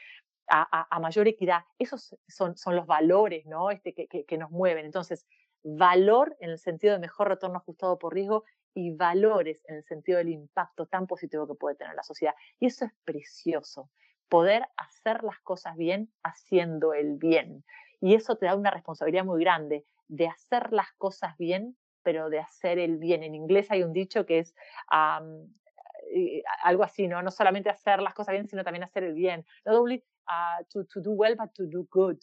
A, 0.53 0.99
mayor 1.01 1.29
equidad. 1.29 1.61
Esos 1.79 2.17
son, 2.27 2.57
los 2.75 2.85
valores 2.85 3.47
¿no? 3.47 3.71
este, 3.71 3.95
que 3.95 4.37
nos 4.37 4.51
mueven. 4.51 4.85
Entonces, 4.85 5.25
valor 5.63 6.37
en 6.41 6.51
el 6.51 6.59
sentido 6.59 6.95
de 6.95 6.99
mejor 6.99 7.29
retorno 7.29 7.59
ajustado 7.59 7.99
por 7.99 8.15
riesgo 8.15 8.45
y 8.75 8.93
valores 8.93 9.65
en 9.69 9.77
el 9.77 9.85
sentido 9.85 10.19
del 10.19 10.29
impacto 10.29 10.87
tan 10.87 11.07
positivo 11.07 11.47
que 11.47 11.55
puede 11.55 11.77
tener 11.77 11.95
la 11.95 12.03
sociedad. 12.03 12.35
Y 12.59 12.67
eso 12.67 12.85
es 12.85 12.93
precioso, 13.05 13.91
poder 14.29 14.67
hacer 14.77 15.25
las 15.25 15.39
cosas 15.41 15.77
bien 15.77 16.13
haciendo 16.23 16.95
el 16.95 17.17
bien. 17.17 17.65
Y 18.01 18.15
eso 18.15 18.37
te 18.37 18.47
da 18.47 18.55
una 18.55 18.71
responsabilidad 18.71 19.25
muy 19.25 19.41
grande 19.43 19.85
de 20.09 20.29
hacer 20.29 20.73
las 20.73 20.93
cosas 20.93 21.37
bien, 21.37 21.77
pero 22.03 22.31
de 22.31 22.39
hacer 22.39 22.79
el 22.79 22.97
bien. 22.97 23.23
En 23.23 23.35
inglés 23.35 23.71
hay 23.71 23.83
un 23.83 23.93
dicho 23.93 24.25
que 24.25 24.39
es 24.39 24.55
algo 26.63 26.83
así, 26.83 27.09
¿no? 27.09 27.23
No 27.23 27.31
solamente 27.31 27.71
hacer 27.71 28.01
las 28.01 28.15
cosas 28.15 28.33
bien, 28.33 28.49
sino 28.49 28.65
también 28.65 28.85
hacer 28.85 29.05
el 29.05 29.15
bien. 29.15 29.45
Not 29.65 29.77
only 29.77 30.03
uh, 30.29 30.65
to, 30.71 30.85
to 30.87 31.01
do 31.01 31.13
well, 31.13 31.37
but 31.37 31.53
to 31.55 31.65
do 31.67 31.87
good. 31.91 32.19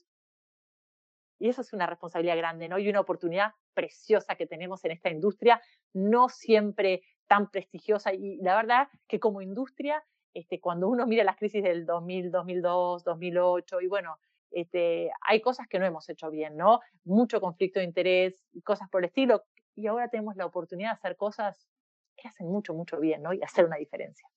Y 1.39 1.49
eso 1.49 1.61
es 1.61 1.73
una 1.73 1.85
responsabilidad 1.85 2.37
grande, 2.37 2.67
¿no? 2.67 2.79
Y 2.79 2.89
una 2.89 2.99
oportunidad 2.99 3.53
preciosa 3.73 4.35
que 4.35 4.47
tenemos 4.47 4.83
en 4.85 4.91
esta 4.91 5.09
industria, 5.09 5.61
no 5.93 6.29
siempre 6.29 7.03
tan 7.27 7.49
prestigiosa. 7.51 8.13
Y 8.13 8.37
la 8.37 8.55
verdad 8.55 8.87
que 9.07 9.19
como 9.19 9.41
industria, 9.41 10.03
este, 10.33 10.59
cuando 10.59 10.87
uno 10.87 11.05
mira 11.05 11.23
las 11.23 11.37
crisis 11.37 11.63
del 11.63 11.85
2000, 11.85 12.31
2002, 12.31 13.03
2008, 13.03 13.81
y 13.81 13.87
bueno, 13.87 14.17
este, 14.51 15.11
hay 15.21 15.41
cosas 15.41 15.67
que 15.67 15.79
no 15.79 15.85
hemos 15.85 16.09
hecho 16.09 16.31
bien, 16.31 16.57
¿no? 16.57 16.79
Mucho 17.03 17.39
conflicto 17.39 17.79
de 17.79 17.85
interés, 17.85 18.43
cosas 18.63 18.89
por 18.89 19.01
el 19.01 19.05
estilo. 19.05 19.43
Y 19.75 19.87
ahora 19.87 20.09
tenemos 20.09 20.35
la 20.35 20.45
oportunidad 20.45 20.89
de 20.89 20.93
hacer 20.93 21.17
cosas 21.17 21.69
que 22.15 22.27
hacen 22.27 22.47
mucho, 22.47 22.73
mucho 22.73 22.99
bien, 22.99 23.21
¿no? 23.21 23.33
Y 23.33 23.43
hacer 23.43 23.65
una 23.65 23.77
diferencia. 23.77 24.27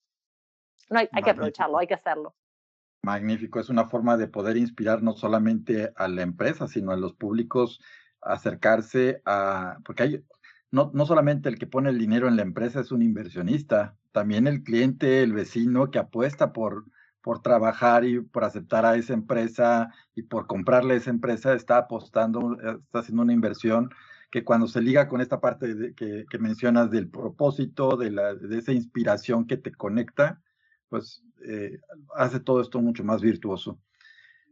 No 0.90 0.98
hay, 0.98 1.08
hay 1.12 1.22
que 1.22 1.30
aprovecharlo, 1.30 1.78
hay 1.78 1.86
que 1.86 1.94
hacerlo. 1.94 2.34
Magnífico, 3.02 3.60
es 3.60 3.70
una 3.70 3.86
forma 3.86 4.16
de 4.16 4.28
poder 4.28 4.56
inspirar 4.56 5.02
no 5.02 5.14
solamente 5.14 5.92
a 5.96 6.06
la 6.08 6.22
empresa, 6.22 6.68
sino 6.68 6.92
a 6.92 6.96
los 6.96 7.14
públicos 7.14 7.80
acercarse 8.20 9.22
a, 9.24 9.78
porque 9.84 10.02
hay, 10.02 10.24
no, 10.70 10.90
no 10.94 11.06
solamente 11.06 11.48
el 11.48 11.58
que 11.58 11.66
pone 11.66 11.90
el 11.90 11.98
dinero 11.98 12.28
en 12.28 12.36
la 12.36 12.42
empresa 12.42 12.80
es 12.80 12.92
un 12.92 13.02
inversionista, 13.02 13.96
también 14.12 14.46
el 14.46 14.62
cliente, 14.62 15.22
el 15.22 15.32
vecino 15.32 15.90
que 15.90 15.98
apuesta 15.98 16.52
por, 16.52 16.84
por 17.22 17.42
trabajar 17.42 18.04
y 18.04 18.20
por 18.20 18.44
aceptar 18.44 18.84
a 18.84 18.96
esa 18.96 19.14
empresa 19.14 19.92
y 20.14 20.22
por 20.22 20.46
comprarle 20.46 20.94
a 20.94 20.96
esa 20.98 21.10
empresa, 21.10 21.54
está 21.54 21.78
apostando, 21.78 22.58
está 22.60 22.98
haciendo 23.00 23.22
una 23.22 23.32
inversión 23.32 23.90
que 24.30 24.44
cuando 24.44 24.68
se 24.68 24.80
liga 24.80 25.08
con 25.08 25.20
esta 25.20 25.40
parte 25.40 25.94
que, 25.96 26.24
que, 26.28 26.38
mencionas 26.38 26.90
del 26.90 27.08
propósito, 27.08 27.96
de, 27.96 28.10
la, 28.10 28.34
de 28.34 28.58
esa 28.58 28.72
inspiración 28.72 29.46
que 29.46 29.56
te 29.56 29.72
conecta, 29.72 30.40
pues 30.90 31.22
eh, 31.46 31.78
hace 32.14 32.40
todo 32.40 32.60
esto 32.60 32.80
mucho 32.82 33.04
más 33.04 33.22
virtuoso. 33.22 33.78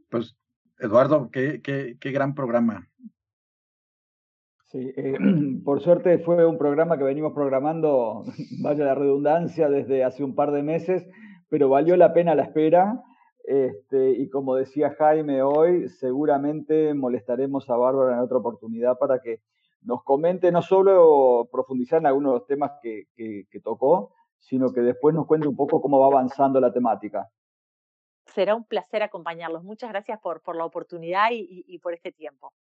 Pues, 0.09 0.37
Eduardo, 0.79 1.31
qué, 1.31 1.61
qué, 1.61 1.99
qué 2.01 2.11
gran 2.13 2.35
programa. 2.35 2.89
Sí, 4.69 4.93
eh, 4.97 5.19
por 5.65 5.81
suerte 5.81 6.19
fue 6.19 6.47
un 6.47 6.57
programa 6.57 6.97
que 6.97 7.05
venimos 7.05 7.33
programando, 7.35 8.25
vaya 8.63 8.85
la 8.85 8.95
redundancia, 8.95 9.69
desde 9.69 10.05
hace 10.05 10.25
un 10.25 10.35
par 10.35 10.53
de 10.53 10.63
meses, 10.63 11.07
pero 11.51 11.69
valió 11.69 11.97
la 11.97 12.15
pena 12.15 12.35
la 12.35 12.45
espera. 12.45 13.03
Este, 13.45 14.11
y 14.11 14.29
como 14.29 14.55
decía 14.55 14.95
Jaime 14.99 15.43
hoy, 15.43 15.89
seguramente 15.89 16.93
molestaremos 16.93 17.69
a 17.71 17.77
Bárbara 17.77 18.15
en 18.15 18.21
otra 18.21 18.39
oportunidad 18.39 18.99
para 18.99 19.21
que 19.21 19.41
nos 19.83 20.05
comente 20.05 20.53
no 20.53 20.61
solo 20.61 21.49
profundizar 21.51 22.01
en 22.01 22.07
algunos 22.07 22.33
de 22.33 22.39
los 22.41 22.47
temas 22.47 22.73
que, 22.83 23.07
que 23.17 23.61
tocó, 23.61 24.13
sino 24.39 24.73
que 24.73 24.81
después 24.81 25.15
nos 25.15 25.27
cuente 25.27 25.49
un 25.49 25.57
poco 25.57 25.81
cómo 25.81 26.01
va 26.01 26.07
avanzando 26.07 26.61
la 26.61 26.73
temática. 26.73 27.29
Será 28.27 28.55
un 28.55 28.65
placer 28.65 29.03
acompañarlos. 29.03 29.65
Muchas 29.65 29.91
gracias 29.91 30.21
por, 30.21 30.43
por 30.43 30.57
la 30.57 30.65
oportunidad 30.65 31.31
y, 31.33 31.65
y, 31.67 31.79
por 31.79 31.95
este 31.95 32.13
tiempo. 32.13 32.53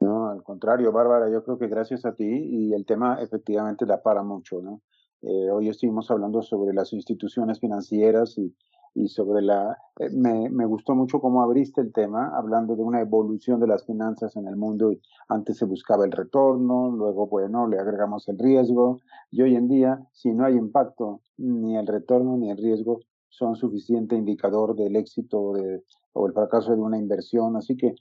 No, 0.00 0.28
al 0.28 0.42
contrario, 0.42 0.92
Bárbara, 0.92 1.30
yo 1.30 1.42
creo 1.44 1.58
que 1.58 1.68
gracias 1.68 2.04
a 2.04 2.14
ti 2.14 2.26
y 2.26 2.74
el 2.74 2.84
tema 2.84 3.22
efectivamente 3.22 3.86
da 3.86 4.02
para 4.02 4.22
mucho, 4.22 4.60
¿no? 4.60 4.82
Eh, 5.22 5.50
hoy 5.52 5.68
estuvimos 5.68 6.10
hablando 6.10 6.42
sobre 6.42 6.74
las 6.74 6.92
instituciones 6.92 7.60
financieras 7.60 8.36
y, 8.38 8.54
y 8.94 9.06
sobre 9.06 9.40
la... 9.42 9.78
Eh, 10.00 10.10
me, 10.10 10.50
me, 10.50 10.66
gustó 10.66 10.96
mucho 10.96 11.20
cómo 11.20 11.42
abriste 11.42 11.80
el 11.80 11.92
tema, 11.92 12.36
hablando 12.36 12.74
de 12.74 12.82
una 12.82 13.00
evolución 13.00 13.60
de 13.60 13.68
las 13.68 13.86
finanzas 13.86 14.34
en 14.34 14.48
el 14.48 14.56
mundo. 14.56 14.90
Y 14.90 15.00
antes 15.28 15.58
se 15.58 15.64
buscaba 15.64 16.04
el 16.04 16.10
retorno, 16.10 16.90
luego, 16.90 17.28
bueno, 17.28 17.68
le 17.68 17.78
agregamos 17.78 18.28
el 18.28 18.38
riesgo. 18.38 19.00
Y 19.30 19.42
hoy 19.42 19.54
en 19.54 19.68
día, 19.68 20.04
si 20.12 20.32
no 20.32 20.44
hay 20.44 20.56
impacto, 20.56 21.20
ni 21.36 21.76
el 21.76 21.86
retorno 21.86 22.36
ni 22.36 22.50
el 22.50 22.58
riesgo 22.58 23.00
son 23.28 23.54
suficiente 23.54 24.16
indicador 24.16 24.74
del 24.74 24.96
éxito 24.96 25.52
de, 25.52 25.84
o 26.14 26.26
el 26.26 26.32
fracaso 26.32 26.74
de 26.74 26.82
una 26.82 26.98
inversión. 26.98 27.56
Así 27.56 27.76
que 27.76 27.94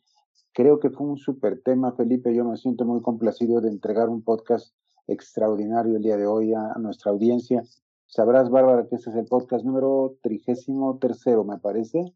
creo 0.54 0.80
que 0.80 0.90
fue 0.90 1.06
un 1.06 1.18
súper 1.18 1.62
tema, 1.62 1.92
Felipe. 1.92 2.34
Yo 2.34 2.46
me 2.46 2.58
siento 2.58 2.84
muy 2.84 3.02
complacido 3.02 3.62
de 3.62 3.70
entregar 3.70 4.10
un 4.10 4.24
podcast 4.24 4.74
extraordinario 5.12 5.96
el 5.96 6.04
día 6.04 6.18
de 6.18 6.26
hoy 6.26 6.54
a, 6.54 6.74
nuestra 6.80 7.12
audiencia. 7.12 7.64
Sabrás, 8.08 8.50
Bárbara, 8.50 8.88
que 8.88 8.96
este 8.96 9.10
es 9.10 9.16
el 9.16 9.26
podcast 9.26 9.64
número 9.64 10.18
trigésimo 10.22 10.98
tercero, 11.00 11.44
me 11.44 11.58
parece. 11.58 12.14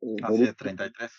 Eh, 0.00 0.16
Así 0.22 0.44
es, 0.44 0.56
33. 0.56 1.10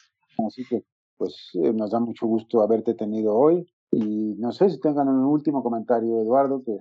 Así 0.47 0.65
que, 0.65 0.83
pues, 1.17 1.51
eh, 1.53 1.71
nos 1.73 1.91
da 1.91 1.99
mucho 1.99 2.27
gusto 2.27 2.61
haberte 2.61 2.93
tenido 2.93 3.35
hoy. 3.35 3.67
Y 3.91 4.35
no 4.37 4.51
sé 4.51 4.69
si 4.69 4.79
tengan 4.79 5.07
un 5.07 5.25
último 5.25 5.63
comentario, 5.63 6.21
Eduardo, 6.21 6.63
que 6.63 6.79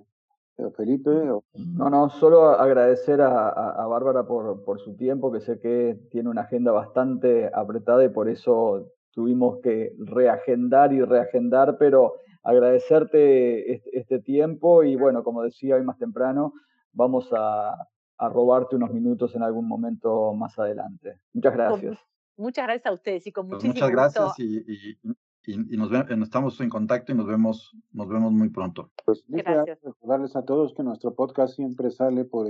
o 0.65 0.71
Felipe. 0.71 1.11
O... 1.11 1.45
No, 1.55 1.91
no, 1.91 2.11
solo 2.11 2.51
agradecer 2.51 3.21
a, 3.21 3.49
a, 3.49 3.87
Bárbara 3.87 4.27
por, 4.27 4.63
por, 4.65 4.81
su 4.81 4.95
tiempo, 4.97 5.33
que 5.33 5.41
sé 5.41 5.59
que 5.59 5.99
tiene 6.11 6.29
una 6.29 6.43
agenda 6.43 6.73
bastante 6.73 7.51
apretada 7.53 8.05
y 8.05 8.09
por 8.11 8.29
eso 8.29 8.89
tuvimos 9.13 9.59
que 9.63 9.95
reagendar 9.99 10.93
y 10.93 11.03
reagendar, 11.03 11.77
pero 11.79 12.15
agradecerte 12.43 13.99
este, 13.99 14.21
tiempo 14.21 14.83
y 14.83 14.97
bueno, 14.97 15.23
como 15.23 15.43
decía 15.43 15.77
hoy 15.77 15.83
más 15.83 15.99
temprano, 15.99 16.55
vamos 16.93 17.29
a, 17.33 17.77
robarte 18.19 18.77
unos 18.77 18.93
minutos 18.93 19.35
en 19.35 19.43
algún 19.43 19.67
momento 19.67 20.35
más 20.35 20.59
adelante. 20.59 21.21
Muchas 21.33 21.55
gracias. 21.55 21.99
muchas 22.37 22.67
gracias 22.67 22.87
a 22.87 22.93
ustedes 22.93 23.27
y 23.27 23.33
con 23.33 23.49
pues 23.49 23.65
muchísimo 23.65 23.87
Muchas 23.87 23.91
gracias 23.91 24.39
y, 24.39 24.99
y, 25.47 25.77
nos 25.79 25.91
estamos 26.23 26.61
en 26.61 26.69
contacto 26.69 27.13
y 27.13 27.15
nos 27.15 27.27
vemos, 27.27 27.75
nos 27.93 28.09
vemos 28.09 28.31
muy 28.33 28.51
pronto. 28.51 28.91
Pues 29.07 29.25
recordarles 29.27 30.37
a 30.37 30.45
todos 30.45 30.75
que 30.75 30.83
nuestro 30.83 31.15
podcast 31.15 31.55
siempre 31.55 31.91
sale 31.91 32.27
por 32.27 32.47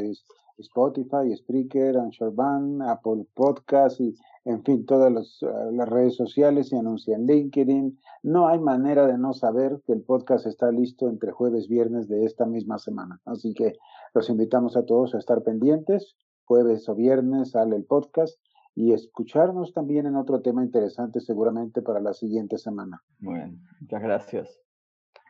Spotify, 0.58 1.36
Spreaker, 1.36 1.96
Band, 2.32 2.82
Apple 2.82 3.26
Podcast 3.34 4.00
y 4.00 4.16
en 4.44 4.62
fin, 4.64 4.86
todas 4.86 5.12
las, 5.12 5.42
eh, 5.42 5.72
las 5.72 5.88
redes 5.88 6.16
sociales 6.16 6.72
y 6.72 6.76
anuncia 6.76 7.14
en 7.16 7.26
LinkedIn. 7.26 7.98
No 8.22 8.48
hay 8.48 8.58
manera 8.58 9.06
de 9.06 9.18
no 9.18 9.32
saber 9.32 9.80
que 9.86 9.92
el 9.92 10.02
podcast 10.02 10.46
está 10.46 10.70
listo 10.70 11.08
entre 11.08 11.32
jueves 11.32 11.66
y 11.66 11.74
viernes 11.74 12.08
de 12.08 12.24
esta 12.24 12.46
misma 12.46 12.78
semana. 12.78 13.20
Así 13.24 13.52
que 13.54 13.74
los 14.14 14.28
invitamos 14.30 14.76
a 14.76 14.84
todos 14.84 15.14
a 15.14 15.18
estar 15.18 15.42
pendientes. 15.42 16.16
Jueves 16.44 16.88
o 16.88 16.94
viernes 16.94 17.50
sale 17.50 17.76
el 17.76 17.84
podcast 17.84 18.38
y 18.74 18.92
escucharnos 18.92 19.72
también 19.72 20.06
en 20.06 20.16
otro 20.16 20.40
tema 20.40 20.64
interesante 20.64 21.20
seguramente 21.20 21.82
para 21.82 22.00
la 22.00 22.14
siguiente 22.14 22.58
semana. 22.58 23.02
Bueno, 23.18 23.58
muchas 23.80 24.02
gracias. 24.02 24.60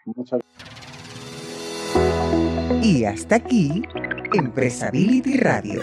Muchas 0.07 0.41
Y 2.83 3.05
hasta 3.05 3.37
aquí, 3.37 3.83
Empresability 4.35 5.37
Radio, 5.37 5.83